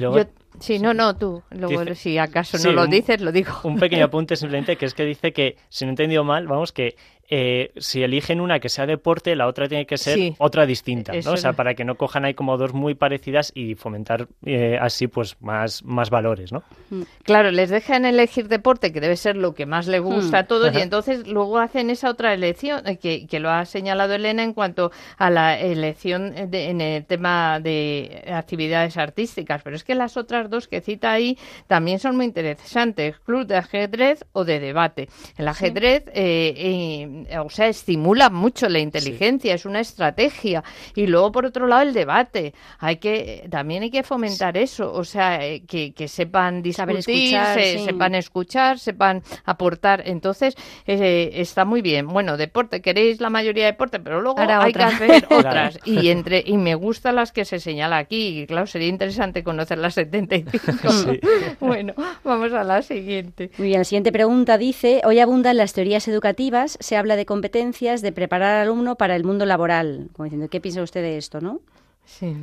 Sí, 0.60 0.78
no, 0.78 0.94
no, 0.94 1.16
tú. 1.16 1.42
Luego, 1.50 1.94
si 1.94 2.18
acaso 2.18 2.58
no 2.58 2.72
lo 2.72 2.86
dices, 2.86 3.20
lo 3.20 3.32
digo. 3.32 3.52
Un 3.64 3.78
pequeño 3.78 4.04
apunte 4.06 4.36
simplemente, 4.36 4.76
que 4.76 4.86
es 4.86 4.94
que 4.94 5.04
dice 5.04 5.32
que, 5.32 5.56
si 5.68 5.84
no 5.84 5.90
he 5.90 5.92
entendido 5.92 6.24
mal, 6.24 6.46
vamos, 6.46 6.72
que 6.72 6.96
eh, 7.30 7.72
si 7.76 8.02
eligen 8.02 8.40
una 8.40 8.60
que 8.60 8.68
sea 8.68 8.86
deporte, 8.86 9.34
la 9.34 9.46
otra 9.46 9.68
tiene 9.68 9.86
que 9.86 9.96
ser 9.96 10.34
otra 10.38 10.66
distinta, 10.66 11.12
¿no? 11.24 11.32
O 11.32 11.36
sea, 11.36 11.54
para 11.54 11.74
que 11.74 11.84
no 11.84 11.94
cojan 11.94 12.24
ahí 12.24 12.34
como 12.34 12.56
dos 12.56 12.74
muy 12.74 12.94
parecidas 12.94 13.50
y 13.54 13.74
fomentar 13.74 14.28
eh, 14.44 14.78
así 14.80 15.06
pues 15.06 15.36
más, 15.40 15.82
más 15.84 16.10
valores, 16.10 16.52
¿no? 16.52 16.62
Mm. 16.90 17.02
Claro, 17.22 17.50
les 17.50 17.70
dejan 17.70 18.04
elegir 18.04 18.48
deporte, 18.48 18.92
que 18.92 19.00
debe 19.00 19.16
ser 19.16 19.36
lo 19.36 19.54
que 19.54 19.64
más 19.64 19.86
le 19.86 20.00
gusta 20.00 20.40
a 20.40 20.42
mm. 20.42 20.46
todos, 20.46 20.74
y 20.76 20.80
entonces 20.80 21.26
luego 21.26 21.58
hacen 21.58 21.90
esa 21.90 22.10
otra 22.10 22.34
elección, 22.34 22.86
eh, 22.86 22.98
que, 22.98 23.26
que, 23.26 23.40
lo 23.40 23.50
ha 23.50 23.64
señalado 23.64 24.14
Elena 24.14 24.42
en 24.42 24.52
cuanto 24.52 24.92
a 25.16 25.30
la 25.30 25.58
elección 25.58 26.34
en 26.36 26.80
el 26.80 27.04
tema 27.04 27.60
de 27.60 28.24
actividades 28.32 28.96
artísticas, 28.96 29.62
pero 29.62 29.76
es 29.76 29.84
que 29.84 29.94
las 29.94 30.16
otras 30.16 30.50
dos 30.50 30.68
que 30.68 30.80
cita 30.80 31.12
ahí 31.12 31.38
también 31.66 31.98
son 31.98 32.16
muy 32.16 32.26
interesantes, 32.26 33.18
club 33.20 33.46
de 33.46 33.56
ajedrez 33.56 34.24
o 34.32 34.44
de 34.44 34.60
debate. 34.60 35.08
El 35.36 35.48
ajedrez... 35.48 36.04
Eh, 36.08 36.54
eh, 36.56 37.13
o 37.42 37.50
sea, 37.50 37.68
estimula 37.68 38.30
mucho 38.30 38.68
la 38.68 38.78
inteligencia, 38.78 39.54
es 39.54 39.64
una 39.64 39.80
estrategia. 39.80 40.62
Y 40.94 41.06
luego, 41.06 41.32
por 41.32 41.46
otro 41.46 41.66
lado, 41.66 41.82
el 41.82 41.92
debate. 41.92 42.54
Hay 42.78 42.96
que, 42.96 43.46
también 43.50 43.82
hay 43.82 43.90
que 43.90 44.02
fomentar 44.02 44.56
eso, 44.56 44.92
o 44.92 45.04
sea, 45.04 45.44
eh, 45.44 45.64
que, 45.66 46.08
sepan 46.08 46.62
discutir, 46.62 47.38
sepan 47.84 48.14
escuchar, 48.14 48.78
sepan 48.78 49.22
aportar. 49.44 50.02
Entonces, 50.06 50.54
eh, 50.86 51.30
está 51.34 51.64
muy 51.64 51.82
bien. 51.82 52.08
Bueno, 52.08 52.36
deporte, 52.36 52.80
queréis 52.80 53.20
la 53.20 53.30
mayoría 53.30 53.64
de 53.64 53.72
deporte, 53.72 54.00
pero 54.00 54.20
luego 54.20 54.38
hay 54.38 54.72
que 54.72 54.82
hacer 54.82 55.26
otras. 55.30 55.78
Y 55.84 56.08
entre 56.08 56.42
y 56.44 56.56
me 56.58 56.74
gustan 56.74 57.16
las 57.16 57.32
que 57.32 57.44
se 57.44 57.60
señala 57.60 57.98
aquí. 57.98 58.40
Y 58.40 58.46
claro, 58.46 58.66
sería 58.66 58.88
interesante 58.88 59.42
conocer 59.42 59.78
las 59.78 59.94
75. 59.94 61.20
bueno, 61.60 61.94
vamos 62.22 62.52
a 62.52 62.64
la 62.64 62.82
siguiente. 62.82 63.50
Muy 63.58 63.68
bien, 63.68 63.80
la 63.80 63.84
siguiente 63.84 64.12
pregunta 64.12 64.58
dice, 64.58 65.00
hoy 65.04 65.20
abundan 65.20 65.56
las 65.56 65.72
teorías 65.72 66.06
educativas, 66.08 66.76
se 66.80 66.96
habla 67.04 67.16
de 67.16 67.26
competencias, 67.26 68.00
de 68.00 68.12
preparar 68.12 68.56
al 68.56 68.62
alumno 68.62 68.96
para 68.96 69.14
el 69.14 69.24
mundo 69.24 69.44
laboral. 69.44 70.08
Como 70.14 70.24
diciendo, 70.24 70.48
¿qué 70.48 70.60
piensa 70.60 70.82
usted 70.82 71.02
de 71.02 71.18
esto, 71.18 71.40
no? 71.40 71.60
Sí. 72.06 72.34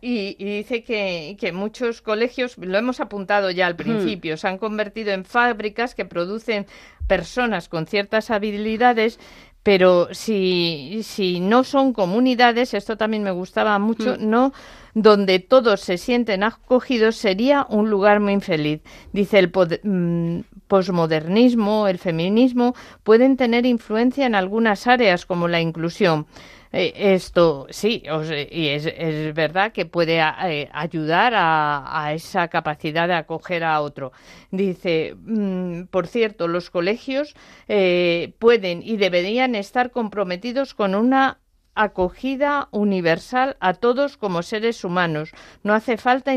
Y, 0.00 0.34
dice 0.42 0.82
que, 0.82 1.36
que, 1.38 1.52
muchos 1.52 2.00
colegios, 2.00 2.56
lo 2.56 2.78
hemos 2.78 3.00
apuntado 3.00 3.50
ya 3.50 3.66
al 3.66 3.76
principio, 3.76 4.36
se 4.36 4.48
han 4.48 4.58
convertido 4.58 5.12
en 5.12 5.24
fábricas 5.24 5.94
que 5.94 6.04
producen 6.04 6.66
personas 7.06 7.68
con 7.68 7.86
ciertas 7.86 8.30
habilidades, 8.30 9.18
pero 9.62 10.08
si, 10.12 11.00
si 11.02 11.40
no 11.40 11.64
son 11.64 11.92
comunidades, 11.92 12.74
esto 12.74 12.96
también 12.96 13.22
me 13.22 13.30
gustaba 13.32 13.78
mucho, 13.78 14.16
no 14.18 14.52
donde 14.94 15.38
todos 15.38 15.80
se 15.80 15.98
sienten 15.98 16.42
acogidos, 16.42 17.16
sería 17.16 17.66
un 17.68 17.90
lugar 17.90 18.20
muy 18.20 18.32
infeliz. 18.32 18.82
Dice 19.12 19.38
el 19.38 19.50
mm, 19.82 20.40
posmodernismo, 20.68 21.88
el 21.88 21.98
feminismo, 21.98 22.74
pueden 23.02 23.36
tener 23.36 23.66
influencia 23.66 24.26
en 24.26 24.34
algunas 24.34 24.86
áreas 24.86 25.26
como 25.26 25.48
la 25.48 25.60
inclusión. 25.60 26.26
Eh, 26.74 27.14
esto 27.14 27.66
sí, 27.68 28.02
y 28.50 28.68
es, 28.68 28.86
es, 28.86 29.34
verdad 29.34 29.72
que 29.72 29.84
puede 29.84 30.20
eh, 30.20 30.70
ayudar 30.72 31.34
a, 31.36 32.12
esa 32.14 32.48
capacidad 32.48 33.06
de 33.08 33.14
acoger 33.14 33.62
a 33.62 33.80
otro. 33.82 34.12
Dice, 34.50 35.14
mm, 35.18 35.84
por 35.90 36.06
cierto, 36.06 36.48
los 36.48 36.70
colegios 36.70 37.34
eh, 37.68 38.32
pueden 38.38 38.82
y 38.82 38.96
deberían 38.96 39.54
estar 39.54 39.90
comprometidos 39.90 40.72
con 40.72 40.94
una 40.94 41.41
acogida 41.74 42.68
universal 42.70 43.56
a 43.60 43.74
todos 43.74 44.16
como 44.16 44.42
seres 44.42 44.84
humanos. 44.84 45.30
No 45.62 45.74
hace 45.74 45.96
falta 45.96 46.32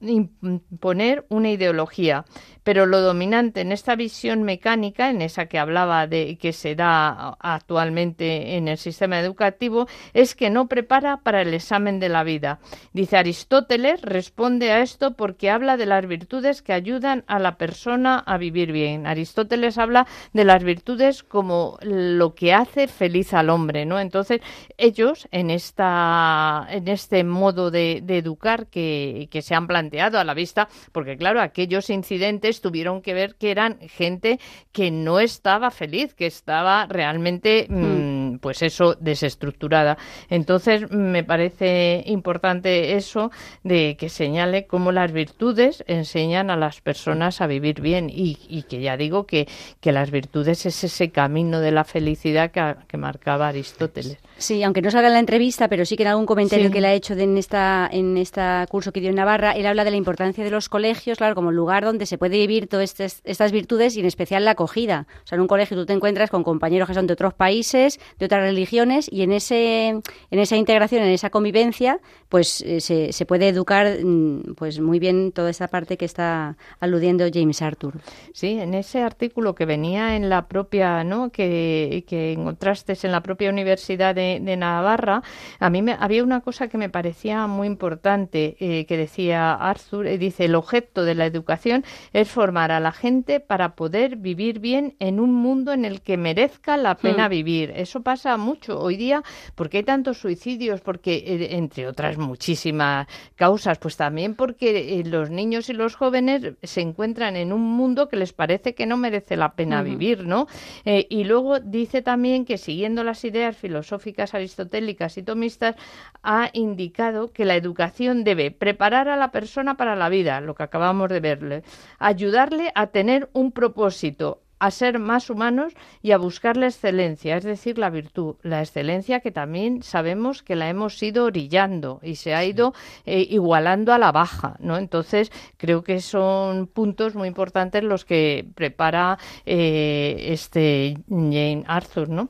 imponer 0.00 1.26
una 1.28 1.50
ideología, 1.50 2.24
pero 2.62 2.86
lo 2.86 3.00
dominante 3.00 3.60
en 3.60 3.72
esta 3.72 3.96
visión 3.96 4.42
mecánica, 4.42 5.10
en 5.10 5.22
esa 5.22 5.46
que 5.46 5.58
hablaba 5.58 6.06
de 6.06 6.36
que 6.38 6.52
se 6.52 6.74
da 6.74 7.36
actualmente 7.40 8.56
en 8.56 8.68
el 8.68 8.78
sistema 8.78 9.18
educativo, 9.18 9.86
es 10.14 10.34
que 10.34 10.50
no 10.50 10.68
prepara 10.68 11.18
para 11.18 11.42
el 11.42 11.54
examen 11.54 12.00
de 12.00 12.08
la 12.08 12.24
vida. 12.24 12.60
Dice 12.92 13.16
Aristóteles, 13.16 14.02
responde 14.02 14.72
a 14.72 14.80
esto 14.80 15.14
porque 15.14 15.50
habla 15.50 15.76
de 15.76 15.86
las 15.86 16.06
virtudes 16.06 16.62
que 16.62 16.72
ayudan 16.72 17.24
a 17.26 17.38
la 17.38 17.56
persona 17.56 18.18
a 18.18 18.36
vivir 18.38 18.72
bien. 18.72 19.06
Aristóteles 19.06 19.78
habla 19.78 20.06
de 20.32 20.44
las 20.44 20.62
virtudes 20.64 21.22
como 21.22 21.78
lo 21.82 22.34
que 22.34 22.52
hace 22.52 22.88
feliz 22.88 23.32
al 23.34 23.50
hombre, 23.50 23.86
¿no? 23.86 24.00
Entonces, 24.00 24.40
ellos 24.76 25.28
en 25.30 25.50
esta 25.50 26.66
en 26.70 26.88
este 26.88 27.24
modo 27.24 27.70
de, 27.70 28.02
educar 28.10 28.66
que 28.66 29.28
se 29.42 29.54
han 29.54 29.66
planteado 29.66 30.18
a 30.18 30.24
la 30.24 30.34
vista, 30.34 30.68
porque 30.92 31.16
claro, 31.16 31.40
aquellos 31.40 31.90
incidentes 31.90 32.49
tuvieron 32.52 33.02
que 33.02 33.14
ver 33.14 33.36
que 33.36 33.50
eran 33.50 33.78
gente 33.88 34.40
que 34.72 34.90
no 34.90 35.20
estaba 35.20 35.70
feliz, 35.70 36.14
que 36.14 36.26
estaba 36.26 36.86
realmente 36.86 37.66
mm, 37.68 37.74
mm, 37.74 38.19
pues 38.38 38.62
eso, 38.62 38.96
desestructurada. 39.00 39.98
Entonces, 40.28 40.90
me 40.90 41.24
parece 41.24 42.02
importante 42.06 42.94
eso 42.94 43.30
de 43.64 43.96
que 43.98 44.08
señale 44.08 44.66
cómo 44.66 44.92
las 44.92 45.12
virtudes 45.12 45.84
enseñan 45.86 46.50
a 46.50 46.56
las 46.56 46.80
personas 46.80 47.40
a 47.40 47.46
vivir 47.46 47.80
bien 47.80 48.10
y, 48.10 48.38
y 48.48 48.62
que 48.64 48.80
ya 48.80 48.96
digo 48.96 49.26
que, 49.26 49.48
que, 49.80 49.92
las 49.92 50.10
virtudes 50.10 50.66
es 50.66 50.84
ese 50.84 51.10
camino 51.10 51.60
de 51.60 51.72
la 51.72 51.84
felicidad 51.84 52.50
que, 52.50 52.76
que 52.86 52.96
marcaba 52.96 53.48
Aristóteles. 53.48 54.18
Sí, 54.38 54.62
aunque 54.62 54.82
no 54.82 54.90
salga 54.90 55.08
en 55.08 55.14
la 55.14 55.20
entrevista, 55.20 55.68
pero 55.68 55.84
sí 55.84 55.96
que 55.96 56.04
en 56.04 56.08
algún 56.08 56.26
comentario 56.26 56.70
que 56.70 56.80
le 56.80 56.86
ha 56.88 56.94
hecho 56.94 57.14
en 57.14 57.36
esta 57.36 57.88
en 57.92 58.16
este 58.16 58.40
curso 58.70 58.92
que 58.92 59.00
dio 59.00 59.10
en 59.10 59.16
Navarra, 59.16 59.52
él 59.52 59.66
habla 59.66 59.84
de 59.84 59.90
la 59.90 59.96
importancia 59.96 60.44
de 60.44 60.50
los 60.50 60.68
colegios, 60.68 61.18
claro, 61.18 61.34
como 61.34 61.52
lugar 61.52 61.84
donde 61.84 62.06
se 62.06 62.18
puede 62.18 62.38
vivir 62.38 62.66
todas 62.66 62.98
estas, 63.24 63.52
virtudes 63.52 63.96
y 63.96 64.00
en 64.00 64.06
especial 64.06 64.44
la 64.44 64.52
acogida. 64.52 65.06
O 65.24 65.26
sea, 65.26 65.36
en 65.36 65.42
un 65.42 65.48
colegio 65.48 65.76
tú 65.76 65.86
te 65.86 65.92
encuentras 65.92 66.30
con 66.30 66.44
compañeros 66.44 66.88
que 66.88 66.94
son 66.94 67.06
de 67.06 67.12
otros 67.12 67.34
países, 67.34 68.00
de 68.20 68.26
otras 68.26 68.42
religiones 68.42 69.08
y 69.10 69.22
en 69.22 69.32
ese 69.32 69.88
en 69.88 70.02
esa 70.38 70.56
integración, 70.56 71.02
en 71.02 71.08
esa 71.08 71.30
convivencia, 71.30 71.98
pues 72.30 72.62
eh, 72.62 72.80
se, 72.80 73.12
se, 73.12 73.26
puede 73.26 73.48
educar 73.48 73.98
mm, 74.02 74.54
pues 74.56 74.80
muy 74.80 74.98
bien 74.98 75.32
toda 75.32 75.50
esa 75.50 75.68
parte 75.68 75.98
que 75.98 76.06
está 76.06 76.56
aludiendo 76.80 77.26
James 77.30 77.60
Arthur. 77.60 78.00
Sí, 78.32 78.58
en 78.58 78.72
ese 78.72 79.02
artículo 79.02 79.54
que 79.54 79.66
venía 79.66 80.16
en 80.16 80.30
la 80.30 80.48
propia, 80.48 81.04
¿no? 81.04 81.30
que, 81.30 82.04
que 82.06 82.32
encontraste 82.32 82.96
en 83.02 83.12
la 83.12 83.22
propia 83.22 83.50
universidad 83.50 84.14
de 84.14 84.30
de, 84.38 84.56
Navarra, 84.56 85.22
a 85.58 85.70
mí 85.70 85.82
me, 85.82 85.96
había 85.98 86.22
una 86.22 86.40
cosa 86.40 86.68
que 86.68 86.78
me 86.78 86.88
parecía 86.88 87.46
muy 87.46 87.66
importante 87.66 88.56
eh, 88.60 88.86
que 88.86 88.96
decía 88.96 89.54
Arthur, 89.54 90.06
eh, 90.06 90.18
dice, 90.18 90.44
el 90.44 90.54
objeto 90.54 91.04
de 91.04 91.14
la 91.14 91.26
educación 91.26 91.84
es 92.12 92.28
formar 92.28 92.72
a 92.72 92.80
la 92.80 92.92
gente 92.92 93.40
para 93.40 93.74
poder 93.74 94.16
vivir 94.16 94.58
bien 94.58 94.94
en 94.98 95.20
un 95.20 95.34
mundo 95.34 95.72
en 95.72 95.84
el 95.84 96.02
que 96.02 96.16
merezca 96.16 96.76
la 96.76 96.96
pena 96.96 97.28
hmm. 97.28 97.30
vivir. 97.30 97.72
Eso 97.74 98.02
pasa 98.02 98.36
mucho 98.36 98.78
hoy 98.78 98.96
día 98.96 99.22
porque 99.54 99.78
hay 99.78 99.84
tantos 99.84 100.18
suicidios, 100.18 100.80
porque 100.80 101.16
eh, 101.16 101.56
entre 101.56 101.86
otras 101.86 102.18
muchísimas 102.20 103.06
causas, 103.34 103.78
pues 103.78 103.96
también 103.96 104.34
porque 104.34 105.02
los 105.06 105.30
niños 105.30 105.68
y 105.68 105.72
los 105.72 105.96
jóvenes 105.96 106.54
se 106.62 106.80
encuentran 106.80 107.36
en 107.36 107.52
un 107.52 107.62
mundo 107.62 108.08
que 108.08 108.16
les 108.16 108.32
parece 108.32 108.74
que 108.74 108.86
no 108.86 108.96
merece 108.96 109.36
la 109.36 109.54
pena 109.54 109.82
vivir, 109.82 110.26
¿no? 110.26 110.46
y 110.84 111.24
luego 111.24 111.60
dice 111.60 112.02
también 112.02 112.44
que 112.44 112.58
siguiendo 112.58 113.04
las 113.04 113.24
ideas 113.24 113.56
filosóficas 113.56 114.34
aristotélicas 114.34 115.16
y 115.18 115.22
tomistas, 115.22 115.76
ha 116.22 116.50
indicado 116.52 117.32
que 117.32 117.44
la 117.44 117.56
educación 117.56 118.24
debe 118.24 118.50
preparar 118.50 119.08
a 119.08 119.16
la 119.16 119.30
persona 119.30 119.76
para 119.76 119.96
la 119.96 120.08
vida, 120.08 120.40
lo 120.40 120.54
que 120.54 120.62
acabamos 120.62 121.08
de 121.08 121.20
verle, 121.20 121.62
ayudarle 121.98 122.72
a 122.74 122.88
tener 122.88 123.28
un 123.32 123.52
propósito, 123.52 124.42
a 124.60 124.70
ser 124.70 124.98
más 124.98 125.30
humanos 125.30 125.72
y 126.02 126.12
a 126.12 126.18
buscar 126.18 126.56
la 126.56 126.66
excelencia, 126.66 127.36
es 127.36 127.44
decir, 127.44 127.78
la 127.78 127.90
virtud, 127.90 128.36
la 128.42 128.60
excelencia 128.60 129.20
que 129.20 129.32
también 129.32 129.82
sabemos 129.82 130.42
que 130.42 130.54
la 130.54 130.68
hemos 130.68 131.02
ido 131.02 131.24
orillando 131.24 131.98
y 132.02 132.16
se 132.16 132.34
ha 132.34 132.44
ido 132.44 132.74
eh, 133.06 133.26
igualando 133.28 133.92
a 133.92 133.98
la 133.98 134.12
baja, 134.12 134.56
¿no? 134.60 134.76
Entonces, 134.76 135.32
creo 135.56 135.82
que 135.82 136.00
son 136.00 136.66
puntos 136.66 137.14
muy 137.14 137.26
importantes 137.26 137.82
los 137.82 138.04
que 138.04 138.46
prepara 138.54 139.18
eh, 139.46 140.26
este 140.28 140.98
Jane 141.08 141.64
Arthur, 141.66 142.10
¿no? 142.10 142.28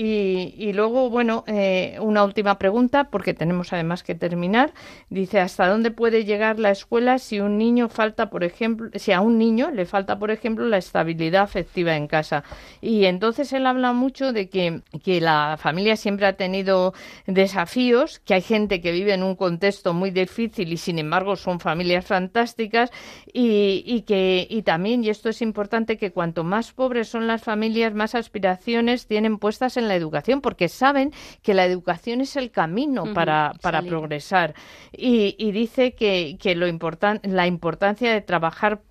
Y, 0.00 0.72
luego, 0.74 1.10
bueno, 1.10 1.42
eh, 1.48 1.98
una 2.00 2.22
última 2.22 2.56
pregunta, 2.56 3.10
porque 3.10 3.34
tenemos 3.34 3.72
además 3.72 4.04
que 4.04 4.14
terminar. 4.14 4.72
Dice, 5.10 5.40
¿hasta 5.40 5.66
dónde 5.66 5.90
puede 5.90 6.24
llegar 6.24 6.60
la 6.60 6.70
escuela 6.70 7.18
si 7.18 7.40
un 7.40 7.58
niño 7.58 7.88
falta, 7.88 8.30
por 8.30 8.44
ejemplo, 8.44 8.90
si 8.94 9.10
a 9.10 9.20
un 9.20 9.38
niño 9.38 9.72
le 9.72 9.86
falta, 9.86 10.16
por 10.16 10.30
ejemplo, 10.30 10.64
la 10.66 10.78
estabilidad 10.78 11.42
afectiva 11.42 11.96
en 11.96 12.06
casa? 12.06 12.44
Y 12.80 13.06
entonces 13.06 13.52
él 13.52 13.66
habla 13.66 13.92
mucho 13.92 14.32
de 14.32 14.48
que, 14.48 14.82
que 15.02 15.20
la 15.20 15.56
familia 15.58 15.96
siempre 15.96 16.26
ha 16.26 16.34
tenido 16.34 16.94
desafíos, 17.26 18.20
que 18.20 18.34
hay 18.34 18.42
gente 18.42 18.80
que 18.80 18.92
vive 18.92 19.14
en 19.14 19.24
un 19.24 19.34
contexto 19.34 19.94
muy 19.94 20.12
difícil 20.12 20.72
y 20.72 20.76
sin 20.76 21.00
embargo 21.00 21.34
son 21.34 21.58
familias 21.58 22.06
fantásticas 22.06 22.92
y, 23.32 23.82
y 23.84 24.02
que 24.02 24.46
y 24.48 24.62
también, 24.62 25.02
y 25.02 25.08
esto 25.08 25.28
es 25.28 25.42
importante, 25.42 25.96
que 25.96 26.12
cuanto 26.12 26.44
más 26.44 26.72
pobres 26.72 27.08
son 27.08 27.26
las 27.26 27.42
familias, 27.42 27.94
más 27.94 28.14
aspiraciones 28.14 29.08
tienen 29.08 29.38
puestas 29.38 29.76
en 29.76 29.87
la 29.88 29.96
educación, 29.96 30.40
porque 30.40 30.68
saben 30.68 31.12
que 31.42 31.54
la 31.54 31.64
educación 31.64 32.20
es 32.20 32.36
el 32.36 32.50
camino 32.50 33.12
para, 33.14 33.54
para 33.62 33.82
progresar. 33.82 34.54
Y, 34.92 35.34
y 35.38 35.52
dice 35.52 35.94
que, 35.94 36.36
que 36.40 36.54
lo 36.54 36.66
importan, 36.66 37.20
la 37.22 37.46
importancia 37.46 38.12
de 38.12 38.20
trabajar 38.20 38.82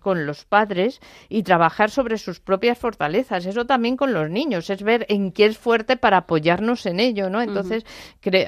con 0.00 0.26
los 0.26 0.44
padres 0.44 1.00
y 1.28 1.44
trabajar 1.44 1.90
sobre 1.90 2.18
sus 2.18 2.40
propias 2.40 2.78
fortalezas. 2.78 3.46
Eso 3.46 3.64
también 3.64 3.96
con 3.96 4.12
los 4.12 4.28
niños, 4.28 4.68
es 4.70 4.82
ver 4.82 5.06
en 5.08 5.30
qué 5.30 5.46
es 5.46 5.58
fuerte 5.58 5.96
para 5.96 6.18
apoyarnos 6.18 6.84
en 6.86 6.98
ello, 6.98 7.30
¿no? 7.30 7.40
Entonces, 7.40 7.84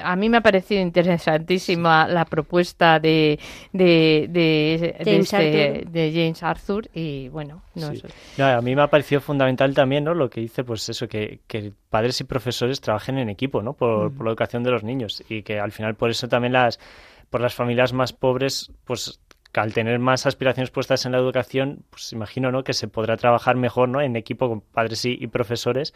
a 0.03 0.15
mí 0.15 0.29
me 0.29 0.37
ha 0.37 0.41
parecido 0.41 0.81
interesantísima 0.81 2.07
la 2.07 2.25
propuesta 2.25 2.99
de, 2.99 3.39
de, 3.71 4.27
de, 4.29 4.95
James, 5.03 5.33
este, 5.33 6.11
James 6.13 6.43
Arthur 6.43 6.89
y 6.93 7.29
bueno, 7.29 7.61
no, 7.75 8.45
a 8.45 8.61
mí 8.61 8.75
me 8.75 8.81
ha 8.81 8.87
parecido 8.87 9.21
fundamental 9.21 9.73
también, 9.73 10.03
¿no? 10.03 10.13
Lo 10.13 10.29
que 10.29 10.41
dice, 10.41 10.63
pues 10.63 10.87
eso, 10.89 11.07
que, 11.07 11.39
que 11.47 11.71
padres 11.89 12.19
y 12.19 12.25
profesores 12.25 12.81
trabajen 12.81 13.17
en 13.19 13.29
equipo, 13.29 13.61
¿no? 13.61 13.73
Por, 13.73 14.13
por 14.13 14.25
la 14.25 14.31
educación 14.31 14.63
de 14.63 14.71
los 14.71 14.83
niños 14.83 15.23
y 15.29 15.43
que 15.43 15.59
al 15.59 15.71
final 15.71 15.95
por 15.95 16.09
eso 16.09 16.27
también 16.27 16.53
las 16.53 16.79
por 17.29 17.41
las 17.41 17.53
familias 17.53 17.91
más 17.91 18.13
pobres, 18.13 18.71
pues 18.85 19.19
al 19.59 19.73
tener 19.73 19.99
más 19.99 20.25
aspiraciones 20.25 20.71
puestas 20.71 21.05
en 21.05 21.11
la 21.11 21.17
educación, 21.17 21.83
pues 21.89 22.11
imagino 22.13 22.51
¿no? 22.51 22.63
que 22.63 22.73
se 22.73 22.87
podrá 22.87 23.17
trabajar 23.17 23.55
mejor 23.55 23.89
¿no? 23.89 24.01
en 24.01 24.15
equipo 24.15 24.47
con 24.47 24.61
padres 24.61 25.05
y, 25.05 25.17
y, 25.19 25.27
profesores, 25.27 25.93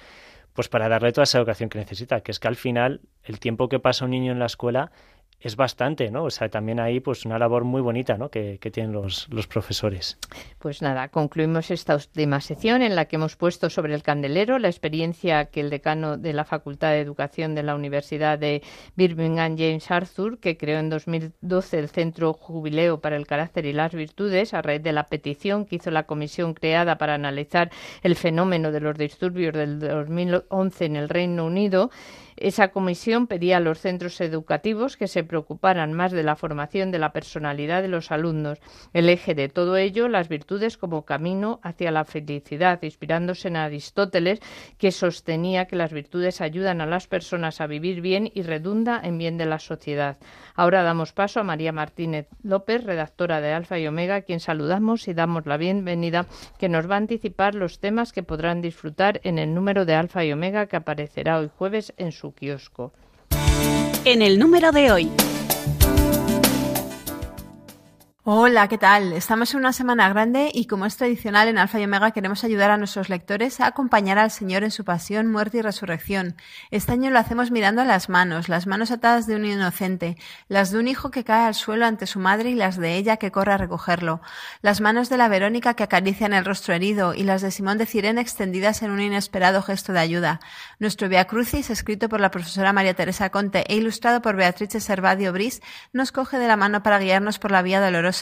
pues 0.54 0.70
para 0.70 0.90
darle 0.90 1.12
toda 1.12 1.24
esa 1.24 1.38
educación 1.38 1.70
que 1.70 1.80
necesita, 1.80 2.22
que 2.22 2.32
es 2.32 2.40
que 2.40 2.48
al 2.48 2.56
final 2.56 3.02
el 3.24 3.40
tiempo 3.40 3.70
que 3.70 3.80
pasa 3.80 4.06
un 4.06 4.12
niño 4.12 4.32
en 4.32 4.40
la 4.40 4.46
escuela 4.46 4.92
es 5.40 5.56
bastante, 5.56 6.12
¿no? 6.12 6.26
O 6.26 6.30
sea, 6.30 6.50
también 6.50 6.80
hay 6.80 7.00
pues 7.00 7.26
una 7.26 7.40
labor 7.40 7.64
muy 7.64 7.82
bonita, 7.82 8.18
¿no? 8.18 8.30
Que, 8.30 8.58
que 8.60 8.72
tienen 8.72 8.92
los, 8.92 9.28
los, 9.30 9.48
profesores. 9.48 10.18
Pues 10.60 10.82
nada, 10.82 11.08
concluimos 11.08 11.72
esta 11.72 11.96
última 11.96 12.42
sección 12.42 12.82
en 12.82 12.96
la 12.96 13.06
que 13.06 13.16
hemos 13.16 13.36
puesto 13.36 13.70
sobre 13.70 13.96
el 13.96 14.04
candelero 14.04 14.60
la 14.60 14.68
experiencia 14.68 15.46
que 15.46 15.62
el 15.62 15.70
decano 15.70 16.18
de 16.18 16.34
la 16.34 16.44
Facultad 16.44 16.92
de 16.92 17.00
Educación 17.00 17.56
de 17.56 17.64
la 17.64 17.76
Universidad 17.76 18.38
de 18.38 18.62
Birmingham, 18.96 19.58
James 19.58 19.90
Arthur, 19.90 20.40
que 20.40 20.58
creó 20.58 20.80
en 20.80 20.90
2012 20.90 21.80
el 21.80 21.90
Centro 21.90 22.34
Jubileo 22.34 23.00
para 23.00 23.16
el 23.16 23.26
Carácter 23.26 23.66
y 23.66 23.74
las 23.74 23.94
Virtudes, 23.94 24.54
a 24.54 24.62
raíz 24.62 24.84
de 24.84 24.92
la 24.92 25.06
petición 25.06 25.66
que 25.66 25.78
hizo 25.78 25.90
la 25.90 26.04
comisión 26.04 26.54
creada 26.54 26.98
para 26.98 27.14
analizar 27.14 27.72
el 28.04 28.16
fenómeno 28.16 28.72
de 28.72 28.82
los 28.82 28.98
disturbios 28.98 29.54
del 29.54 29.80
2011 29.80 30.86
en 30.86 30.96
el 30.98 31.10
Reino 31.10 31.46
Unido, 31.46 31.92
esa 32.42 32.70
comisión 32.70 33.28
pedía 33.28 33.58
a 33.58 33.60
los 33.60 33.80
centros 33.80 34.20
educativos 34.22 34.98
que 34.98 35.08
se 35.08 35.24
preocuparan 35.24 35.94
más 35.94 36.12
de 36.12 36.24
la 36.24 36.36
formación 36.36 36.92
de 36.92 37.00
la 37.00 37.12
personalidad 37.12 37.82
de 37.82 37.88
los 37.88 38.12
alumnos. 38.12 38.60
El 38.94 39.10
eje 39.10 39.36
de 39.36 39.50
todo 39.50 39.78
ello, 39.78 40.08
las 40.08 40.30
virtudes 40.30 40.78
como 40.78 41.06
camino 41.06 41.60
hacia 41.64 41.92
la 41.92 42.06
felicidad, 42.06 42.82
inspirándose 42.82 43.50
en 43.50 43.58
Aristóteles, 43.58 44.40
que 44.78 44.92
sostenía 44.92 45.66
que 45.66 45.76
las 45.76 45.94
virtudes 45.94 46.42
ayudan 46.42 46.82
a 46.82 46.86
las 46.86 47.08
personas 47.08 47.62
a 47.62 47.68
vivir 47.68 48.02
bien 48.02 48.32
y 48.34 48.44
redunda 48.44 49.00
en 49.04 49.18
bien 49.18 49.38
de 49.38 49.46
la 49.46 49.60
sociedad. 49.60 50.18
Ahora 50.56 50.84
damos 50.84 51.14
paso 51.14 51.40
a 51.40 51.44
María 51.44 51.72
Martínez 51.72 52.28
López, 52.44 52.84
redactora 52.84 53.42
de 53.42 53.54
Alfa 53.54 53.80
y 53.80 53.88
Omega, 53.88 54.16
a 54.16 54.22
quien 54.22 54.40
saludamos 54.40 55.08
y 55.08 55.14
damos 55.14 55.46
la 55.46 55.58
bienvenida, 55.58 56.26
que 56.58 56.70
nos 56.70 56.90
va 56.90 56.96
a 56.96 57.00
anticipar 57.00 57.56
los 57.56 57.80
temas 57.80 58.14
que 58.14 58.24
podrán 58.24 58.62
disfrutar 58.62 59.20
en 59.24 59.40
el 59.40 59.54
número 59.54 59.86
de 59.86 59.96
Alfa 59.96 60.24
y 60.24 60.32
Omega 60.32 60.68
que 60.68 60.76
aparecerá 60.76 61.40
hoy 61.40 61.50
jueves 61.56 61.94
en 61.98 62.12
su 62.12 62.29
En 64.06 64.22
el 64.22 64.40
número 64.40 64.72
de 64.72 64.92
hoy. 64.92 65.12
Hola, 68.26 68.68
¿qué 68.68 68.78
tal? 68.78 69.14
Estamos 69.14 69.54
en 69.54 69.62
una 69.62 69.72
semana 69.72 70.10
grande 70.10 70.52
y 70.54 70.68
como 70.68 70.86
es 70.86 70.98
tradicional 70.98 71.48
en 71.48 71.58
Alfa 71.58 71.80
y 71.80 71.86
Omega 71.86 72.12
queremos 72.12 72.44
ayudar 72.44 72.70
a 72.70 72.76
nuestros 72.76 73.08
lectores 73.08 73.62
a 73.62 73.68
acompañar 73.68 74.20
al 74.20 74.30
Señor 74.30 74.66
en 74.66 74.72
su 74.72 74.84
pasión, 74.84 75.32
muerte 75.32 75.60
y 75.60 75.62
resurrección. 75.62 76.36
Este 76.70 76.92
año 76.92 77.12
lo 77.12 77.20
hacemos 77.20 77.50
mirando 77.50 77.82
a 77.82 77.86
las 77.86 78.10
manos, 78.10 78.50
las 78.50 78.68
manos 78.68 78.92
atadas 78.92 79.26
de 79.26 79.38
un 79.38 79.46
inocente, 79.46 80.18
las 80.50 80.70
de 80.72 80.80
un 80.80 80.90
hijo 80.90 81.12
que 81.12 81.24
cae 81.24 81.48
al 81.48 81.56
suelo 81.56 81.86
ante 81.86 82.08
su 82.08 82.20
madre 82.20 82.50
y 82.50 82.56
las 82.56 82.76
de 82.76 82.98
ella 82.98 83.16
que 83.16 83.32
corre 83.32 83.54
a 83.54 83.58
recogerlo, 83.58 84.20
las 84.62 84.82
manos 84.82 85.08
de 85.08 85.16
la 85.16 85.30
Verónica 85.30 85.76
que 85.76 85.84
acarician 85.84 86.34
el 86.34 86.44
rostro 86.44 86.74
herido 86.74 87.14
y 87.14 87.24
las 87.24 87.42
de 87.42 87.52
Simón 87.52 87.78
de 87.78 87.86
Cirene 87.86 88.20
extendidas 88.20 88.82
en 88.82 88.92
un 88.92 89.00
inesperado 89.00 89.62
gesto 89.62 89.94
de 89.94 90.00
ayuda. 90.00 90.42
Nuestro 90.78 91.08
Via 91.08 91.26
Crucis, 91.26 91.70
escrito 91.70 92.10
por 92.10 92.20
la 92.20 92.32
profesora 92.32 92.74
María 92.74 92.94
Teresa 92.94 93.30
Conte 93.30 93.64
e 93.70 93.78
ilustrado 93.78 94.22
por 94.22 94.36
Beatrice 94.36 94.82
Servadio 94.82 95.32
Bris, 95.32 95.62
nos 95.94 96.12
coge 96.12 96.38
de 96.38 96.50
la 96.50 96.58
mano 96.58 96.84
para 96.84 97.00
guiarnos 97.00 97.40
por 97.40 97.52
la 97.52 97.62
vía 97.62 97.80
dolorosa 97.80 98.19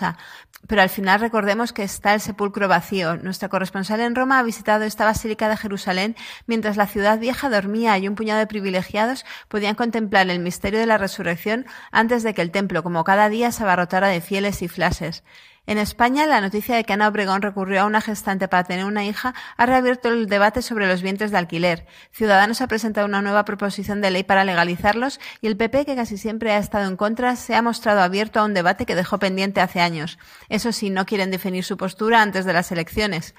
pero 0.68 0.82
al 0.82 0.90
final 0.90 1.20
recordemos 1.20 1.72
que 1.72 1.84
está 1.84 2.14
el 2.14 2.22
sepulcro 2.22 2.68
vacío. 2.68 3.18
Nuestra 3.18 3.50
corresponsal 3.50 4.00
en 4.00 4.16
Roma 4.16 4.40
ha 4.40 4.44
visitado 4.44 4.84
esta 4.84 5.06
basílica 5.06 5.50
de 5.50 5.58
Jerusalén 5.58 6.16
mientras 6.48 6.78
la 6.78 6.88
ciudad 6.88 7.20
vieja 7.20 7.50
dormía 7.50 7.98
y 7.98 8.08
un 8.08 8.16
puñado 8.16 8.40
de 8.40 8.48
privilegiados 8.48 9.26
podían 9.48 9.76
contemplar 9.76 10.30
el 10.30 10.40
misterio 10.40 10.80
de 10.80 10.86
la 10.86 10.98
resurrección 10.98 11.66
antes 11.92 12.24
de 12.24 12.34
que 12.34 12.42
el 12.42 12.52
templo, 12.52 12.84
como 12.84 13.04
cada 13.04 13.30
día, 13.30 13.52
se 13.52 13.64
abarrotara 13.64 14.08
de 14.08 14.22
fieles 14.22 14.62
y 14.62 14.68
flases. 14.68 15.24
En 15.70 15.78
España, 15.78 16.26
la 16.26 16.40
noticia 16.40 16.78
de 16.78 16.86
que 16.86 16.94
Ana 16.94 17.10
Obregón 17.10 17.42
recurrió 17.42 17.82
a 17.82 17.86
una 17.86 18.00
gestante 18.00 18.48
para 18.48 18.64
tener 18.64 18.86
una 18.86 19.04
hija 19.04 19.36
ha 19.58 19.66
reabierto 19.66 20.08
el 20.08 20.28
debate 20.28 20.62
sobre 20.62 20.88
los 20.88 21.02
vientres 21.02 21.30
de 21.30 21.38
alquiler. 21.38 21.86
Ciudadanos 22.14 22.62
ha 22.62 22.68
presentado 22.68 23.06
una 23.06 23.22
nueva 23.22 23.44
proposición 23.44 24.00
de 24.00 24.10
ley 24.10 24.24
para 24.24 24.46
legalizarlos 24.46 25.20
y 25.42 25.48
el 25.48 25.58
PP, 25.58 25.86
que 25.86 25.98
casi 25.98 26.18
siempre 26.18 26.54
ha 26.54 26.58
estado 26.58 26.88
en 26.88 26.96
contra, 26.96 27.36
se 27.36 27.54
ha 27.54 27.62
mostrado 27.62 28.00
abierto 28.00 28.40
a 28.40 28.46
un 28.46 28.54
debate 28.54 28.86
que 28.86 28.96
dejó 28.96 29.20
pendiente 29.20 29.60
hace 29.60 29.82
años. 29.82 30.18
Eso 30.48 30.72
sí, 30.72 30.90
no 30.90 31.06
quieren 31.06 31.32
definir 31.32 31.66
su 31.66 31.76
postura 31.76 32.22
antes 32.22 32.46
de 32.46 32.54
las 32.54 32.72
elecciones. 32.72 33.36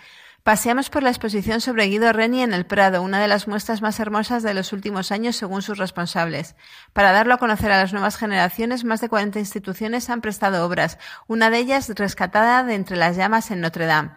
Paseamos 0.49 0.89
por 0.89 1.03
la 1.03 1.11
exposición 1.11 1.61
sobre 1.61 1.89
Guido 1.89 2.11
Reni 2.11 2.43
en 2.43 2.55
el 2.55 2.65
Prado, 2.65 3.03
una 3.03 3.21
de 3.21 3.29
las 3.29 3.49
muestras 3.49 3.83
más 3.83 4.01
hermosas 4.01 4.43
de 4.43 4.55
los 4.55 4.73
últimos 4.73 5.13
años 5.13 5.37
según 5.37 5.61
sus 5.61 5.77
responsables. 5.77 6.57
Para 6.95 7.13
darlo 7.13 7.35
a 7.35 7.37
conocer 7.37 7.71
a 7.71 7.77
las 7.77 7.93
nuevas 7.93 8.17
generaciones, 8.17 8.83
más 8.83 9.03
de 9.03 9.11
40 9.11 9.41
instituciones 9.41 10.09
han 10.09 10.23
prestado 10.23 10.65
obras, 10.65 10.97
una 11.27 11.51
de 11.51 11.59
ellas 11.59 11.93
rescatada 11.95 12.65
de 12.65 12.77
entre 12.77 12.97
las 12.97 13.15
llamas 13.15 13.51
en 13.51 13.61
Notre 13.61 13.85
Dame 13.85 14.13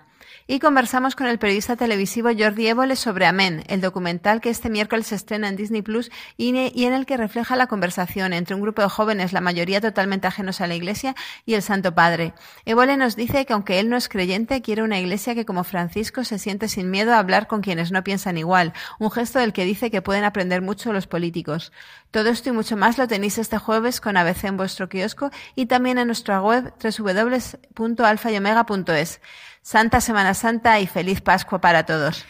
y 0.52 0.60
conversamos 0.60 1.16
con 1.16 1.28
el 1.28 1.40
periodista 1.40 1.78
televisivo 1.78 2.28
Jordi 2.38 2.68
Évole 2.68 2.98
sobre 2.98 3.26
Amén, 3.26 3.64
el 3.68 3.80
documental 3.80 4.42
que 4.42 4.50
este 4.50 4.70
miércoles 4.70 5.08
se 5.08 5.16
estrena 5.16 5.48
en 5.48 5.56
Disney 5.56 5.82
Plus 5.82 6.12
y 6.36 6.50
en 6.50 6.92
el 6.92 7.06
que 7.06 7.16
refleja 7.16 7.56
la 7.56 7.68
conversación 7.68 8.34
entre 8.34 8.56
un 8.56 8.62
grupo 8.62 8.82
de 8.82 8.90
jóvenes, 8.90 9.32
la 9.32 9.40
mayoría 9.40 9.80
totalmente 9.80 10.28
ajenos 10.28 10.60
a 10.60 10.68
la 10.68 10.76
Iglesia, 10.76 11.16
y 11.46 11.54
el 11.54 11.62
Santo 11.62 11.96
Padre. 11.96 12.34
Évole 12.66 12.98
nos 12.98 13.16
dice 13.16 13.46
que 13.46 13.54
aunque 13.54 13.80
él 13.80 13.90
no 13.90 13.96
es 13.96 14.10
creyente, 14.10 14.62
quiere 14.62 14.84
una 14.84 15.00
Iglesia 15.00 15.36
que 15.36 15.46
como 15.46 15.64
Francisco 15.64 16.26
se 16.26 16.38
siente 16.38 16.68
sin 16.68 16.92
miedo 16.92 17.14
a 17.14 17.20
hablar 17.20 17.48
con 17.48 17.62
quienes 17.62 17.94
no 17.94 18.04
piensan 18.04 18.38
igual, 18.38 18.74
un 19.00 19.10
gesto 19.10 19.40
del 19.40 19.54
que 19.54 19.64
dice 19.64 19.90
que 19.90 20.02
pueden 20.02 20.26
aprender 20.26 20.62
mucho 20.62 20.92
los 20.92 21.08
políticos. 21.08 21.72
Todo 22.12 22.30
esto 22.30 22.50
y 22.50 22.52
mucho 22.52 22.76
más 22.76 22.98
lo 22.98 23.08
tenéis 23.08 23.38
este 23.38 23.58
jueves 23.58 24.02
con 24.02 24.18
ABC 24.18 24.44
en 24.44 24.58
vuestro 24.58 24.90
kiosco 24.90 25.32
y 25.56 25.68
también 25.68 25.98
en 25.98 26.08
nuestra 26.08 26.42
web 26.42 26.74
www.alfayomega.es. 26.84 29.22
Santa 29.62 30.02
Semana 30.02 30.34
Santa 30.34 30.80
y 30.80 30.88
feliz 30.88 31.22
Pascua 31.22 31.62
para 31.62 31.86
todos. 31.86 32.26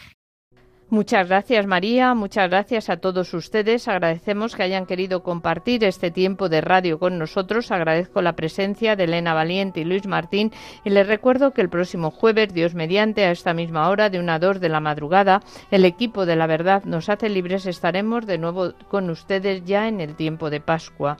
Muchas 0.90 1.26
gracias 1.26 1.66
María, 1.66 2.12
muchas 2.12 2.50
gracias 2.50 2.90
a 2.90 2.98
todos 2.98 3.32
ustedes. 3.32 3.88
Agradecemos 3.88 4.54
que 4.54 4.62
hayan 4.62 4.84
querido 4.84 5.22
compartir 5.22 5.84
este 5.84 6.10
tiempo 6.10 6.50
de 6.50 6.60
radio 6.60 6.98
con 6.98 7.18
nosotros. 7.18 7.70
Agradezco 7.70 8.20
la 8.20 8.36
presencia 8.36 8.94
de 8.94 9.04
Elena 9.04 9.32
Valiente 9.32 9.80
y 9.80 9.84
Luis 9.84 10.06
Martín 10.06 10.52
y 10.84 10.90
les 10.90 11.06
recuerdo 11.06 11.52
que 11.52 11.62
el 11.62 11.70
próximo 11.70 12.10
jueves, 12.10 12.52
Dios 12.52 12.74
mediante, 12.74 13.24
a 13.24 13.30
esta 13.30 13.54
misma 13.54 13.88
hora 13.88 14.10
de 14.10 14.18
una 14.18 14.34
a 14.34 14.38
dos 14.38 14.60
de 14.60 14.68
la 14.68 14.80
madrugada, 14.80 15.40
el 15.70 15.86
equipo 15.86 16.26
de 16.26 16.36
la 16.36 16.46
verdad 16.46 16.84
nos 16.84 17.08
hace 17.08 17.30
libres. 17.30 17.64
Estaremos 17.64 18.26
de 18.26 18.36
nuevo 18.36 18.74
con 18.90 19.08
ustedes 19.08 19.64
ya 19.64 19.88
en 19.88 20.02
el 20.02 20.14
tiempo 20.14 20.50
de 20.50 20.60
Pascua. 20.60 21.16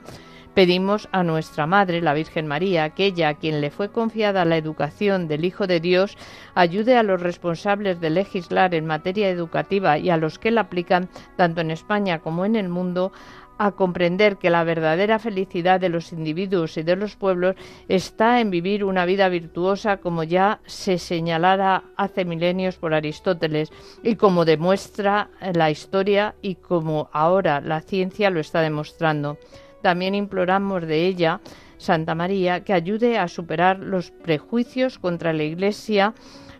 Pedimos 0.53 1.09
a 1.11 1.23
nuestra 1.23 1.65
Madre, 1.65 1.99
la 1.99 2.13
Virgen 2.13 2.45
María, 2.45 2.91
que 2.91 3.07
ella, 3.07 3.29
a 3.29 3.33
quien 3.33 3.59
le 3.59 3.71
fue 3.71 3.91
confiada 3.91 4.45
la 4.45 4.57
educación 4.57 5.27
del 5.27 5.45
Hijo 5.45 5.65
de 5.65 5.79
Dios, 5.79 6.15
ayude 6.53 6.95
a 6.95 7.01
los 7.01 7.21
responsables 7.21 7.99
de 7.99 8.11
legislar 8.11 8.75
en 8.75 8.85
materia 8.85 9.29
educativa 9.29 9.97
y 9.97 10.11
a 10.11 10.17
los 10.17 10.37
que 10.37 10.51
la 10.51 10.61
aplican, 10.61 11.09
tanto 11.37 11.61
en 11.61 11.71
España 11.71 12.19
como 12.19 12.45
en 12.45 12.55
el 12.55 12.69
mundo, 12.69 13.11
a 13.57 13.71
comprender 13.71 14.37
que 14.37 14.51
la 14.51 14.63
verdadera 14.63 15.17
felicidad 15.17 15.79
de 15.79 15.89
los 15.89 16.11
individuos 16.11 16.77
y 16.77 16.83
de 16.83 16.95
los 16.95 17.15
pueblos 17.15 17.55
está 17.87 18.39
en 18.39 18.51
vivir 18.51 18.83
una 18.83 19.05
vida 19.05 19.29
virtuosa 19.29 19.97
como 19.97 20.23
ya 20.23 20.59
se 20.65 20.97
señalara 20.97 21.83
hace 21.95 22.25
milenios 22.25 22.77
por 22.77 22.93
Aristóteles 22.93 23.71
y 24.03 24.15
como 24.15 24.45
demuestra 24.45 25.29
la 25.53 25.71
historia 25.71 26.35
y 26.41 26.55
como 26.55 27.09
ahora 27.11 27.61
la 27.61 27.81
ciencia 27.81 28.29
lo 28.29 28.39
está 28.39 28.61
demostrando. 28.61 29.37
También 29.83 30.15
imploramos 30.15 30.87
de 30.87 31.05
ella, 31.05 31.41
Santa 31.77 32.15
María, 32.15 32.63
que 32.63 32.71
ayude 32.71 33.17
a 33.17 33.27
superar 33.27 33.79
los 33.79 34.11
prejuicios 34.11 34.97
contra 34.97 35.33
la 35.33 35.43
Iglesia, 35.43 36.13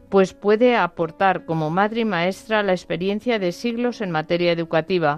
pues 0.10 0.34
puede 0.34 0.76
aportar 0.76 1.46
como 1.46 1.70
madre 1.70 2.02
y 2.02 2.06
maestra 2.06 2.64
la 2.64 2.74
experiencia 2.74 3.40
de 3.40 3.54
siglos 3.54 4.02
en 4.02 4.12
materia 4.12 4.52
educativa. 4.52 5.18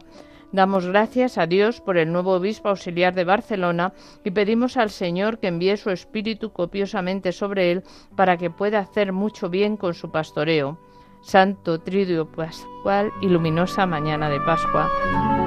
Damos 0.51 0.85
gracias 0.85 1.39
a 1.39 1.47
Dios 1.47 1.81
por 1.81 1.97
el 1.97 2.11
nuevo 2.11 2.33
obispo 2.33 2.69
auxiliar 2.69 3.15
de 3.15 3.23
Barcelona 3.23 3.91
y 4.23 4.29
pedimos 4.29 4.77
al 4.77 4.91
Señor 4.91 5.39
que 5.39 5.47
envíe 5.47 5.75
su 5.75 5.89
espíritu 5.89 6.51
copiosamente 6.53 7.31
sobre 7.31 7.71
él 7.71 7.83
para 8.15 8.37
que 8.37 8.51
pueda 8.51 8.79
hacer 8.79 9.13
mucho 9.13 9.49
bien 9.49 9.77
con 9.77 9.95
su 9.95 10.11
pastoreo. 10.11 10.77
Santo 11.23 11.81
Tridio 11.81 12.31
Pascual 12.31 13.11
y 13.19 13.29
luminosa 13.29 13.87
mañana 13.87 14.29
de 14.29 14.39
Pascua. 14.41 15.44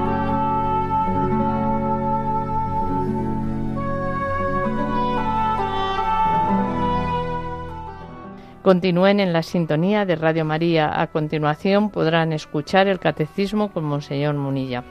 Continúen 8.62 9.20
en 9.20 9.32
la 9.32 9.42
sintonía 9.42 10.04
de 10.04 10.16
Radio 10.16 10.44
María. 10.44 11.00
A 11.00 11.06
continuación 11.06 11.90
podrán 11.90 12.32
escuchar 12.32 12.86
el 12.88 12.98
catecismo 12.98 13.72
con 13.72 13.84
Monseñor 13.84 14.34
Munilla. 14.34 14.84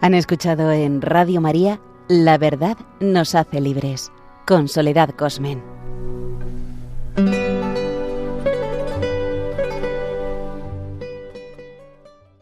Han 0.00 0.12
escuchado 0.12 0.70
en 0.70 1.00
Radio 1.00 1.40
María 1.40 1.80
La 2.08 2.36
verdad 2.36 2.76
nos 3.00 3.34
hace 3.34 3.60
libres, 3.60 4.12
con 4.44 4.68
Soledad 4.68 5.10
Cosmen. 5.16 5.62